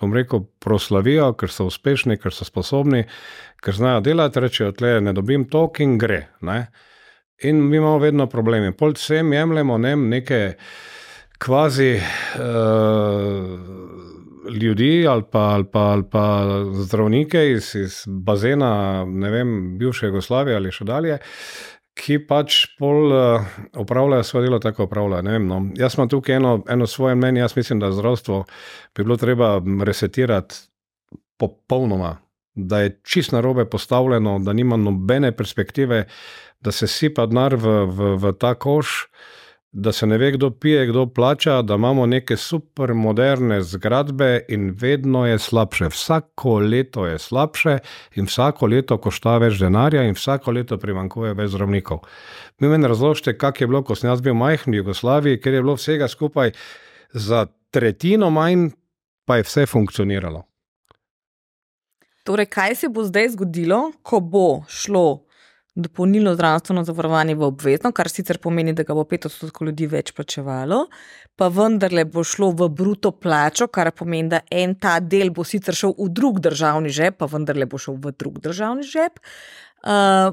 bom 0.00 0.14
rekel, 0.14 0.44
proslavijo, 0.60 1.32
ker 1.38 1.52
so 1.52 1.66
uspešni, 1.68 2.16
ker 2.20 2.32
so 2.34 2.44
sposobni, 2.44 3.04
ker 3.64 3.74
znajo 3.74 4.00
delati, 4.04 4.40
rečejo, 4.40 4.72
tle 4.76 4.98
ne 5.00 5.12
dobim 5.16 5.48
to, 5.48 5.70
in 5.78 5.98
gre. 5.98 6.26
Ne. 6.44 6.66
In 7.44 7.62
mi 7.68 7.76
imamo 7.76 7.98
vedno 7.98 8.26
probleme. 8.30 8.72
Pol 8.76 8.92
vsem 8.94 9.32
jemljemo 9.32 9.78
ne, 9.78 9.96
neke 9.96 10.54
kvazi 11.38 11.94
uh, 11.96 12.40
ljudi 14.60 15.06
ali 15.08 15.22
pa, 15.32 15.38
ali, 15.38 15.64
pa, 15.72 15.80
ali 15.80 16.04
pa 16.10 16.46
zdravnike 16.72 17.50
iz, 17.50 17.74
iz 17.74 18.02
bazena, 18.06 19.04
ne 19.04 19.30
vem, 19.30 19.78
bivše 19.78 20.06
Jugoslavije 20.06 20.56
ali 20.56 20.72
še 20.72 20.84
dalje. 20.88 21.18
Ki 21.94 22.18
pač 22.26 22.64
pol 22.78 23.12
uh, 23.12 23.56
upravljajo 23.78 24.26
svoje 24.26 24.48
delo, 24.48 24.58
tako 24.58 24.88
upravljajo. 24.88 25.38
No. 25.38 25.60
Jaz 25.78 25.94
imam 25.98 26.08
tukaj 26.10 26.36
eno, 26.36 26.56
eno 26.68 26.86
svoje 26.90 27.14
mnenje. 27.14 27.40
Jaz 27.40 27.56
mislim, 27.56 27.80
da 27.80 27.92
zdravstvo 27.92 28.44
bi 28.96 29.04
bilo 29.04 29.16
treba 29.16 29.60
resetirati 29.86 30.54
popolnoma, 31.38 32.16
da 32.54 32.80
je 32.80 33.00
čist 33.02 33.32
na 33.32 33.40
robe 33.40 33.64
postavljeno, 33.64 34.38
da 34.38 34.52
nima 34.52 34.76
nobene 34.76 35.32
perspektive, 35.36 36.04
da 36.60 36.72
se 36.72 36.86
sipa 36.86 37.26
denar 37.26 37.54
v, 37.54 37.72
v, 37.86 38.14
v 38.16 38.32
ta 38.38 38.54
koš. 38.54 39.06
Da 39.74 39.90
se 39.92 40.06
ne 40.06 40.14
ve, 40.18 40.28
kdo 40.32 40.50
pije, 40.50 40.86
kdo 40.86 41.06
plača, 41.06 41.56
da 41.62 41.74
imamo 41.74 42.06
neke 42.06 42.36
super 42.36 42.92
moderne 42.94 43.56
zgradbe 43.62 44.44
in 44.48 44.68
vedno 44.80 45.24
je 45.26 45.38
slabše. 45.38 45.88
Vsako 45.90 46.58
leto 46.58 47.06
je 47.06 47.18
slabše 47.18 47.78
in 48.14 48.30
vsako 48.30 48.66
leto 48.70 48.98
košta 49.02 49.34
več 49.42 49.58
denarja 49.58 50.04
in 50.06 50.14
vsako 50.14 50.54
leto 50.54 50.78
primankuje 50.78 51.34
več 51.34 51.50
zdravnikov. 51.50 52.04
Mi 52.62 52.70
meni 52.70 52.86
razložite, 52.86 53.34
kak 53.38 53.60
je 53.60 53.66
bilo, 53.66 53.82
ko 53.82 53.98
sem 53.98 54.12
jaz 54.12 54.22
bil 54.22 54.38
majhen 54.38 54.70
v 54.70 54.84
Jugoslaviji, 54.84 55.42
ker 55.42 55.58
je 55.58 55.66
bilo 55.66 55.74
vsega 55.74 56.08
skupaj 56.08 56.54
za 57.10 57.46
tretjino 57.74 58.30
manj, 58.30 58.68
pa 59.26 59.42
je 59.42 59.50
vse 59.50 59.66
funkcioniralo. 59.66 60.53
Torej, 62.24 62.46
kaj 62.46 62.74
se 62.74 62.88
bo 62.88 63.04
zdaj 63.04 63.34
zgodilo, 63.34 63.92
ko 64.02 64.20
bo 64.20 64.64
šlo 64.68 65.24
dopolnilno 65.74 66.34
zdravstveno 66.34 66.84
zavarovanje 66.84 67.34
v 67.34 67.42
obvezno, 67.42 67.90
kar 67.92 68.08
sicer 68.08 68.38
pomeni, 68.38 68.72
da 68.72 68.84
ga 68.86 68.94
bo 68.94 69.02
5 69.10 69.26
odstotkov 69.26 69.68
ljudi 69.68 69.88
več 69.90 70.12
plačevalo, 70.14 70.84
pa 71.36 71.48
vendarle 71.50 72.04
bo 72.06 72.22
šlo 72.24 72.52
v 72.54 72.68
bruto 72.70 73.10
plačo, 73.10 73.66
kar 73.66 73.90
pomeni, 73.92 74.30
da 74.36 74.40
en 74.50 74.76
ta 74.78 75.00
del 75.00 75.34
bo 75.34 75.44
sicer 75.44 75.74
šel 75.74 75.96
v 75.98 76.08
drug 76.14 76.38
državni 76.46 76.94
žep, 76.94 77.18
pa 77.18 77.28
vendarle 77.30 77.66
bo 77.66 77.80
šel 77.82 77.98
v 77.98 78.14
drug 78.14 78.40
državni 78.46 78.86
žep. 78.88 79.20
Uh, 79.82 80.32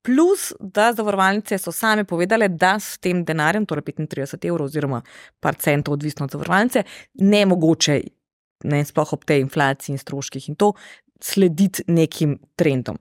Plus, 0.00 0.46
da 0.60 0.94
zavarovalnice 0.96 1.58
so 1.60 1.74
same 1.76 2.06
povedale, 2.08 2.46
da 2.48 2.78
s 2.80 2.96
tem 3.04 3.18
denarjem, 3.28 3.66
torej 3.68 3.84
35 3.90 4.46
evrov, 4.48 4.70
oziroma 4.70 5.02
par 5.44 5.58
centov, 5.60 5.98
odvisno 5.98 6.24
od 6.24 6.32
zavarovalnice, 6.32 6.82
ne 7.20 7.42
mogoče, 7.46 7.98
ne 8.64 8.84
sploh 8.84 9.12
ob 9.12 9.24
tej 9.24 9.44
inflaciji 9.44 9.94
in 9.94 10.02
stroških 10.02 10.48
in 10.48 10.58
to, 10.60 10.74
slediti 11.20 11.82
nekim 11.86 12.38
trendom. 12.56 12.98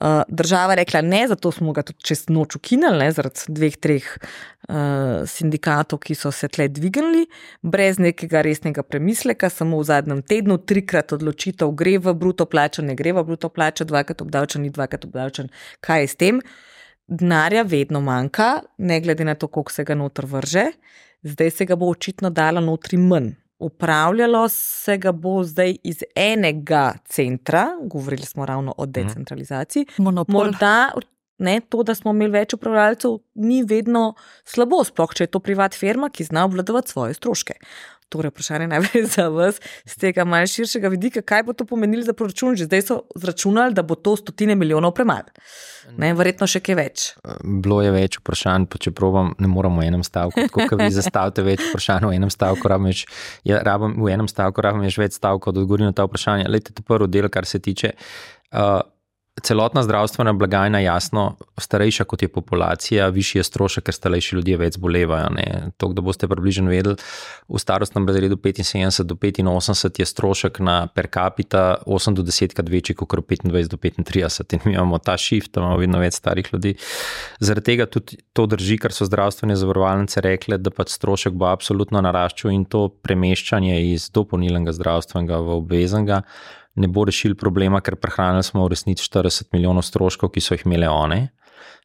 Uh, 0.00 0.22
država 0.28 0.72
je 0.72 0.76
rekla 0.76 1.00
ne, 1.00 1.28
zato 1.28 1.52
smo 1.52 1.72
ga 1.72 1.82
tudi 1.82 2.02
čez 2.02 2.24
noč 2.28 2.56
ukinili, 2.56 3.10
zaradi 3.12 3.46
dveh, 3.48 3.76
treh 3.76 4.06
uh, 4.16 5.22
sindikatov, 5.26 6.00
ki 6.04 6.14
so 6.14 6.32
se 6.34 6.48
tle 6.48 6.68
dvignili, 6.68 7.26
brez 7.62 7.98
nekega 7.98 8.42
resnega 8.42 8.82
premisleka, 8.82 9.50
samo 9.50 9.80
v 9.80 9.88
zadnjem 9.90 10.22
tednu, 10.22 10.58
trikrat 10.58 11.14
odločitev, 11.16 11.74
gre 11.78 11.98
v 11.98 12.14
bruto 12.14 12.46
plačo, 12.46 12.82
ne 12.82 12.96
gre 12.98 13.14
v 13.16 13.24
bruto 13.26 13.48
plačo, 13.48 13.86
dvakrat 13.86 14.22
obdavčen, 14.22 14.66
ni 14.66 14.74
dvakrat 14.74 15.06
obdavčen, 15.06 15.52
kaj 15.80 16.06
je 16.06 16.08
s 16.08 16.20
tem. 16.20 16.42
Denarja 17.10 17.62
vedno 17.66 18.00
manjka, 18.00 18.60
ne 18.78 19.00
glede 19.02 19.24
na 19.26 19.34
to, 19.34 19.48
koliko 19.48 19.72
se 19.72 19.84
ga 19.84 19.94
noter 19.98 20.26
vrže, 20.30 20.68
zdaj 21.26 21.50
se 21.50 21.66
ga 21.66 21.76
bo 21.76 21.90
očitno 21.90 22.30
dalo 22.30 22.62
notri 22.62 22.98
manj 22.98 23.34
upravljalo 23.60 24.48
se 24.48 24.96
ga 24.98 25.12
bo 25.12 25.42
zdaj 25.44 25.76
iz 25.82 26.02
enega 26.16 26.92
centra, 27.08 27.66
govorili 27.82 28.26
smo 28.26 28.46
ravno 28.46 28.74
o 28.76 28.82
mhm. 28.82 28.92
decentralizaciji. 28.92 29.86
Monopol. 29.98 30.44
Morda 30.44 30.90
ne, 31.40 31.60
to, 31.60 31.82
da 31.82 31.94
smo 31.96 32.12
imeli 32.12 32.34
več 32.34 32.54
upravljalcev, 32.54 33.16
ni 33.40 33.62
vedno 33.64 34.12
slabo, 34.44 34.82
sploh 34.84 35.14
če 35.16 35.24
je 35.24 35.32
to 35.32 35.40
privat 35.40 35.76
firma, 35.76 36.10
ki 36.12 36.26
zna 36.28 36.44
obvladovati 36.44 36.92
svoje 36.92 37.16
stroške. 37.16 37.56
Torej, 38.10 38.32
vprašanje 38.34 38.66
najprej 38.66 39.04
za 39.14 39.28
vas, 39.30 39.60
z 39.86 39.94
tega 40.02 40.24
malce 40.26 40.58
širšega 40.58 40.90
vidika, 40.90 41.22
kaj 41.22 41.44
bo 41.46 41.54
to 41.54 41.64
pomenilo 41.64 42.02
za 42.02 42.14
proračun. 42.16 42.56
Že 42.58 42.66
zdaj 42.66 42.82
so 42.82 42.96
zračunali, 43.14 43.74
da 43.74 43.84
bo 43.86 43.94
to 43.94 44.16
stotine 44.18 44.56
milijonov 44.58 44.96
premalo. 44.98 45.30
Verjetno 45.94 46.48
še 46.50 46.60
kaj 46.64 46.76
več. 46.78 47.06
Bilo 47.44 47.80
je 47.84 47.94
več 47.94 48.18
vprašanj, 48.18 48.66
pa 48.70 48.82
če 48.82 48.92
provam, 48.96 49.32
ne 49.38 49.50
moramo 49.50 49.82
v 49.82 49.88
enem 49.92 50.04
stavku. 50.06 50.48
Tako 50.50 50.66
kot 50.72 50.82
vi 50.82 50.90
zastavite 50.94 51.46
več 51.46 51.62
vprašanj 51.70 52.10
v 52.10 52.18
enem 52.18 52.34
stavku, 52.34 52.70
rabim, 52.70 52.90
ja, 53.46 53.62
rabim 53.66 53.94
v 54.02 54.12
enem 54.12 54.30
stavku, 54.30 54.66
rabim 54.66 54.86
več 54.86 55.16
stavkov, 55.16 55.54
da 55.54 55.62
odgovorim 55.62 55.90
na 55.90 55.96
ta 55.96 56.06
vprašanja. 56.08 56.50
Lejte, 56.50 56.74
to 56.74 56.82
prvo 56.86 57.06
del, 57.06 57.30
kar 57.30 57.46
se 57.46 57.62
tiče. 57.62 57.94
Uh, 58.50 58.82
celotna 59.42 59.82
zdravstvena 59.82 60.32
blagajna, 60.32 60.78
jasno, 60.80 61.36
starejša 61.58 62.04
kot 62.04 62.22
je 62.22 62.28
populacija, 62.28 63.08
višji 63.08 63.38
je 63.38 63.44
strošek, 63.44 63.84
ker 63.88 63.94
starejši 63.94 64.36
ljudje 64.36 64.56
več 64.60 64.78
zbolevajo. 64.78 65.28
To, 65.76 65.90
da 65.96 66.04
boste 66.04 66.28
približno 66.28 66.70
vedeli, 66.70 66.96
v 67.48 67.60
starostnem 67.60 68.06
razredu 68.08 68.36
75 68.36 69.04
do 69.04 69.14
85 69.14 70.00
je 70.00 70.06
strošek 70.06 70.60
na 70.60 70.86
per 70.94 71.08
capita 71.12 71.80
8 71.86 72.14
do 72.14 72.22
10 72.22 72.54
krat 72.54 72.68
večji 72.68 72.94
kot 72.94 73.12
25 73.12 73.68
do 73.68 73.76
35 73.76 74.54
in 74.54 74.60
mi 74.64 74.74
imamo 74.74 74.98
ta 74.98 75.16
shift, 75.18 75.56
imamo 75.56 75.76
vedno 75.76 75.98
več 75.98 76.14
starih 76.20 76.52
ljudi. 76.52 76.74
Zaradi 77.40 77.64
tega 77.64 77.86
tudi 77.86 78.20
to 78.32 78.46
drži, 78.46 78.78
kar 78.78 78.92
so 78.92 79.08
zdravstvene 79.08 79.56
zavarovalnice 79.56 80.20
rekle, 80.20 80.58
da 80.58 80.70
pač 80.70 80.94
strošek 80.96 81.34
bo 81.34 81.50
absolutno 81.50 82.00
naraščal 82.00 82.54
in 82.54 82.64
to 82.64 82.88
premeščanje 82.88 83.80
iz 83.92 84.10
dopolnilnega 84.14 84.72
zdravstvenega 84.76 85.42
v 85.44 85.60
obveznega 85.60 86.22
ne 86.74 86.88
bo 86.88 87.04
rešil 87.04 87.34
problema, 87.34 87.80
ker 87.80 87.96
prehranili 87.96 88.46
smo 88.46 88.64
v 88.64 88.74
resnici 88.74 89.04
40 89.06 89.50
milijonov 89.54 89.86
stroškov, 89.86 90.32
ki 90.34 90.42
so 90.44 90.54
jih 90.54 90.66
imele 90.68 90.88
one. 90.88 91.20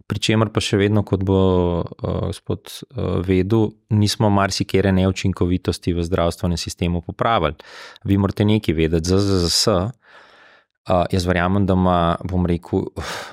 Pričemer 0.06 0.52
pa 0.54 0.62
še 0.62 0.78
vedno, 0.78 1.02
kot 1.08 1.24
bo 1.26 1.40
uh, 1.82 2.28
gospod 2.30 2.70
uh, 2.70 3.18
vedel, 3.26 3.72
nismo 3.90 4.30
marsikere 4.30 4.92
neučinkovitosti 4.94 5.96
v 5.98 6.06
zdravstvenem 6.06 6.60
sistemu 6.62 7.02
popravili. 7.02 7.58
Vi 8.06 8.18
morate 8.22 8.46
nekaj 8.46 8.78
vedeti, 8.78 9.10
ZZS. 9.10 10.05
Uh, 10.86 11.02
jaz 11.10 11.24
verjamem, 11.26 11.64
da 11.66 11.74
ima, 11.74 12.16
bom 12.30 12.44
rekel, 12.46 12.84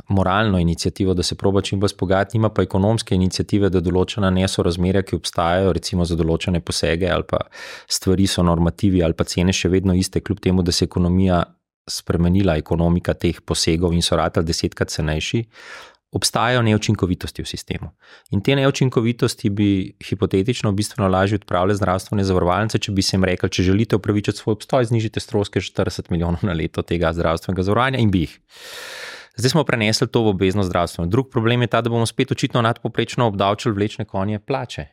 moralno 0.09 0.59
inicijativo, 0.59 1.13
da 1.15 1.23
se 1.23 1.35
proba 1.37 1.61
čim 1.61 1.81
bolj 1.81 1.93
spogajati, 1.93 2.39
ima 2.39 2.49
pa 2.49 2.63
ekonomske 2.65 3.15
inicijative, 3.15 3.69
da 3.69 3.83
določena 3.85 4.31
nesorazmerja, 4.33 5.03
ki 5.05 5.19
obstajajo, 5.19 5.75
recimo 5.77 6.07
za 6.09 6.17
določene 6.17 6.63
posege 6.65 7.11
ali 7.13 7.29
pa 7.29 7.43
stvari 7.85 8.27
so 8.27 8.41
normativi 8.43 9.03
ali 9.05 9.13
pa 9.13 9.29
cene 9.29 9.53
še 9.53 9.69
vedno 9.69 9.93
iste, 9.93 10.25
kljub 10.25 10.41
temu, 10.41 10.65
da 10.65 10.73
se 10.73 10.89
ekonomija 10.89 11.43
spremenila, 11.91 12.57
ekonomika 12.57 13.13
teh 13.13 13.43
posegov 13.45 13.93
in 13.93 14.01
so 14.07 14.17
ratelj 14.17 14.49
desetkrat 14.49 14.95
cenejši, 14.95 15.45
obstajajo 16.13 16.63
neučinkovitosti 16.63 17.43
v 17.43 17.49
sistemu. 17.49 17.91
In 18.31 18.43
te 18.45 18.57
neučinkovitosti 18.57 19.51
bi 19.51 19.69
hipotetično 20.05 20.73
bistveno 20.73 21.09
lažje 21.09 21.39
odpravile 21.41 21.75
zdravstvene 21.75 22.25
zavarovalnice, 22.25 22.79
če 22.79 22.93
bi 22.93 23.03
se 23.03 23.17
jim 23.17 23.25
rekli, 23.25 23.51
če 23.51 23.63
želite 23.63 23.97
upravičiti 23.97 24.39
svoj 24.39 24.59
obstoj, 24.59 24.85
znižite 24.93 25.21
stroške 25.21 25.61
40 25.61 26.11
milijonov 26.13 26.45
na 26.45 26.53
leto 26.53 26.85
tega 26.85 27.15
zdravstvenega 27.17 27.65
zavarovanja 27.65 28.03
in 28.03 28.13
bi 28.13 28.27
jih. 28.27 28.37
Zdaj 29.41 29.55
smo 29.55 29.65
prenesli 29.65 30.07
to 30.13 30.21
v 30.27 30.35
obvezno 30.35 30.63
zdravstvo. 30.69 31.07
Drug 31.09 31.31
problem 31.33 31.65
je 31.65 31.71
ta, 31.73 31.81
da 31.81 31.91
bomo 31.91 32.07
spet 32.07 32.33
očitno 32.33 32.61
nadpoprečno 32.63 33.27
obdavčili 33.27 33.75
vlečne 33.75 34.05
konje 34.05 34.39
plače. 34.39 34.87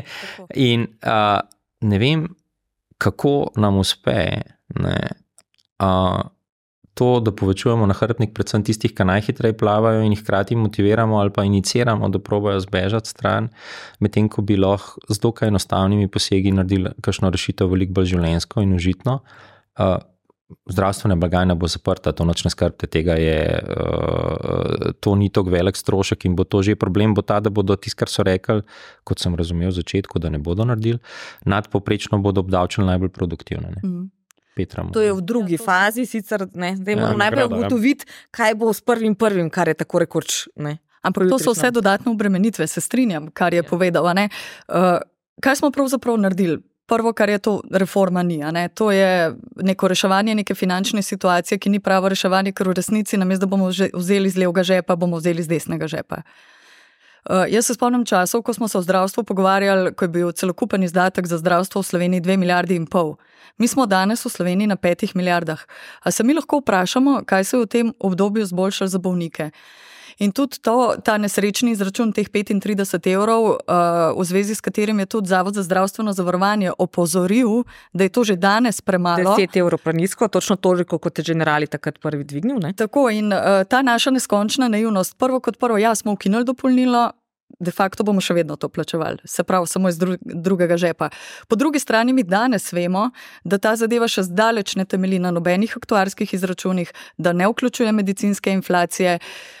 in 0.70 0.86
uh, 1.04 1.44
ne 1.80 1.98
vem, 1.98 2.28
kako 2.98 3.52
nam 3.60 3.76
uspe. 3.84 4.40
Ne, 4.80 4.96
uh, 5.84 6.20
to, 6.94 7.20
da 7.20 7.32
povečujemo 7.34 7.86
nahrbnik, 7.90 8.32
predvsem 8.34 8.62
tistih, 8.66 8.94
ki 8.94 9.06
najhitreje 9.08 9.56
plavajo 9.58 10.04
in 10.06 10.14
jih 10.14 10.22
hkrati 10.22 10.56
motiviramo 10.56 11.18
ali 11.18 11.32
pa 11.34 11.44
iniciramo, 11.44 12.08
da 12.08 12.18
probojajo 12.22 12.62
zbežati 12.68 13.10
stran, 13.10 13.50
medtem 14.00 14.28
ko 14.28 14.42
bi 14.42 14.56
lahko 14.56 15.02
z 15.08 15.20
dokaj 15.20 15.50
enostavnimi 15.50 16.08
posegi 16.08 16.54
naredili 16.54 16.94
kakšno 17.02 17.30
rešitev 17.34 17.74
veliko 17.74 17.98
bolj 17.98 18.12
življensko 18.14 18.62
in 18.62 18.76
užitno. 18.78 19.20
Uh, 19.74 19.96
zdravstvena 20.70 21.16
blagajna 21.18 21.54
bo 21.58 21.66
zaprta, 21.66 22.12
to 22.12 22.24
noč 22.28 22.44
ne 22.44 22.50
skrbite, 22.52 22.86
tega 22.86 23.16
je, 23.18 23.38
uh, 23.58 24.92
to 25.00 25.16
ni 25.18 25.30
tako 25.34 25.50
velik 25.50 25.76
strošek 25.76 26.28
in 26.28 26.36
bo 26.38 26.44
to 26.44 26.62
že 26.62 26.76
problem, 26.78 27.14
bo 27.14 27.22
ta, 27.22 27.40
da 27.40 27.50
bodo 27.50 27.74
tisti, 27.76 27.98
kar 27.98 28.12
so 28.12 28.22
rekli, 28.22 28.62
kot 29.04 29.18
sem 29.18 29.34
razumel 29.34 29.72
v 29.72 29.78
začetku, 29.80 30.22
da 30.22 30.30
ne 30.30 30.38
bodo 30.38 30.68
naredili, 30.68 31.00
nadpoprečno 31.48 32.22
bodo 32.22 32.44
obdavčili 32.44 32.86
najbolj 32.86 33.10
produktivne. 33.16 33.80
Mm. 33.82 34.10
Petra. 34.54 34.86
To 34.92 35.02
je 35.02 35.12
v 35.12 35.20
drugi 35.20 35.58
ja, 35.58 35.64
fazi, 35.64 36.06
sicer 36.06 36.46
ne, 36.54 36.76
zdaj 36.78 36.96
moramo 36.96 37.18
ja, 37.18 37.22
najprej 37.26 37.42
ja. 37.42 37.46
ugotoviti, 37.46 38.06
kaj 38.30 38.54
bo 38.54 38.72
s 38.72 38.80
prvim 38.80 39.14
prvim, 39.18 39.50
kar 39.50 39.68
je 39.68 39.74
tako 39.74 39.98
rekoč. 40.04 40.46
Ne, 40.56 40.78
Ampak 41.04 41.28
to 41.28 41.38
so 41.38 41.52
vse 41.52 41.70
dodatne 41.70 42.12
obremenitve, 42.12 42.66
se 42.66 42.80
strinjam, 42.80 43.28
kar 43.30 43.54
je 43.54 43.60
ja. 43.60 43.68
povedal. 43.68 44.06
Uh, 44.06 45.02
kaj 45.42 45.56
smo 45.56 45.70
pravzaprav 45.70 46.16
naredili? 46.16 46.62
Prvo, 46.86 47.12
kar 47.16 47.28
je 47.28 47.38
to, 47.38 47.60
reforma 47.72 48.22
ni. 48.22 48.40
To 48.74 48.90
je 48.92 49.32
neko 49.56 49.88
reševanje 49.88 50.34
neke 50.34 50.54
finančne 50.54 51.02
situacije, 51.02 51.58
ki 51.58 51.70
ni 51.70 51.80
pravo 51.80 52.08
reševanje, 52.08 52.52
ker 52.52 52.68
v 52.68 52.76
resnici, 52.76 53.16
namesto 53.16 53.46
da 53.46 53.50
bomo 53.50 53.70
vzeli 53.94 54.28
iz 54.28 54.36
levega 54.36 54.62
žepa, 54.62 54.96
bomo 54.96 55.16
vzeli 55.16 55.40
iz 55.40 55.48
desnega 55.48 55.88
žepa. 55.88 56.22
Uh, 57.24 57.48
jaz 57.48 57.66
se 57.66 57.74
spomnim 57.74 58.04
časov, 58.04 58.42
ko 58.42 58.52
smo 58.52 58.68
se 58.68 58.78
o 58.78 58.82
zdravstvu 58.82 59.24
pogovarjali, 59.24 59.94
ko 59.94 60.04
je 60.04 60.08
bil 60.08 60.32
celokupen 60.32 60.82
izdatek 60.82 61.26
za 61.26 61.38
zdravstvo 61.38 61.80
v 61.80 61.86
Sloveniji 61.86 62.20
2 62.20 62.36
milijardi 62.36 62.76
in 62.76 62.86
pol. 62.86 63.16
Mi 63.58 63.68
smo 63.68 63.86
danes 63.86 64.24
v 64.24 64.30
Sloveniji 64.30 64.66
na 64.66 64.76
5 64.76 65.14
milijardah. 65.14 65.66
A 66.02 66.10
se 66.10 66.24
mi 66.24 66.34
lahko 66.34 66.58
vprašamo, 66.58 67.22
kaj 67.26 67.44
se 67.44 67.56
je 67.56 67.60
v 67.60 67.66
tem 67.66 67.92
obdobju 68.00 68.46
zboljšalo 68.46 68.88
za 68.88 68.98
bolnike? 68.98 69.50
In 70.18 70.32
tudi 70.32 70.58
to, 70.62 70.94
ta 71.04 71.16
nesrečni 71.18 71.72
izračun 71.74 72.12
teh 72.14 72.28
35 72.30 73.10
evrov, 73.10 73.42
uh, 73.44 74.14
v 74.14 74.24
zvezi 74.24 74.54
s 74.54 74.62
katerim 74.62 74.98
je 75.02 75.06
tudi 75.06 75.28
Zavod 75.28 75.54
za 75.54 75.62
zdravstveno 75.62 76.12
zavarovanje 76.12 76.70
opozoril, 76.78 77.64
da 77.92 78.04
je 78.04 78.08
to 78.14 78.24
že 78.24 78.36
danes 78.36 78.80
premalo. 78.80 79.34
10 79.34 79.58
evrov 79.58 79.82
prenisko, 79.82 80.28
točno 80.28 80.56
toliko, 80.56 80.98
kot 80.98 81.18
je 81.18 81.24
generali 81.24 81.66
takrat 81.66 81.98
prvi 81.98 82.24
dvignil. 82.24 82.58
Ne? 82.62 82.72
Tako 82.72 83.10
in 83.10 83.32
uh, 83.32 83.66
ta 83.68 83.82
naša 83.82 84.10
neskončna 84.10 84.68
naivnost, 84.68 85.18
prvo 85.18 85.40
kot 85.40 85.58
prvo, 85.58 85.78
ja, 85.78 85.94
smo 85.94 86.12
ukinuli 86.12 86.44
dopolnilo, 86.44 87.10
de 87.60 87.70
facto 87.70 88.04
bomo 88.04 88.20
še 88.20 88.34
vedno 88.34 88.56
to 88.56 88.68
plačevali, 88.68 89.18
se 89.24 89.44
pravi, 89.44 89.66
samo 89.66 89.88
iz 89.88 89.98
drugega 90.20 90.76
žepa. 90.76 91.10
Po 91.48 91.56
drugi 91.56 91.78
strani 91.78 92.12
mi 92.12 92.22
danes 92.22 92.72
vemo, 92.72 93.10
da 93.44 93.58
ta 93.58 93.76
zadeva 93.76 94.08
še 94.08 94.26
zdaleč 94.28 94.76
ne 94.76 94.84
temelji 94.84 95.18
na 95.18 95.30
nobenih 95.34 95.76
aktuarskih 95.76 96.34
izračunih, 96.34 96.92
da 97.18 97.32
ne 97.32 97.48
vključuje 97.48 97.92
medicinske 97.92 98.52
inflacije. 98.52 99.18
Uh, 99.20 99.53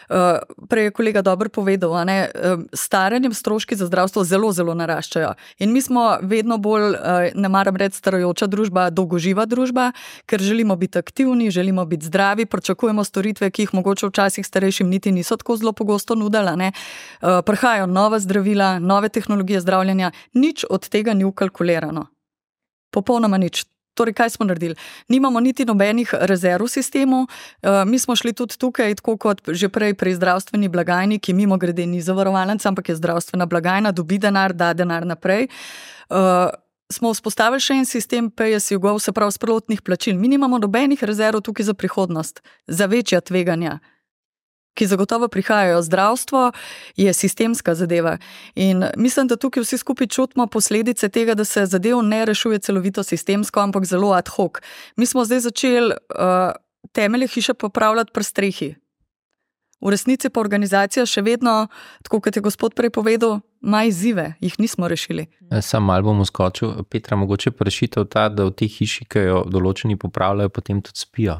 prej 0.68 0.84
je 0.84 0.90
kolega 0.90 1.22
dobro 1.22 1.48
povedal, 1.48 1.90
da 2.04 2.04
uh, 2.04 2.62
staranjem 2.72 3.34
stroški 3.34 3.76
za 3.76 3.86
zdravstvo 3.86 4.24
zelo, 4.24 4.52
zelo 4.52 4.74
naraščajo. 4.74 5.34
In 5.58 5.72
mi 5.72 5.82
smo 5.82 6.18
vedno 6.22 6.58
bolj, 6.58 6.82
uh, 6.82 6.98
ne 7.34 7.48
maram 7.48 7.76
reči, 7.76 7.96
starajoča 7.96 8.46
družba, 8.46 8.90
dolgoživa 8.90 9.46
družba, 9.46 9.92
ker 10.26 10.40
želimo 10.40 10.76
biti 10.76 10.98
aktivni, 10.98 11.50
želimo 11.50 11.84
biti 11.84 12.06
zdravi, 12.06 12.46
pričakujemo 12.46 13.04
storitve, 13.04 13.50
ki 13.50 13.62
jih 13.62 13.74
mogoče 13.74 14.06
včasih 14.06 14.46
starejšim 14.46 14.88
niti 14.88 15.12
niso 15.12 15.36
tako 15.36 15.56
zelo 15.56 15.72
pogosto 15.72 16.14
nudili. 16.14 16.34
Uh, 16.34 17.40
prihajajo 17.46 17.86
nova 17.86 18.18
zdravila, 18.18 18.78
nove 18.78 19.08
tehnologije 19.08 19.60
zdravljenja, 19.60 20.10
nič 20.32 20.64
od 20.70 20.88
tega 20.88 21.14
ni 21.14 21.24
ukalkulirano. 21.24 22.06
Popolnoma 22.90 23.38
nič. 23.38 23.73
Torej, 23.94 24.14
kaj 24.14 24.30
smo 24.34 24.46
naredili? 24.46 24.74
Nimamo 25.08 25.40
niti 25.40 25.64
nobenih 25.64 26.14
rezerv 26.26 26.66
v 26.66 26.68
sistemu, 26.68 27.26
uh, 27.26 27.84
mi 27.86 27.98
smo 27.98 28.16
šli 28.16 28.32
tudi 28.32 28.58
tukaj, 28.58 28.94
tako 28.94 29.16
kot 29.16 29.42
že 29.48 29.68
prej 29.68 29.94
pri 29.94 30.14
zdravstveni 30.14 30.68
blagajni, 30.68 31.18
ki 31.18 31.32
mimo 31.32 31.56
grede 31.56 31.86
ni 31.86 32.02
zavarovalnica, 32.02 32.68
ampak 32.68 32.88
je 32.88 32.98
zdravstvena 32.98 33.46
blagajna, 33.46 33.92
dobi 33.92 34.18
denar, 34.18 34.52
da 34.52 34.72
denar 34.74 35.06
naprej. 35.06 35.48
Uh, 36.10 36.50
smo 36.92 37.14
vzpostavili 37.14 37.62
še 37.62 37.78
en 37.80 37.88
sistem 37.88 38.30
PSU-gov, 38.30 38.98
se 39.00 39.12
pravi, 39.12 39.32
sprotnih 39.32 39.82
plačil. 39.82 40.18
Mi 40.18 40.28
nimamo 40.28 40.58
nobenih 40.58 41.02
rezerv 41.02 41.40
tukaj 41.40 41.70
za 41.70 41.74
prihodnost, 41.74 42.42
za 42.66 42.86
večja 42.86 43.20
tveganja 43.20 43.78
ki 44.74 44.86
zagotovo 44.86 45.28
prihajajo. 45.28 45.82
Zdravstvo 45.82 46.52
je 46.96 47.12
sistemska 47.12 47.74
zadeva. 47.74 48.18
In 48.54 48.84
mislim, 48.96 49.28
da 49.28 49.36
tukaj 49.36 49.62
vsi 49.62 49.78
skupaj 49.78 50.06
čutimo 50.06 50.46
posledice 50.46 51.08
tega, 51.08 51.34
da 51.34 51.44
se 51.44 51.66
zadev 51.66 52.02
ne 52.02 52.24
rešuje 52.24 52.58
celovito 52.58 53.02
sistemsko, 53.02 53.60
ampak 53.60 53.84
zelo 53.84 54.12
ad 54.12 54.28
hoc. 54.28 54.58
Mi 54.96 55.06
smo 55.06 55.24
zdaj 55.24 55.40
začeli. 55.40 55.94
Uh, 56.14 56.52
temelje 56.92 57.26
hiše 57.26 57.54
popravljati 57.54 58.12
pri 58.12 58.24
strehi. 58.24 58.74
V 59.80 59.90
resnici 59.90 60.30
pa 60.30 60.40
organizacija 60.40 61.04
še 61.06 61.22
vedno, 61.22 61.66
tako 62.02 62.20
kot 62.24 62.36
je 62.36 62.42
gospod 62.42 62.74
prej 62.74 62.90
povedal, 62.90 63.40
ima 63.64 63.84
izzive, 63.84 64.32
jih 64.40 64.54
nismo 64.58 64.88
rešili. 64.88 65.26
Eh, 65.50 65.62
Sam 65.62 65.84
malo 65.84 66.02
bom 66.02 66.20
uskočil, 66.20 66.72
Petra, 66.90 67.16
mogoče 67.16 67.50
pa 67.50 67.64
rešitev 67.64 68.04
ta, 68.04 68.28
da 68.28 68.44
v 68.44 68.52
tej 68.56 68.68
hiši, 68.78 69.04
ki 69.10 69.24
jo 69.26 69.40
določeni 69.50 69.96
popravljajo, 70.00 70.52
potem 70.52 70.80
tudi 70.84 71.00
spijo. 71.00 71.38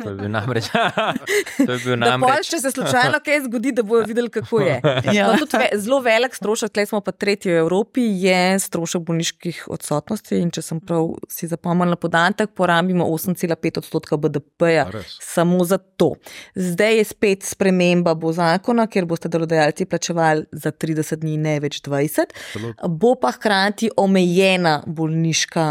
To 0.00 0.08
je 0.10 0.14
bil 0.16 0.30
namreč. 0.32 0.70
to 1.66 1.68
je 1.72 1.78
bil 1.84 1.94
pol, 1.94 2.02
namreč. 2.04 2.50
če 2.52 2.60
se 2.64 2.72
slučajno 2.74 3.20
kaj 3.24 3.42
zgodi, 3.46 3.72
da 3.76 3.84
bojo 3.86 4.06
videli, 4.08 4.32
kako 4.32 4.62
je. 4.64 4.80
Ja. 5.10 5.30
No, 5.32 5.40
tudi 5.40 5.58
ve, 5.58 5.68
zelo 5.80 5.98
velik 6.04 6.34
strošek, 6.36 6.70
tle 6.74 6.84
smo 6.86 7.00
pa 7.04 7.12
tretji 7.12 7.50
v 7.50 7.62
Evropi, 7.64 8.04
je 8.22 8.58
strošek 8.62 9.02
bolniških 9.06 9.62
odsotnosti. 9.72 10.38
In 10.38 10.52
če 10.54 10.62
sem 10.62 10.80
prav 10.84 11.16
si 11.30 11.48
zapomnila 11.50 11.98
podatek, 12.00 12.52
porabimo 12.56 13.06
8,5 13.10 13.80
odstotka 13.82 14.18
BDP-ja 14.20 14.86
samo 15.24 15.64
za 15.66 15.78
to. 15.78 16.12
Zdaj 16.54 17.00
je 17.00 17.08
spet 17.08 17.48
sprememba 17.48 18.14
bo 18.14 18.32
zakona, 18.36 18.86
kjer 18.90 19.08
boste 19.10 19.30
delodajalci 19.32 19.88
plačevali 19.90 20.46
za 20.52 20.72
30 20.72 21.24
dni, 21.24 21.36
ne 21.40 21.49
več 21.62 21.80
20. 21.86 22.30
Absolutno. 22.30 22.90
Bo 23.02 23.14
pa 23.20 23.32
hkrati 23.34 23.90
omejena 23.98 24.80
bolniška 24.86 25.66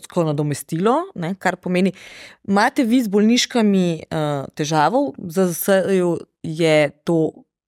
uh, 0.00 0.24
nadomestilo, 0.28 0.96
ne, 1.20 1.34
kar 1.38 1.58
pomeni, 1.60 1.92
imate 2.48 2.86
vi 2.88 3.02
z 3.04 3.12
bolniškami 3.12 3.86
uh, 4.08 4.50
težavo, 4.58 5.10
za 5.28 5.48
ZSE-ju 5.52 6.16
je 6.42 6.76
to 7.04 7.18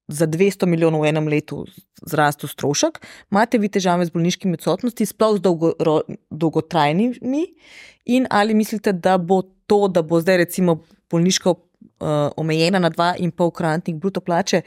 za 0.09 0.27
200 0.29 0.69
milijonov 0.69 1.05
v 1.05 1.13
enem 1.13 1.29
letu 1.33 1.65
zrastel 2.05 2.49
strošek, 2.49 3.01
imate 3.33 3.59
vi 3.59 3.71
težave 3.73 4.05
z 4.05 4.13
bolniškimi 4.13 4.59
odsotnosti, 4.59 5.07
sploh 5.09 5.39
z 5.39 5.45
dolgo, 5.45 5.73
ro, 5.81 6.01
dolgotrajnimi, 6.31 7.45
in 8.13 8.29
ali 8.31 8.55
mislite, 8.55 8.93
da 8.93 9.17
bo 9.19 9.43
to, 9.67 9.89
da 9.89 10.03
bo 10.03 10.21
zdaj 10.21 10.45
recimo 10.45 10.83
bolniška 11.11 11.55
uh, 11.55 11.59
omejena 12.37 12.79
na 12.79 12.91
2,5 12.91 13.53
kratnik 13.53 13.97
bruto 13.97 14.21
plače, 14.21 14.63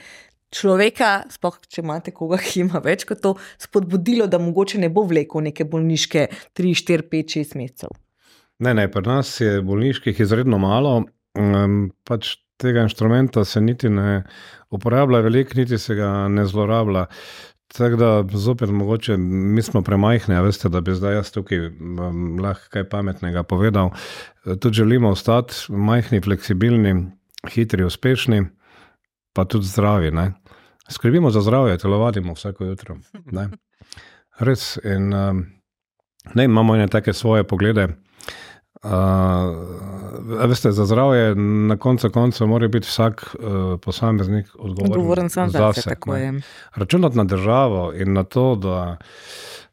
človeka, 0.53 1.27
sploh 1.31 1.59
če 1.67 1.83
imate 1.83 2.13
koga, 2.15 2.39
ki 2.41 2.65
ima 2.65 2.81
več 2.83 3.05
kot 3.07 3.21
to, 3.23 3.35
spodbudilo, 3.61 4.27
da 4.31 4.39
mogoče 4.41 4.81
ne 4.81 4.89
bo 4.93 5.05
vlekel 5.07 5.45
neke 5.49 5.67
bolniške 5.67 6.27
3, 6.57 6.75
4, 6.83 7.07
5, 7.11 7.37
6 7.43 7.57
mesecev. 7.59 7.95
Ne, 8.63 8.73
ne, 8.73 8.87
pri 8.89 9.05
nas 9.05 9.35
je 9.41 9.61
bolniških 9.61 10.19
izredno 10.23 10.57
malo, 10.61 11.03
um, 11.37 11.81
pač 12.07 12.37
tega 12.57 12.87
inštrumenta 12.87 13.43
se 13.45 13.61
niti 13.61 13.89
ne 13.89 14.23
uporablja, 14.73 15.21
veliko 15.21 15.59
niti 15.59 15.77
se 15.77 15.95
ga 15.95 16.27
ne 16.31 16.45
zlorablja. 16.49 17.05
Tako 17.77 17.99
da, 17.99 18.09
zopet, 18.39 18.71
mogoče 18.71 19.17
mi 19.19 19.61
smo 19.61 19.83
premajhni, 19.83 20.39
veste, 20.41 20.71
da 20.71 20.81
bi 20.81 20.95
zdaj 20.95 21.19
jaz 21.19 21.31
tukaj 21.35 21.67
um, 21.67 22.39
lahko 22.41 22.71
kaj 22.73 22.87
pametnega 22.89 23.43
povedal. 23.43 23.91
Tudi 24.47 24.79
želimo 24.79 25.11
ostati 25.11 25.67
majhni, 25.69 26.21
fleksibilni, 26.23 26.95
hitri, 27.51 27.83
uspešni, 27.83 28.45
pa 29.38 29.45
tudi 29.45 29.69
zdravi. 29.69 30.11
Ne? 30.11 30.33
Skrbimo 30.89 31.29
za 31.29 31.41
zdravje, 31.41 31.77
telovadimo 31.77 32.33
vsako 32.33 32.65
jutro. 32.65 32.97
Ne? 33.31 33.49
Res. 34.47 34.79
In, 34.83 35.13
um, 35.13 35.45
ne, 36.33 36.45
imamo 36.45 36.75
ene 36.75 36.88
take 36.88 37.13
svoje 37.13 37.43
poglede. 37.43 37.88
Uh, 38.83 38.91
veste, 40.49 40.71
za 40.71 40.85
zdravje 40.85 41.35
na 41.69 41.77
koncu 41.77 42.09
konca 42.09 42.45
mora 42.45 42.67
biti 42.67 42.88
vsak 42.88 43.35
uh, 43.39 43.79
posameznik 43.81 44.47
odgovoren, 44.55 44.91
Odgovoren 44.91 45.29
sam 45.29 45.49
za 45.49 45.59
zase, 45.59 45.81
sebe, 45.81 45.95
tako 45.95 46.15
je. 46.15 46.33
Računati 46.75 47.17
na 47.17 47.23
državo 47.23 47.93
in 47.93 48.13
na 48.13 48.23
to, 48.23 48.55
da 48.55 48.97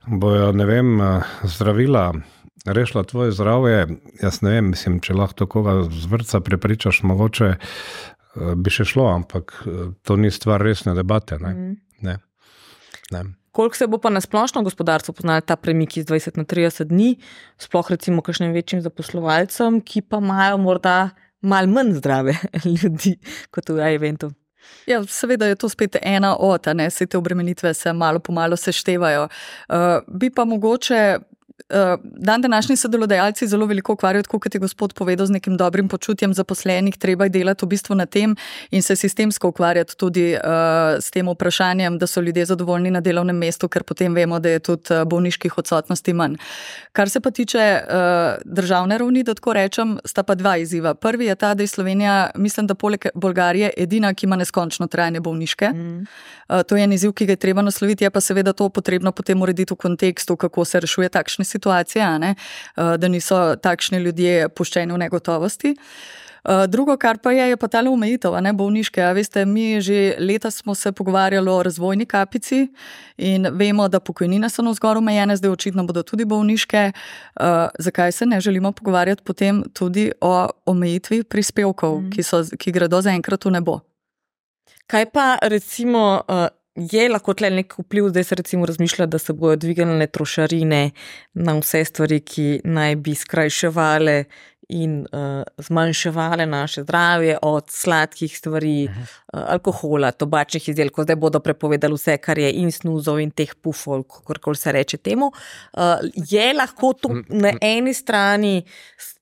bojo 0.06 0.52
vem, 0.52 1.00
eh, 1.00 1.20
zdravila 1.42 2.12
rešila 2.64 3.04
tvoje 3.04 3.32
zdravje. 3.32 3.88
Jaz 4.22 4.42
ne 4.42 4.50
vem, 4.50 4.70
mislim, 4.70 5.00
če 5.00 5.14
lahko 5.14 5.46
koga 5.46 5.82
z 5.90 6.06
vrca 6.08 6.40
prepričaš, 6.40 7.02
mogoče 7.02 7.44
eh, 7.44 7.56
bi 8.34 8.72
še 8.72 8.86
šlo, 8.88 9.06
ampak 9.14 9.54
eh, 9.66 9.88
to 10.02 10.16
ni 10.16 10.30
stvar 10.34 10.62
resne 10.62 10.94
debate. 10.94 11.38
Ne? 11.38 11.54
Mhm. 11.54 11.72
Ne. 12.06 12.18
Ne. 13.12 13.24
Koliko 13.54 13.78
se 13.78 13.86
bo 13.86 14.00
pa 14.02 14.10
na 14.10 14.20
splošno 14.20 14.64
gospodarstvo 14.66 15.14
poznal 15.14 15.40
ta 15.46 15.54
premik 15.56 15.96
iz 15.96 16.06
20 16.08 16.40
na 16.40 16.44
30 16.44 16.90
dni, 16.90 17.12
sploh 17.62 17.90
recimo 17.90 18.22
kakšnim 18.22 18.50
večjim 18.52 18.82
zaposlovalcem, 18.82 19.78
ki 19.86 20.02
pa 20.02 20.18
imajo 20.18 20.58
morda 20.58 21.10
malo 21.44 21.70
manj 21.70 21.92
zdrave 22.00 22.34
ljudi 22.82 23.14
kot 23.54 23.70
v 23.70 23.94
eventu. 23.94 24.32
Ja, 24.88 25.02
seveda 25.04 25.46
je 25.46 25.58
to 25.60 25.68
spet 25.68 25.96
ena 26.02 26.34
od, 26.40 26.66
a 26.66 26.72
ne 26.74 26.88
vse 26.88 27.06
te 27.06 27.18
obremenitve 27.18 27.74
se 27.74 27.92
malo 27.92 28.18
po 28.18 28.32
malo 28.32 28.56
seštevajo. 28.56 29.28
Uh, 29.68 30.02
bi 30.08 30.30
pa 30.30 30.44
mogoče. 30.44 31.18
Uh, 31.54 32.00
dan 32.02 32.42
današnji 32.42 32.76
se 32.76 32.88
delodajalci 32.88 33.46
zelo 33.46 33.66
veliko 33.66 33.92
ukvarjajo, 33.92 34.22
tako 34.22 34.38
kot 34.38 34.54
je 34.54 34.58
gospod 34.58 34.94
povedal, 34.94 35.26
z 35.26 35.30
nekim 35.30 35.56
dobrim 35.56 35.88
počutjem 35.88 36.34
zaposlenih, 36.34 36.96
treba 36.98 37.24
je 37.24 37.30
delati 37.30 37.64
v 37.64 37.68
bistvu 37.68 37.94
na 37.94 38.06
tem 38.06 38.36
in 38.70 38.82
se 38.82 38.96
sistemsko 38.96 39.48
ukvarjati 39.48 39.96
tudi 39.96 40.34
uh, 40.34 40.40
s 41.00 41.10
tem 41.10 41.28
vprašanjem, 41.28 41.98
da 41.98 42.06
so 42.06 42.20
ljudje 42.20 42.44
zadovoljni 42.46 42.90
na 42.90 43.00
delovnem 43.00 43.36
mestu, 43.38 43.68
ker 43.68 43.82
potem 43.82 44.14
vemo, 44.14 44.38
da 44.38 44.48
je 44.48 44.58
tudi 44.58 44.90
uh, 44.90 45.04
bolniških 45.06 45.58
odsotnosti 45.58 46.12
manj. 46.12 46.34
Kar 46.92 47.10
se 47.10 47.20
pa 47.20 47.30
tiče 47.30 47.80
uh, 47.80 48.42
državne 48.44 48.98
ravni, 48.98 49.22
da 49.22 49.34
tako 49.34 49.52
rečem, 49.52 49.98
sta 50.04 50.22
pa 50.22 50.34
dva 50.34 50.56
izziva. 50.56 50.94
Prvi 50.94 51.26
je 51.26 51.34
ta, 51.34 51.54
da 51.54 51.62
je 51.62 51.66
Slovenija, 51.66 52.30
mislim, 52.34 52.66
da 52.66 52.74
poleg 52.74 53.06
Bolgarije, 53.14 53.70
edina, 53.76 54.14
ki 54.14 54.26
ima 54.26 54.36
neskončno 54.36 54.86
trajne 54.86 55.20
bolniške. 55.20 55.68
Mm. 55.68 56.06
Uh, 56.48 56.62
to 56.66 56.76
je 56.76 56.84
en 56.84 56.92
izziv, 56.92 57.12
ki 57.12 57.26
ga 57.26 57.32
je 57.32 57.44
treba 57.46 57.62
nasloviti, 57.62 58.04
je 58.04 58.10
pa 58.10 58.20
seveda 58.20 58.52
to 58.52 58.68
potrebno 58.68 59.12
potem 59.12 59.42
urediti 59.42 59.74
v 59.74 59.76
kontekstu, 59.76 60.36
kako 60.36 60.64
se 60.64 60.80
rešuje 60.80 61.08
takšne 61.08 61.43
situacije, 61.44 62.02
a 62.04 62.18
ne, 62.18 62.34
uh, 62.76 62.96
da 62.96 63.08
niso 63.08 63.56
takšni 63.56 63.98
ljudje 63.98 64.48
puščeni 64.48 64.92
v 64.92 64.98
negotovosti. 64.98 65.76
Uh, 66.44 66.66
drugo, 66.68 66.96
kar 66.96 67.16
pa 67.18 67.32
je, 67.32 67.48
je 67.48 67.56
pa 67.56 67.68
ta 67.68 67.80
omejitev, 67.80 68.34
ne 68.42 68.52
bolniške. 68.52 69.00
A 69.00 69.12
veste, 69.12 69.46
mi 69.46 69.80
že 69.80 70.16
leta 70.18 70.50
smo 70.50 70.74
se 70.74 70.92
pogovarjali 70.92 71.50
o 71.50 71.62
razvojni 71.62 72.06
kapici 72.06 72.68
in 73.16 73.48
vemo, 73.52 73.88
da 73.88 74.00
pokojnine 74.00 74.50
so 74.50 74.62
navzgor 74.62 74.96
omejene, 75.00 75.36
zdaj 75.36 75.50
očitno 75.50 75.84
bodo 75.84 76.02
tudi 76.02 76.24
bolniške. 76.24 76.92
Uh, 77.40 77.46
zakaj 77.78 78.12
se 78.12 78.26
ne 78.26 78.40
želimo 78.40 78.72
pogovarjati 78.72 79.22
potem 79.22 79.62
tudi 79.72 80.12
o 80.20 80.48
omejitvi 80.66 81.22
prispevkov, 81.24 82.00
Mhm. 82.00 82.10
ki, 82.10 82.22
so, 82.22 82.44
ki 82.58 82.72
gredo 82.72 83.00
zaenkrat 83.00 83.44
v 83.44 83.50
nebo? 83.50 83.80
Kaj 84.86 85.06
pa 85.16 85.38
recimo 85.42 86.20
uh, 86.28 86.46
je 86.74 87.08
lahko 87.08 87.34
tle 87.34 87.50
nek 87.54 87.76
vpliv, 87.78 88.08
zdaj 88.10 88.24
se 88.24 88.34
recimo 88.34 88.66
razmišlja, 88.66 89.06
da 89.06 89.18
se 89.18 89.32
bodo 89.32 89.56
dvignile 89.56 90.06
trošarine 90.06 90.90
na 91.34 91.58
vse 91.58 91.84
stvari, 91.84 92.20
ki 92.20 92.48
naj 92.64 92.96
bi 92.96 93.14
skrajševale 93.14 94.24
in 94.68 95.04
uh, 95.12 95.42
zmanjševale 95.58 96.46
naše 96.46 96.82
zdravje, 96.82 97.36
od 97.42 97.70
sladkih 97.70 98.38
stvari, 98.38 98.88
uh, 98.88 99.14
alkohola, 99.32 100.10
tobačnih 100.12 100.68
izdelkov, 100.68 101.04
zdaj 101.04 101.16
bodo 101.20 101.40
prepovedali 101.40 101.94
vse, 101.94 102.16
kar 102.18 102.38
je 102.38 102.50
in 102.62 102.72
snuzov 102.72 103.20
in 103.20 103.30
teh 103.30 103.54
pufov, 103.54 104.02
kako 104.08 104.54
se 104.54 104.72
reče 104.72 104.96
temu. 104.96 105.30
Uh, 105.72 106.00
je 106.14 106.52
lahko 106.54 106.92
to 106.92 107.12
na 107.28 107.52
eni 107.60 107.94
strani 107.94 108.62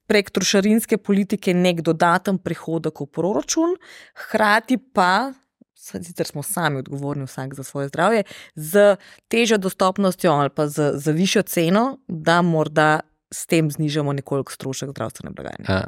prek 0.07 0.31
trošarinske 0.31 0.99
politike 0.99 1.55
nek 1.55 1.81
dodaten 1.81 2.39
prihodek 2.39 3.01
v 3.01 3.07
proračun, 3.07 3.77
hkrati 4.27 4.79
pa. 4.93 5.33
Sicer 5.83 6.27
smo 6.27 6.43
sami 6.47 6.79
odgovorni, 6.79 7.27
vsak 7.27 7.55
za 7.55 7.65
svoje 7.67 7.89
zdravje, 7.89 8.23
z 8.55 8.97
težjo 9.29 9.59
dostopnostjo 9.59 10.33
ali 10.33 10.51
pa 10.51 10.69
z, 10.69 10.93
z 10.95 11.13
višjo 11.13 11.43
ceno, 11.43 11.99
da 12.09 12.43
morda 12.43 13.01
s 13.35 13.47
tem 13.47 13.71
znižamo 13.71 14.13
nekoliko 14.13 14.53
strošek 14.53 14.91
zdravstvene 14.95 15.35
blagajne. 15.35 15.83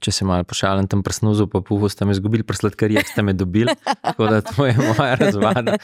Če 0.00 0.12
se 0.16 0.24
malo 0.24 0.46
pošalim, 0.48 0.86
tam 0.88 1.02
prsnuzu, 1.04 1.44
pa 1.52 1.60
puhu 1.60 1.90
ste 1.92 2.06
me 2.08 2.14
izgubili, 2.14 2.42
prsladkarije 2.42 3.02
ste 3.04 3.20
me 3.22 3.34
dobili, 3.36 3.74
tako 3.84 4.26
da 4.32 4.40
to 4.40 4.64
je 4.64 4.72
moja 4.80 5.14
razvada. 5.20 5.74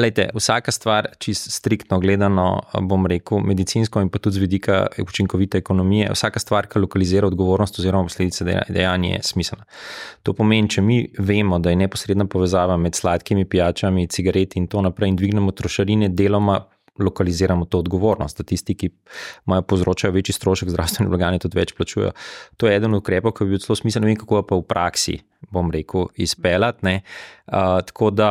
Lejte, 0.00 0.30
vsaka 0.32 0.72
stvar, 0.72 1.10
čist 1.20 1.50
striktno 1.52 1.98
gledano, 2.00 2.46
bom 2.88 3.04
rekel, 3.06 3.44
medicinsko 3.44 4.00
in 4.00 4.08
pa 4.08 4.18
tudi 4.18 4.40
z 4.40 4.44
vidika 4.46 4.78
učinkovite 5.02 5.60
ekonomije, 5.60 6.08
vsaka 6.16 6.40
stvar, 6.40 6.70
ki 6.72 6.80
lokalizira 6.86 7.28
odgovornost 7.28 7.82
oziroma 7.84 8.08
posledice 8.08 8.48
dejanja, 8.48 9.18
je 9.18 9.22
smiselna. 9.28 9.68
To 10.24 10.32
pomeni, 10.32 10.72
če 10.72 10.80
mi 10.80 11.02
vemo, 11.18 11.60
da 11.60 11.74
je 11.74 11.82
neposredna 11.84 12.24
povezava 12.24 12.80
med 12.80 12.96
sladkimi 12.96 13.44
pijačami, 13.44 14.08
cigareti 14.08 14.58
in 14.58 14.72
to 14.72 14.80
naprej 14.80 15.12
in 15.12 15.20
dvignemo 15.20 15.52
trošarine, 15.52 16.08
deloma 16.08 16.62
lokaliziramo 16.98 17.64
to 17.64 17.78
odgovornost, 17.78 18.38
da 18.38 18.44
tisti, 18.44 18.74
ki 18.74 18.90
imajo 19.46 19.62
povzročajo 19.62 20.12
večji 20.14 20.34
strošek 20.34 20.70
zdravstvene 20.70 21.10
blagajne, 21.10 21.40
tudi 21.42 21.58
več 21.58 21.74
plačujejo. 21.74 22.12
To 22.56 22.68
je 22.68 22.76
eden 22.76 22.94
od 22.94 23.02
ukrepov, 23.02 23.34
ki 23.34 23.46
bi 23.46 23.56
bil 23.56 23.64
zelo 23.64 23.76
smiselno, 23.78 24.10
in 24.10 24.20
kako 24.20 24.44
pa 24.46 24.58
v 24.58 24.66
praksi, 24.68 25.18
bom 25.50 25.72
rekel, 25.74 26.06
izpeljati. 26.14 26.94
Uh, 26.94 27.80
tako 27.88 28.12
da, 28.14 28.30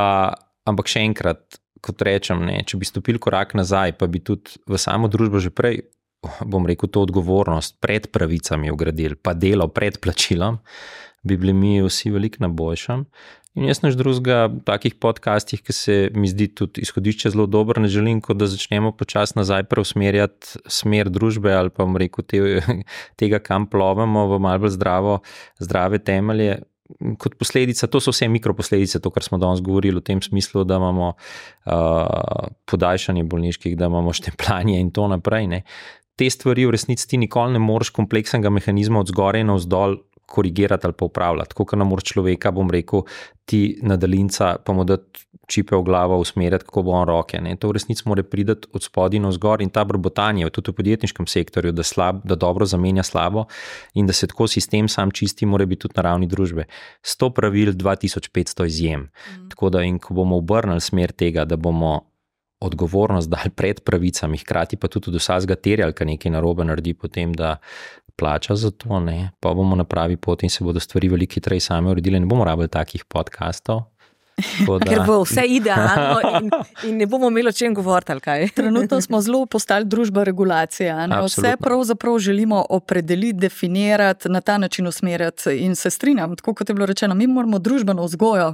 ampak 0.69 0.91
še 0.91 1.03
enkrat, 1.03 1.59
kot 1.83 2.01
rečem, 2.07 2.45
ne, 2.47 2.61
če 2.63 2.79
bi 2.79 2.87
stopili 2.87 3.19
korak 3.19 3.55
nazaj, 3.59 3.97
pa 3.99 4.07
bi 4.07 4.23
tudi 4.23 4.55
v 4.69 4.79
samo 4.79 5.11
družbo 5.11 5.43
že 5.43 5.51
prej. 5.51 5.83
Bom 6.47 6.63
rekel, 6.63 6.87
to 6.87 7.01
odgovornost 7.03 7.81
pred 7.83 8.07
pravicami 8.07 8.71
ugradili, 8.71 9.17
pa 9.19 9.33
delo 9.35 9.67
pred 9.67 9.97
plačilom, 9.99 10.61
bi 11.19 11.35
bili 11.35 11.51
mi 11.51 11.73
vsi 11.83 12.13
veliko 12.15 12.39
na 12.39 12.47
boljšem. 12.47 13.03
In 13.53 13.67
jaz 13.69 13.83
naš 13.83 13.93
drugega 13.93 14.47
v 14.49 14.63
takih 14.65 14.95
podcastih, 14.97 15.61
ki 15.61 15.73
se 15.77 15.95
mi 16.17 16.25
zdi 16.25 16.47
tudi 16.57 16.81
izhodišče 16.81 17.29
zelo 17.35 17.45
dobro, 17.45 17.81
ne 17.81 17.87
želim, 17.87 18.17
da 18.33 18.47
začnemo 18.49 18.91
počasi 18.97 19.37
nazaj 19.37 19.67
preusmerjati 19.69 20.57
smer 20.65 21.11
družbe 21.13 21.53
ali 21.53 21.69
pa 21.69 21.85
rekel, 21.85 22.25
te, 22.25 22.41
tega, 23.19 23.37
kam 23.39 23.67
plovemo 23.69 24.25
v 24.31 24.39
malo 24.41 24.65
bolj 24.65 24.73
zdravo, 24.73 25.19
zdrave 25.61 25.99
temelje. 26.01 26.63
Kot 27.21 27.37
posledica, 27.37 27.87
to 27.87 28.01
so 28.01 28.11
vse 28.11 28.27
mikroposledice, 28.29 28.99
to, 29.01 29.11
kar 29.13 29.23
smo 29.23 29.37
danes 29.41 29.61
govorili, 29.61 30.01
v 30.01 30.05
tem 30.09 30.21
smislu, 30.21 30.65
da 30.65 30.77
imamo 30.81 31.13
uh, 31.13 32.49
podaljšanje 32.69 33.23
bolniških, 33.23 33.77
da 33.77 33.85
imamo 33.89 34.13
štempljanje 34.13 34.79
in 34.81 34.89
tako 34.91 35.13
naprej. 35.13 35.47
Ne. 35.47 35.61
Te 36.17 36.29
stvari 36.29 36.65
v 36.65 36.73
resnici 36.73 37.07
ti 37.09 37.21
nikoli 37.21 37.53
ne 37.53 37.61
moreš 37.61 37.93
kompleksnega 37.93 38.49
mehanizma 38.53 39.01
od 39.01 39.13
zgoraj 39.13 39.45
na 39.45 39.57
vzdolj 39.61 40.01
korigirati 40.33 40.87
ali 40.89 40.97
pa 40.97 41.05
upravljati. 41.05 41.53
Kot 41.53 41.77
na 41.77 41.85
mor 41.85 42.01
človeka, 42.03 42.51
bom 42.51 42.71
rekel, 42.73 43.05
ti 43.45 43.77
na 43.81 43.97
daljinca 43.99 44.55
pa 44.65 44.73
mu 44.73 44.83
da 44.87 44.97
čipe 45.47 45.75
v 45.75 45.83
glavo, 45.83 46.17
usmerjati, 46.17 46.65
kako 46.65 46.83
bo 46.83 46.91
on 46.91 47.07
roke. 47.07 47.41
Ne. 47.41 47.55
To 47.59 47.69
v 47.69 47.77
resnici 47.77 48.07
mora 48.09 48.23
priti 48.23 48.55
od 48.73 48.83
spodaj 48.83 49.19
na 49.19 49.31
vzgor 49.31 49.61
in 49.61 49.69
ta 49.73 49.83
brbotanje, 49.85 50.49
tudi 50.49 50.71
v 50.71 50.77
podjetniškem 50.79 51.27
sektorju, 51.27 51.73
da, 51.75 51.83
slab, 51.83 52.23
da 52.23 52.35
dobro 52.39 52.65
zamenja 52.65 53.03
slabo 53.03 53.45
in 53.93 54.07
da 54.07 54.13
se 54.13 54.27
tako 54.27 54.47
sistem 54.47 54.87
sam 54.87 55.11
čisti, 55.11 55.45
mora 55.45 55.65
biti 55.65 55.87
tudi 55.87 55.97
na 55.97 56.07
ravni 56.07 56.27
družbe. 56.27 56.65
100 57.03 57.29
pravil, 57.35 57.73
2500 57.75 58.65
izjem. 58.67 59.09
Mm. 59.09 59.49
Tako 59.51 59.69
da, 59.69 59.83
in 59.83 59.99
ko 59.99 60.13
bomo 60.13 60.39
obrnili 60.39 60.81
smer 60.81 61.11
tega, 61.11 61.45
da 61.45 61.55
bomo. 61.55 62.01
Odgovornost 62.63 63.27
dal 63.27 63.49
pred 63.51 63.81
pravicami, 63.83 64.37
hkrati 64.39 64.77
pa 64.79 64.87
tudi 64.87 65.09
od 65.11 65.17
vsega 65.19 65.57
terjal, 65.59 65.91
kar 65.91 66.07
nekaj 66.07 66.31
narobe 66.31 66.63
naredi, 66.63 66.93
potem 66.95 67.33
da 67.35 67.57
plača 68.15 68.55
za 68.55 68.71
to, 68.71 68.99
ne? 68.99 69.31
pa 69.39 69.53
bomo 69.53 69.75
na 69.75 69.83
pravi 69.83 70.17
poti 70.17 70.45
in 70.45 70.49
se 70.49 70.63
bodo 70.63 70.79
stvari 70.79 71.09
veliko 71.09 71.33
hitreje 71.33 71.59
same 71.59 71.89
uredile. 71.89 72.19
Ne 72.19 72.25
bomo 72.25 72.43
rabili 72.43 72.67
takih 72.67 73.05
podkastov. 73.05 73.81
Da... 74.35 74.79
Ker 74.81 75.03
bo 75.05 75.19
vse 75.21 75.43
idealno 75.45 76.21
in, 76.41 76.49
in 76.89 76.97
ne 76.97 77.05
bomo 77.05 77.27
imeli 77.29 77.49
o 77.49 77.51
čem 77.51 77.73
govoriti. 77.73 78.13
Trenutno 78.55 79.01
smo 79.01 79.21
zelo 79.21 79.45
postali 79.45 79.85
družba 79.85 80.23
regulacije. 80.23 80.95
Vse 81.25 81.55
pravzaprav 81.59 82.17
želimo 82.19 82.65
opredeliti, 82.69 83.39
definirati, 83.39 84.29
na 84.29 84.41
ta 84.41 84.57
način 84.57 84.87
usmerjati. 84.87 85.49
In 85.49 85.75
se 85.75 85.89
strinjam, 85.89 86.35
tako 86.35 86.53
kot 86.53 86.69
je 86.69 86.75
bilo 86.75 86.85
rečeno, 86.85 87.15
mi 87.15 87.27
moramo 87.27 87.59
družbeno 87.59 88.03
vzgojo 88.03 88.53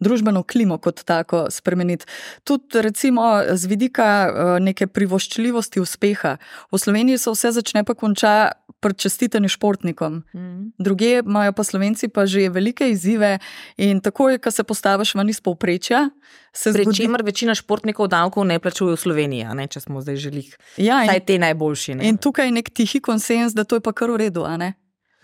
družbeno 0.00 0.42
klimo 0.42 0.78
kot 0.78 1.04
tako 1.04 1.46
spremeniti. 1.50 2.06
Tudi 2.44 2.82
recimo 2.82 3.22
z 3.50 3.66
vidika 3.66 4.06
eh, 4.28 4.60
neke 4.60 4.86
privoščljivosti 4.86 5.80
uspeha. 5.80 6.36
V 6.72 6.78
Sloveniji 6.78 7.18
se 7.18 7.32
vse 7.32 7.52
začne 7.56 7.84
pa 7.84 7.94
konča 7.94 8.52
pri 8.88 8.94
čestitenju 8.94 9.48
športnikom. 9.48 10.22
Mm. 10.34 10.72
Druge 10.78 11.18
imajo 11.24 11.52
pa 11.52 11.64
slovenci 11.64 12.08
pa 12.08 12.26
že 12.26 12.48
velike 12.48 12.90
izzive 12.90 13.38
in 13.76 14.00
takoj, 14.00 14.38
ko 14.38 14.50
se 14.50 14.64
postaviš 14.64 15.14
ven 15.14 15.28
iz 15.28 15.40
povprečja, 15.40 16.10
se 16.52 16.72
zgodi. 16.72 16.84
Pričemer 16.84 17.22
večina 17.22 17.54
športnikov 17.54 18.08
davkov 18.08 18.46
ne 18.46 18.58
plačuje 18.58 18.94
v 18.94 19.00
Sloveniji, 19.00 19.44
ne, 19.54 19.66
če 19.66 19.80
smo 19.80 20.00
zdaj 20.00 20.16
želeli. 20.16 20.50
Ja, 20.76 21.04
in, 21.04 21.20
te 21.26 21.38
najboljši. 21.38 21.94
Ne. 21.94 22.08
In 22.08 22.16
tukaj 22.16 22.46
je 22.46 22.52
nek 22.52 22.70
tihi 22.70 23.00
konsens, 23.00 23.54
da 23.54 23.64
to 23.64 23.76
je 23.76 23.80
pa 23.80 23.92
kar 23.92 24.10
v 24.10 24.16
redu. 24.26 24.46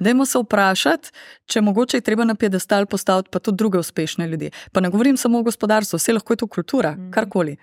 Dajmo 0.02 0.26
se 0.26 0.38
vprašati, 0.38 1.12
če 1.46 1.60
mogoče 1.60 1.96
je 1.96 2.06
treba 2.06 2.24
na 2.24 2.34
piedestal 2.34 2.86
postaviti 2.86 3.30
pa 3.30 3.38
tudi 3.38 3.56
druge 3.56 3.78
uspešne 3.78 4.26
ljudi. 4.28 4.50
Pa 4.72 4.80
ne 4.80 4.90
govorim 4.90 5.16
samo 5.16 5.38
o 5.38 5.46
gospodarstvu, 5.46 5.96
vse 5.96 6.12
lahko 6.12 6.32
je 6.32 6.42
to 6.42 6.46
kultura, 6.46 6.96
mm. 6.96 7.10
karkoli. 7.14 7.56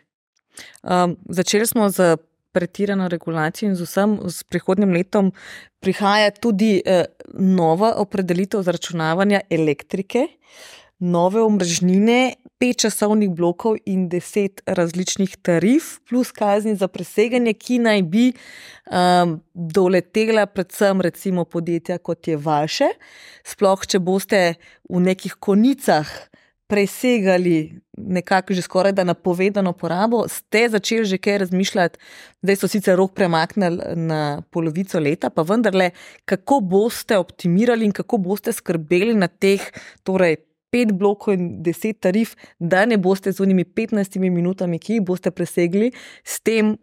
Um, 0.84 1.18
začeli 1.30 1.68
smo 1.68 1.90
z 1.90 2.16
pretirano 2.60 3.08
regulacijo 3.08 3.70
in 3.70 3.78
z 3.80 3.88
vsem, 3.88 4.18
s 4.28 4.44
prihodnim 4.44 4.92
letom 4.98 5.32
prihaja 5.80 6.34
tudi 6.36 6.74
uh, 6.84 7.06
nova 7.40 7.94
opredelitev 8.04 8.66
zračunavanja 8.68 9.46
elektrike. 9.50 10.28
Nove 11.00 11.40
omrežnine, 11.40 12.34
pet 12.60 12.82
časovnih 12.84 13.30
blokov 13.32 13.78
in 13.88 14.10
deset 14.12 14.60
različnih 14.68 15.38
tarif, 15.48 15.94
plus 16.10 16.34
kazni 16.36 16.74
za 16.76 16.90
preseganje, 16.92 17.54
ki 17.56 17.78
naj 17.86 18.04
bi 18.12 18.26
um, 18.34 19.38
doletela 19.54 20.44
predvsem 20.52 21.00
recimo 21.08 21.46
podjetja 21.48 22.02
kot 22.04 22.28
je 22.28 22.36
vaše. 22.36 22.92
Sploh, 23.48 23.88
če 23.88 24.04
boste 24.04 24.42
v 24.92 25.06
nekih 25.08 25.40
konicah 25.40 26.12
presegali 26.70 27.82
nekako 27.98 28.54
že 28.54 28.62
skoraj 28.62 28.94
da 28.94 29.04
napovedano 29.04 29.74
porabo, 29.74 30.28
ste 30.30 30.70
začeli 30.70 31.06
že 31.06 31.18
kaj 31.18 31.38
razmišljati, 31.38 32.00
zdaj 32.42 32.56
so 32.56 32.68
sicer 32.68 32.98
rok 32.98 33.14
premaknili 33.14 33.96
na 33.96 34.42
polovico 34.52 35.00
leta, 35.00 35.30
pa 35.30 35.42
vendarle, 35.42 35.92
kako 36.26 36.60
boste 36.60 37.18
optimirali 37.18 37.86
in 37.86 37.92
kako 37.92 38.18
boste 38.18 38.54
skrbeli 38.54 39.18
na 39.18 39.28
teh, 39.28 39.66
torej 40.04 40.38
pet 40.70 40.94
blokov 40.94 41.34
in 41.34 41.50
deset 41.66 42.00
tarif, 42.06 42.36
da 42.60 42.86
ne 42.86 42.98
boste 42.98 43.32
z 43.34 43.42
unimi 43.42 43.66
15 43.66 44.20
minutami, 44.30 44.80
ki 44.80 45.00
jih 45.00 45.06
boste 45.06 45.34
presegli, 45.34 45.92
s 46.24 46.40
tem 46.46 46.78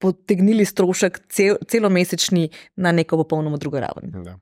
potegnili 0.00 0.64
strošek 0.64 1.20
cel, 1.28 1.60
celomesečni 1.68 2.48
na 2.76 2.92
neko 2.92 3.20
popolnoma 3.20 3.60
drugo 3.60 3.80
raven. 3.80 4.12
Ja. 4.24 4.38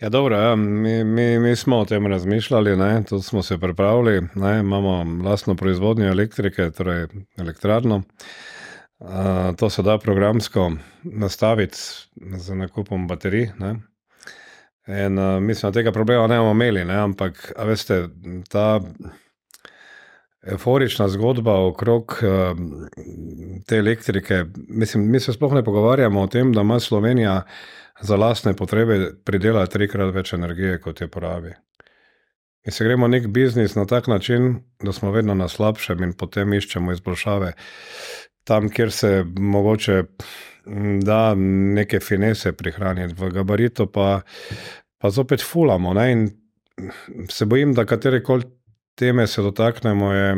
Ja, 0.00 0.08
dobro, 0.08 0.36
ja. 0.36 0.56
Mi, 0.56 1.04
mi, 1.04 1.38
mi 1.38 1.56
smo 1.56 1.78
o 1.78 1.84
tem 1.84 2.06
razmišljali, 2.06 3.04
tudi 3.08 3.22
smo 3.22 3.42
se 3.42 3.58
pripravili, 3.58 4.22
ne? 4.34 4.58
imamo 4.60 5.22
vlastno 5.22 5.54
proizvodnjo 5.54 6.08
elektrike, 6.08 6.70
torej 6.70 7.06
elektrarno. 7.38 8.02
Uh, 8.98 9.08
to 9.56 9.70
se 9.70 9.82
da 9.82 9.98
programsko 9.98 10.72
nastaviti 11.02 11.78
z 12.36 12.54
nakupom 12.54 13.06
baterij. 13.08 13.50
Ne? 13.58 13.74
In 15.06 15.18
uh, 15.18 15.42
mislim, 15.42 15.72
da 15.72 15.74
tega 15.74 15.92
problema 15.92 16.26
ne 16.26 16.38
bomo 16.38 16.50
imeli, 16.50 16.84
ne? 16.84 16.94
ampak 16.94 17.52
veste, 17.64 18.08
ta 18.48 18.80
euforična 20.42 21.08
zgodba 21.08 21.66
okrog 21.66 22.18
uh, 22.22 22.58
te 23.66 23.76
elektrike, 23.76 24.44
mislim, 24.68 25.10
mi 25.10 25.20
se 25.20 25.32
sploh 25.32 25.54
ne 25.54 25.64
pogovarjamo 25.64 26.22
o 26.22 26.26
tem, 26.26 26.52
da 26.52 26.60
ima 26.60 26.80
Slovenija 26.80 27.42
za 28.02 28.16
lastne 28.16 28.54
potrebe 28.56 29.12
pridela 29.24 29.66
trikrat 29.66 30.14
več 30.14 30.32
energije, 30.32 30.78
kot 30.80 31.00
je 31.00 31.08
porabi. 31.08 31.54
In 32.66 32.72
se 32.72 32.84
gremo 32.84 33.08
nek 33.08 33.26
biznis 33.32 33.74
na 33.74 33.86
tak 33.86 34.06
način, 34.06 34.60
da 34.82 34.92
smo 34.92 35.12
vedno 35.12 35.34
na 35.34 35.48
slabšem 35.48 36.02
in 36.04 36.12
potem 36.12 36.52
iščemo 36.52 36.92
izboljšave 36.92 37.52
tam, 38.44 38.68
kjer 38.68 38.92
se 38.92 39.24
mogoče 39.38 40.02
da 41.02 41.34
neke 41.74 42.00
finese 42.00 42.52
prihraniti, 42.52 43.14
v 43.18 43.30
gabaritu 43.34 43.86
pa, 43.86 44.20
pa 44.98 45.10
zopet 45.10 45.42
fulamo. 45.42 45.94
Ne? 45.94 46.12
In 46.12 46.28
se 47.28 47.46
bojim, 47.46 47.74
da 47.74 47.84
katere 47.84 48.22
koli 48.22 48.44
teme 48.94 49.26
se 49.26 49.42
dotaknemo, 49.42 50.12
je, 50.12 50.36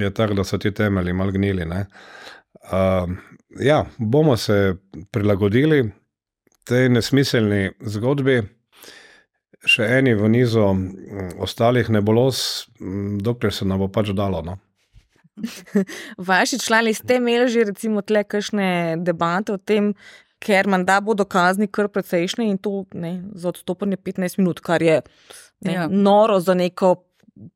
je 0.00 0.14
tako, 0.14 0.34
da 0.34 0.44
so 0.44 0.58
ti 0.58 0.70
temelji 0.74 1.12
mal 1.12 1.32
gnili. 1.32 1.66
Uh, 1.66 3.10
ja, 3.60 3.84
bomo 3.98 4.36
se 4.36 4.76
prilagodili 5.10 5.90
tej 6.68 6.90
nesmiselni 6.92 7.72
zgodbi. 7.80 8.42
Še 9.64 9.86
eni 9.98 10.12
v 10.16 10.28
nizu 10.28 10.64
ostalih 11.40 11.88
nebulos, 11.88 12.66
dokler 13.24 13.52
se 13.52 13.64
nam 13.64 13.80
bo 13.80 13.88
pač 13.88 14.12
dalo. 14.16 14.42
No? 14.44 14.58
Vaši 16.30 16.58
člani 16.60 16.92
ste 16.94 17.16
imeli 17.16 17.48
že 17.48 17.64
recimo 17.70 18.02
tle 18.02 18.24
kakšne 18.24 19.00
debate 19.00 19.56
o 19.56 19.58
tem, 19.58 19.94
ker 20.44 20.68
manda 20.68 21.00
bodo 21.00 21.24
kazni 21.24 21.66
kar 21.66 21.88
precejšnje 21.88 22.50
in 22.50 22.60
to 22.60 22.84
ne, 22.92 23.24
za 23.32 23.48
odstopanje 23.54 23.96
15 23.96 24.38
minut, 24.38 24.60
kar 24.60 24.82
je 24.82 25.00
ne, 25.64 25.72
ja. 25.72 25.88
noro 25.88 26.40
za 26.40 26.54
neko 26.54 26.96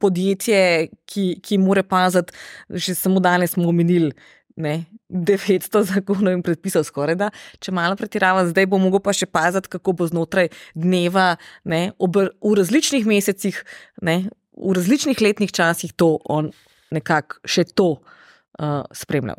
podjetje, 0.02 0.88
ki, 1.06 1.26
ki 1.44 1.58
mora 1.62 1.84
paziti, 1.86 2.34
že 2.70 2.96
samo 2.98 3.20
danes 3.22 3.54
smo 3.54 3.68
omenili. 3.68 4.10
Ne, 4.58 4.88
900 5.06 5.84
zakonov 5.86 6.34
in 6.34 6.42
predpisov, 6.42 6.82
skoraj 6.88 7.14
da, 7.20 7.28
če 7.62 7.70
malo 7.76 7.94
pretirava, 7.98 8.42
zdaj 8.48 8.66
bo 8.66 8.80
mogel 8.82 8.98
pa 9.04 9.14
še 9.14 9.28
paziti, 9.30 9.70
kako 9.70 9.94
bo 10.00 10.08
znotraj 10.10 10.50
dneva, 10.74 11.36
ne, 11.62 11.92
ob, 12.02 12.18
v 12.18 12.54
različnih 12.58 13.06
mesecih, 13.06 13.60
ne, 14.02 14.16
v 14.58 14.74
različnih 14.74 15.22
letnih 15.22 15.54
časih 15.54 15.94
to 15.94 16.16
on 16.26 16.50
nekako 16.90 17.38
še 17.46 17.68
to 17.70 17.88
uh, 17.94 18.82
spremljal. 18.90 19.38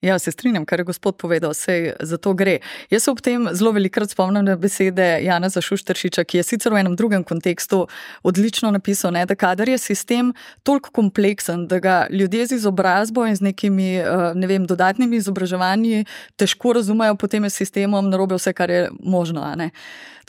Ja, 0.00 0.18
se 0.18 0.30
strinjam, 0.30 0.62
kar 0.64 0.78
je 0.78 0.84
gospod 0.84 1.16
povedal, 1.16 1.50
vse 1.50 1.92
za 2.00 2.16
to 2.22 2.30
gre. 2.34 2.58
Jaz 2.90 3.02
se 3.02 3.10
ob 3.10 3.18
tem 3.20 3.48
zelo 3.52 3.72
velikokrat 3.74 4.10
spomnim 4.10 4.44
na 4.46 4.54
besede 4.56 5.06
Jana 5.24 5.48
Zašuštršiča, 5.50 6.22
ki 6.24 6.38
je 6.38 6.42
sicer 6.46 6.72
v 6.72 6.84
enem 6.84 6.94
drugem 6.96 7.24
kontekstu 7.26 7.80
odlično 8.22 8.70
napisal, 8.70 9.10
ne, 9.12 9.24
da 9.26 9.34
kadar 9.34 9.68
je 9.68 9.78
sistem 9.78 10.30
toliko 10.62 10.92
kompleksen, 10.94 11.66
da 11.66 11.80
ga 11.82 11.96
ljudje 12.10 12.46
z 12.46 12.60
izobrazbo 12.60 13.26
in 13.26 13.34
z 13.36 13.42
nekimi 13.42 13.88
ne 14.34 14.46
vem, 14.46 14.66
dodatnimi 14.66 15.18
izobraževanji 15.18 16.04
težko 16.36 16.76
razumejo, 16.78 17.16
potem 17.18 17.44
je 17.44 17.50
sistemom 17.50 18.10
narobe 18.10 18.38
vse, 18.38 18.52
kar 18.54 18.70
je 18.70 18.86
možno. 19.02 19.42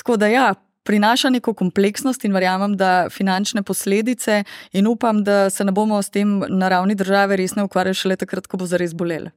Tako 0.02 0.18
da 0.18 0.28
ja, 0.28 0.54
prinaša 0.84 1.30
neko 1.30 1.54
kompleksnost 1.54 2.26
in 2.26 2.34
verjamem, 2.34 2.74
da 2.78 3.10
finančne 3.14 3.62
posledice, 3.64 4.44
in 4.74 4.88
upam, 4.88 5.22
da 5.24 5.50
se 5.50 5.64
ne 5.64 5.72
bomo 5.72 6.02
s 6.02 6.10
tem 6.10 6.40
na 6.50 6.70
ravni 6.70 6.96
države 6.96 7.38
res 7.38 7.54
ne 7.56 7.64
ukvarjali 7.70 8.02
šele 8.02 8.18
takrat, 8.18 8.48
ko 8.48 8.58
bo 8.58 8.66
zares 8.66 8.98
bolelo. 8.98 9.30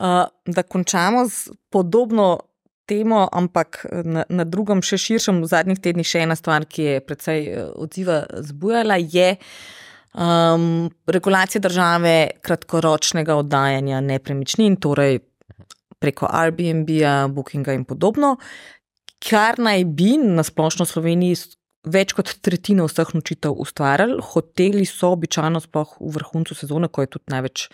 Uh, 0.00 0.24
da 0.48 0.62
končamo 0.64 1.26
z 1.28 1.52
podobno 1.68 2.38
temo, 2.90 3.28
ampak 3.32 3.84
na, 4.04 4.24
na 4.26 4.44
drugem, 4.48 4.82
še 4.82 4.98
širšem, 4.98 5.42
v 5.44 5.50
zadnjih 5.50 5.78
tednih, 5.82 6.06
še 6.06 6.24
ena 6.24 6.36
stvar, 6.38 6.66
ki 6.66 6.86
je 6.86 7.02
precej 7.06 7.40
eh, 7.46 7.68
odziva 7.78 8.24
zbujala, 8.48 8.96
je 8.98 9.36
um, 10.14 10.88
regulacija 11.06 11.62
države 11.62 12.16
kratkoročnega 12.42 13.36
oddajanja 13.44 14.02
nepremičnin, 14.08 14.80
torej 14.82 15.20
preko 16.00 16.26
Airbnb-a, 16.32 17.28
Bookinga 17.30 17.76
in 17.76 17.86
podobno, 17.86 18.34
kar 19.22 19.60
naj 19.60 19.84
bi 19.84 20.16
na 20.18 20.42
splošno 20.46 20.88
Sloveniji 20.88 21.36
več 21.88 22.12
kot 22.16 22.32
tretjino 22.44 22.84
vseh 22.88 23.12
nočitev 23.16 23.56
ustvarjali. 23.62 24.18
Hoteli 24.32 24.84
so 24.88 25.14
običajno, 25.14 25.62
sploh 25.64 25.94
v 26.00 26.12
vrhuncu 26.16 26.56
sezone, 26.56 26.90
ko 26.92 27.04
je 27.04 27.12
tudi 27.16 27.32
največ 27.32 27.68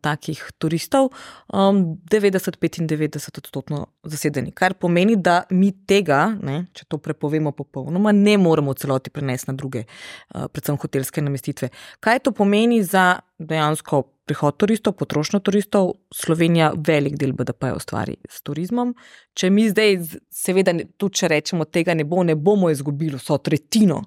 takih 0.00 0.40
turistov, 0.58 1.10
um, 1.52 1.98
90-95 2.10 3.30
odstotkov 3.38 3.86
zasedeni. 4.02 4.52
Kar 4.52 4.74
pomeni, 4.74 5.16
da 5.16 5.42
mi 5.50 5.70
tega, 5.86 6.24
ne, 6.42 6.66
če 6.74 6.88
to 6.88 6.98
prepovemo 7.02 7.52
popolnoma, 7.56 8.12
ne 8.12 8.36
moremo 8.38 8.74
v 8.74 8.80
celoti 8.82 9.12
prenesti 9.14 9.52
na 9.52 9.56
druge, 9.58 9.84
uh, 9.86 10.46
predvsem 10.52 10.78
hotelske 10.80 11.24
namestitve. 11.24 11.70
Kaj 12.04 12.24
to 12.26 12.34
pomeni 12.36 12.82
za 12.82 13.20
dejansko 13.38 14.02
prihod 14.28 14.58
turistov, 14.60 14.96
potrošnjo 15.00 15.40
turistov, 15.40 15.92
Slovenija 16.14 16.72
velik 16.76 17.16
del 17.20 17.32
BDP 17.32 17.72
ustvari 17.76 18.18
s 18.28 18.42
turizmom. 18.44 18.92
Če 19.38 19.50
mi 19.54 19.68
zdaj, 19.70 19.96
seveda, 20.34 20.74
tudi 21.00 21.22
če 21.22 21.32
rečemo, 21.32 21.64
tega 21.64 21.96
ne 21.96 22.04
bo, 22.04 22.20
ne 22.26 22.36
bomo 22.36 22.70
izgubili 22.74 23.16
vso 23.16 23.38
tretjino, 23.40 24.02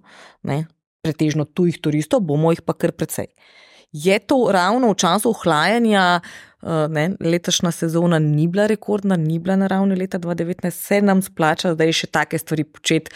ne, 0.50 0.66
pretežno 1.02 1.48
tujih 1.50 1.82
turistov, 1.82 2.22
bomo 2.28 2.54
jih 2.54 2.62
pa 2.66 2.78
kar 2.78 2.94
precej. 2.94 3.32
Je 3.92 4.20
to 4.20 4.48
ravno 4.52 4.92
v 4.92 4.96
času 4.96 5.30
ohlajanja, 5.36 6.22
ne, 6.90 7.06
letošnja 7.20 7.72
sezona 7.72 8.20
ni 8.20 8.48
bila 8.48 8.68
rekordna, 8.72 9.18
ni 9.20 9.40
bila 9.40 9.56
na 9.56 9.68
ravni 9.68 9.96
leta 9.96 10.20
2019, 10.20 10.72
se 10.72 11.02
nam 11.02 11.22
splača 11.22 11.74
zdaj 11.76 11.92
še 11.92 12.08
take 12.08 12.40
stvari 12.40 12.64
početi. 12.64 13.12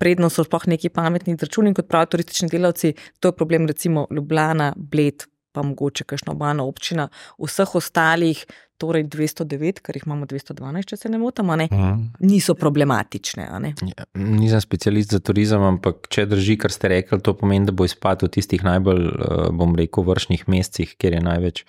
Predno 0.00 0.30
so 0.32 0.44
sploh 0.46 0.64
neki 0.70 0.88
pametni 0.88 1.36
računi, 1.36 1.74
kot 1.76 1.88
pravijo 1.90 2.14
turistični 2.14 2.48
delavci. 2.48 2.94
To 3.20 3.28
je 3.28 3.36
problem, 3.36 3.66
recimo 3.68 4.06
Ljubljana, 4.10 4.72
Bled, 4.76 5.26
pa 5.52 5.62
mogoče 5.66 6.06
kakšna 6.08 6.32
obalna 6.32 6.64
občina, 6.64 7.08
vseh 7.36 7.74
ostalih, 7.74 8.46
torej 8.80 9.06
209, 9.12 9.82
ker 9.84 9.98
jih 9.98 10.06
imamo 10.08 10.28
212, 10.30 10.88
če 10.92 10.98
se 11.02 11.12
ne 11.12 11.20
motim, 11.20 11.52
ne, 11.60 11.68
mm. 11.70 12.24
niso 12.24 12.56
problematične. 12.58 13.46
Ja, 13.46 14.06
nisem 14.16 14.62
specialist 14.64 15.14
za 15.16 15.20
turizem, 15.24 15.64
ampak 15.74 16.08
če 16.12 16.26
drži, 16.30 16.56
kar 16.60 16.74
ste 16.74 16.92
rekli, 16.94 17.20
to 17.24 17.36
pomeni, 17.36 17.68
da 17.68 17.76
bo 17.76 17.88
izpad 17.88 18.24
v 18.26 18.32
tistih 18.32 18.64
najbolj, 18.66 19.02
eh, 19.10 19.48
bom 19.56 19.76
rekel, 19.78 20.06
vršnih 20.08 20.46
mestih, 20.50 20.96
kjer 21.00 21.18
je 21.18 21.26
največ 21.26 21.64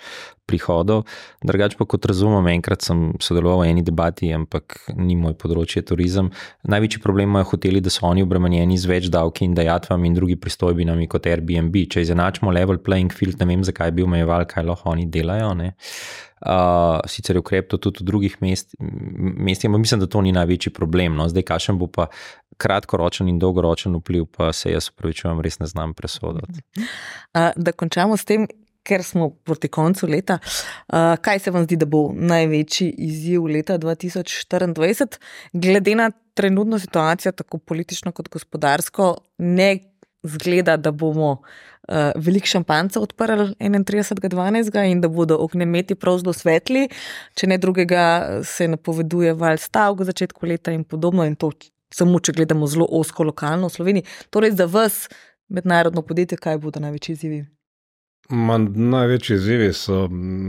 prihodov. 0.51 1.05
Drugač 1.45 1.77
pa 1.79 1.87
kot 1.87 2.05
razumem, 2.09 2.51
enkrat 2.57 2.83
sem 2.83 3.13
sodeloval 3.23 3.63
v 3.63 3.71
eni 3.71 3.83
debati, 3.87 4.31
ampak 4.35 4.79
ni 4.97 5.15
moj 5.19 5.37
področje 5.39 5.85
turizem. 5.87 6.31
Največji 6.67 7.03
problem 7.03 7.31
imajo 7.31 7.53
hoteli, 7.53 7.83
da 7.83 7.93
so 7.93 8.07
oni 8.09 8.25
obremenjeni 8.25 8.79
z 8.79 8.91
več 8.91 9.11
davki 9.13 9.47
in 9.47 9.55
dajatvami 9.57 10.11
in 10.11 10.17
drugi 10.17 10.39
pristojbinami 10.41 11.07
kot 11.11 11.29
Airbnb. 11.31 11.77
Če 11.91 12.03
izenačimo 12.03 12.51
level 12.51 12.81
playing 12.83 13.13
field, 13.15 13.39
ne 13.39 13.47
vem, 13.53 13.63
zakaj 13.67 13.95
bi 13.95 14.05
omejeval, 14.07 14.47
kaj 14.49 14.67
lahko 14.67 14.91
oni 14.95 15.07
delajo. 15.11 15.53
Ne? 15.57 15.73
Uh, 16.41 16.99
sicer 17.05 17.35
je 17.35 17.39
ukrep 17.39 17.67
to 17.69 17.77
tudi 17.77 18.01
v 18.01 18.07
drugih 18.07 18.37
mestih, 18.41 18.79
mest, 18.79 19.65
ampak 19.65 19.83
mislim, 19.83 19.99
da 20.01 20.07
to 20.09 20.21
ni 20.21 20.31
največji 20.33 20.73
problem. 20.73 21.15
No. 21.15 21.27
Zdaj, 21.29 21.45
kakšen 21.51 21.77
bo 21.77 21.87
pa 21.87 22.07
kratkoročen 22.61 23.29
in 23.29 23.37
dolgoročen 23.41 23.95
vpliv, 23.99 24.25
pa 24.37 24.51
se 24.53 24.73
jaz 24.73 24.89
upravičujem, 24.89 25.41
res 25.41 25.59
ne 25.61 25.69
znam 25.69 25.93
presoditi. 25.93 26.65
Uh, 27.31 27.53
da 27.55 27.71
končamo 27.71 28.17
s 28.19 28.25
tem, 28.27 28.43
ker 28.83 29.05
smo 29.07 29.29
proti 29.47 29.69
koncu 29.71 30.09
leta. 30.09 30.35
Uh, 30.41 31.13
kaj 31.23 31.39
se 31.45 31.51
vam 31.55 31.63
zdi, 31.63 31.77
da 31.79 31.87
bo 31.87 32.09
največji 32.11 32.89
izziv 33.05 33.45
leta 33.47 33.77
2024, 33.79 35.15
glede 35.53 35.95
na 35.95 36.09
trenutno 36.35 36.79
situacijo, 36.79 37.31
tako 37.31 37.57
politično 37.57 38.11
kot 38.11 38.27
gospodarsko, 38.33 39.13
ne 39.37 39.69
zgleda, 40.23 40.77
da 40.77 40.91
bomo 40.91 41.41
uh, 41.91 42.11
veliko 42.15 42.47
šampanca 42.47 43.01
odprli 43.03 43.51
31.12. 43.59 44.79
in 44.91 45.01
da 45.01 45.07
bodo 45.07 45.37
ognjemeti 45.43 45.95
prav 45.95 46.17
zelo 46.23 46.33
svetli, 46.33 46.87
če 47.35 47.47
ne 47.47 47.57
drugega, 47.57 48.03
se 48.47 48.67
napoveduje 48.67 49.33
val 49.33 49.59
stavk 49.59 49.99
v 49.99 50.09
začetku 50.11 50.47
leta 50.47 50.71
in 50.71 50.83
podobno. 50.83 51.25
In 51.27 51.35
to 51.35 51.51
samo, 51.93 52.19
če 52.19 52.35
gledamo 52.37 52.67
zelo 52.67 52.87
osko 52.89 53.27
lokalno 53.27 53.67
v 53.67 53.75
Sloveniji. 53.75 54.07
Torej, 54.29 54.55
za 54.59 54.67
vas, 54.71 55.07
mednarodno 55.51 56.01
podjetje, 56.01 56.39
kaj 56.39 56.61
bodo 56.63 56.79
največji 56.83 57.17
izzivi? 57.17 57.41
Man, 58.31 58.69
največji 58.91 59.35
izzivi 59.35 59.73
so 59.75 60.05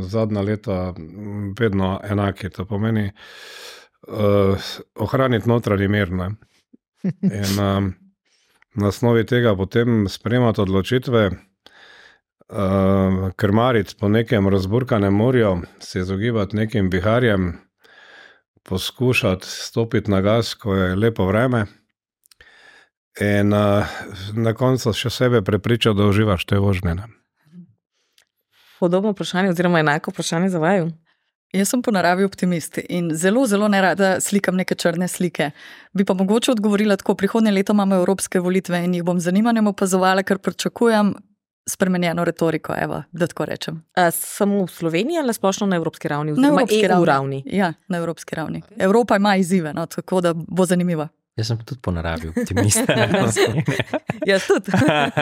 zadnja 0.07 0.45
leta 0.47 0.76
vedno 1.59 1.97
enaki. 2.05 2.51
To 2.55 2.66
pomeni 2.70 3.09
uh, 3.11 4.70
ohraniti 4.95 5.51
notranji 5.51 5.88
mir. 5.88 6.12
Ne? 6.12 6.30
In, 7.03 7.59
um, 7.59 7.90
na 8.75 8.89
osnovi 8.89 9.27
tega 9.27 9.57
potem 9.57 10.09
sprejemati 10.09 10.61
odločitve, 10.61 11.27
uh, 11.29 11.37
krmariti 13.37 13.95
po 14.01 14.09
nekem 14.09 14.49
razburkanem 14.49 15.14
morju, 15.14 15.61
se 15.79 15.99
izogibati 15.99 16.57
nekim 16.57 16.91
viharjem, 16.91 17.53
poskušati 18.62 19.47
stopiti 19.47 20.11
na 20.11 20.20
gas, 20.20 20.55
ko 20.55 20.75
je 20.75 20.97
lepo 20.97 21.27
vreme. 21.27 21.66
In 23.20 23.53
uh, 23.53 23.85
na 24.33 24.55
koncu 24.55 24.93
še 24.93 25.11
sebe 25.11 25.43
prepričati, 25.43 25.97
da 25.99 26.07
uživaš 26.09 26.45
te 26.45 26.59
vožnje. 26.59 26.97
Podobno 28.81 29.12
vprašanje, 29.12 29.51
oziroma 29.51 29.81
enako 29.81 30.11
vprašanje 30.11 30.49
za 30.49 30.59
vaju. 30.59 30.91
Jaz 31.53 31.69
sem 31.69 31.83
po 31.85 31.93
naravi 31.93 32.25
optimist 32.25 32.79
in 32.89 33.11
zelo, 33.15 33.47
zelo 33.47 33.69
ne 33.69 33.81
rada 33.85 34.15
slikam 34.21 34.57
neke 34.57 34.75
črne 34.75 35.09
slike. 35.09 35.51
Bi 35.93 36.05
pa 36.05 36.15
mogoče 36.15 36.53
odgovorila 36.53 36.97
tako: 36.97 37.15
prihodnje 37.15 37.53
leto 37.53 37.73
imamo 37.73 37.95
evropske 37.95 38.41
volitve 38.41 38.85
in 38.85 38.95
jih 38.95 39.05
bom 39.05 39.21
z 39.21 39.29
zanimanjem 39.29 39.67
opazovala, 39.67 40.23
ker 40.23 40.39
pričakujem 40.39 41.13
spremenjeno 41.69 42.25
retoriko. 42.25 42.75
Evo, 42.79 43.03
da 43.13 43.27
tako 43.27 43.45
rečem. 43.45 43.83
A, 43.95 44.11
samo 44.11 44.65
v 44.65 44.71
Sloveniji 44.71 45.19
ali 45.19 45.35
splošno 45.35 45.67
na 45.67 45.77
evropski 45.77 46.09
ravni? 46.09 46.33
Na 46.33 46.49
evropski 46.49 46.87
ravni. 46.89 47.07
ravni. 47.07 47.43
Ja, 47.47 47.73
na 47.89 47.99
evropski 47.99 48.35
ravni. 48.35 48.63
Evropa 48.79 49.17
ima 49.17 49.37
izzive, 49.37 49.73
no, 49.73 49.87
tako 49.87 50.21
da 50.21 50.35
bo 50.35 50.67
zanimiva. 50.67 51.09
Jaz 51.33 51.49
sem 51.49 51.57
tudi 51.64 51.80
po 51.80 51.91
naravi 51.91 52.28
optimist. 52.33 52.91
Jaz 54.28 54.47
tudi. 54.51 54.72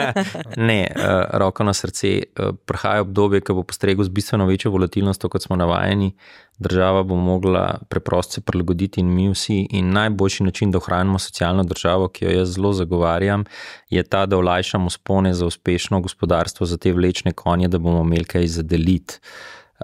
ne, 0.69 0.79
uh, 0.91 1.03
roko 1.39 1.63
na 1.63 1.71
srce, 1.73 2.09
uh, 2.35 2.51
prihaja 2.67 3.05
obdobje, 3.05 3.39
ki 3.47 3.55
bo 3.55 3.63
postregel 3.63 4.03
z 4.03 4.11
bistveno 4.11 4.45
večjo 4.49 4.73
volatilnostjo, 4.75 5.29
kot 5.31 5.45
smo 5.47 5.55
navajeni. 5.55 6.11
Država 6.59 7.05
bo 7.07 7.15
mogla 7.15 7.79
preprosto 7.89 8.33
se 8.33 8.41
prilagoditi 8.41 8.99
in 8.99 9.07
mi 9.07 9.29
vsi. 9.31 9.61
In 9.71 9.93
najboljši 9.95 10.43
način, 10.43 10.71
da 10.71 10.81
ohranimo 10.83 11.19
socialno 11.19 11.63
državo, 11.63 12.11
ki 12.11 12.25
jo 12.25 12.35
jaz 12.41 12.57
zelo 12.57 12.73
zagovarjam, 12.73 13.47
je 13.89 14.03
ta, 14.03 14.25
da 14.25 14.37
olajšamo 14.37 14.89
spone 14.89 15.33
za 15.33 15.45
uspešno 15.45 16.01
gospodarstvo, 16.01 16.65
za 16.65 16.77
te 16.77 16.93
vlečne 16.93 17.31
konje, 17.31 17.71
da 17.71 17.79
bomo 17.79 18.03
imeli 18.03 18.27
kaj 18.27 18.47
za 18.47 18.67
deliti. 18.67 19.19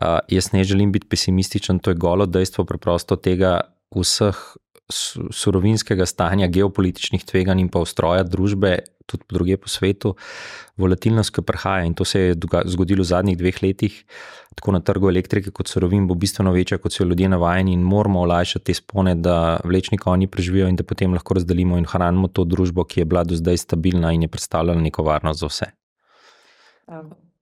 Uh, 0.02 0.20
jaz 0.28 0.52
ne 0.54 0.64
želim 0.64 0.92
biti 0.92 1.08
pesimističen, 1.08 1.80
to 1.80 1.90
je 1.90 1.96
golo 1.96 2.26
dejstvo 2.26 2.66
preprosto 2.66 3.16
tega 3.16 3.62
vseh 3.96 4.36
surovinskega 4.90 6.06
stanja, 6.08 6.48
geopolitičnih 6.48 7.26
tveganj 7.28 7.66
in 7.66 7.70
pa 7.72 7.82
ustroja 7.84 8.24
družbe, 8.24 8.78
tudi 9.08 9.24
druge 9.32 9.58
po 9.60 9.72
svetu, 9.72 10.14
volatilnost, 10.80 11.34
ki 11.36 11.44
prihaja 11.48 11.86
in 11.88 11.96
to 11.96 12.06
se 12.08 12.22
je 12.22 12.36
zgodilo 12.72 13.04
v 13.04 13.08
zadnjih 13.08 13.38
dveh 13.40 13.62
letih, 13.64 13.98
tako 14.56 14.74
na 14.76 14.82
trgu 14.84 15.10
elektrike 15.12 15.52
kot 15.52 15.68
surovin, 15.68 16.08
bo 16.08 16.16
bistveno 16.16 16.52
večja, 16.56 16.80
kot 16.84 16.96
so 16.96 17.04
ljudje 17.04 17.30
navajeni 17.30 17.76
in 17.76 17.84
moramo 17.84 18.24
olajšati 18.24 18.66
te 18.66 18.74
spone, 18.80 19.16
da 19.16 19.60
vlečni 19.64 20.00
konji 20.00 20.28
preživijo 20.28 20.68
in 20.72 20.80
da 20.80 20.88
potem 20.88 21.14
lahko 21.14 21.36
razdelimo 21.40 21.78
in 21.78 21.88
hranimo 21.88 22.28
to 22.28 22.44
družbo, 22.48 22.88
ki 22.88 23.02
je 23.02 23.06
bila 23.06 23.24
do 23.28 23.36
zdaj 23.36 23.58
stabilna 23.68 24.14
in 24.16 24.28
je 24.28 24.32
predstavljala 24.32 24.82
neko 24.82 25.04
varnost 25.04 25.40
za 25.40 25.52
vse. 25.52 25.72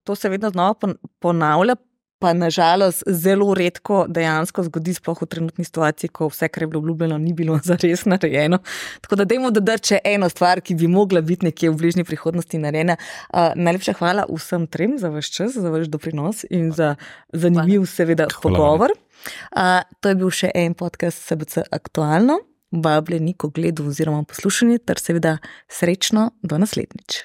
To 0.04 0.16
se 0.16 0.30
vedno 0.30 0.50
znova 0.50 0.74
ponavlja, 1.20 1.76
pa 2.20 2.34
nažalost 2.34 3.04
zelo 3.08 3.54
redko 3.54 4.06
dejansko 4.10 4.64
zgodi, 4.70 4.94
sploh 4.96 5.22
v 5.22 5.28
trenutni 5.30 5.66
situaciji, 5.68 6.10
ko 6.16 6.30
vse, 6.32 6.48
kar 6.48 6.64
je 6.64 6.68
bilo 6.68 6.80
obljubljeno, 6.80 7.18
ni 7.18 7.34
bilo 7.34 7.60
zares 7.70 8.06
narejeno. 8.06 8.60
Tako 9.02 9.20
da 9.20 9.28
dajmo 9.30 9.52
dodati 9.52 9.94
še 9.94 10.00
eno 10.16 10.30
stvar, 10.32 10.62
ki 10.62 10.78
bi 10.80 10.88
mogla 10.92 11.22
biti 11.22 11.50
nekje 11.50 11.72
v 11.74 11.80
bližnji 11.82 12.08
prihodnosti 12.08 12.62
narejena. 12.62 12.98
Uh, 13.30 13.52
najlepša 13.56 13.98
hvala 14.00 14.28
vsem 14.32 14.68
trem 14.68 14.98
za 15.02 15.12
vaš 15.14 15.32
čas, 15.36 15.60
za 15.60 15.70
vaš 15.70 15.92
doprinos 15.92 16.46
in 16.50 16.72
za 16.76 16.96
zanimiv, 17.34 17.86
seveda, 17.92 18.30
pogovor. 18.42 18.96
Uh, 19.52 19.82
to 20.00 20.12
je 20.12 20.20
bil 20.20 20.32
še 20.34 20.52
en 20.56 20.76
podcast 20.78 21.22
SBC 21.22 21.68
Aktualno. 21.72 22.40
Vabljeni 22.76 23.36
k 23.38 23.48
ogledu 23.48 23.86
oziroma 23.88 24.26
poslušanju, 24.28 24.82
ter 24.84 25.00
seveda 25.00 25.38
srečno 25.72 26.32
do 26.44 26.60
naslednjič. 26.60 27.24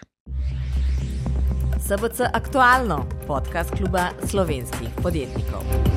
SBC 1.90 2.20
Aktualno, 2.32 3.06
podcast 3.26 3.70
kluba 3.74 4.14
slovenskih 4.22 4.88
podjetnikov. 5.02 5.89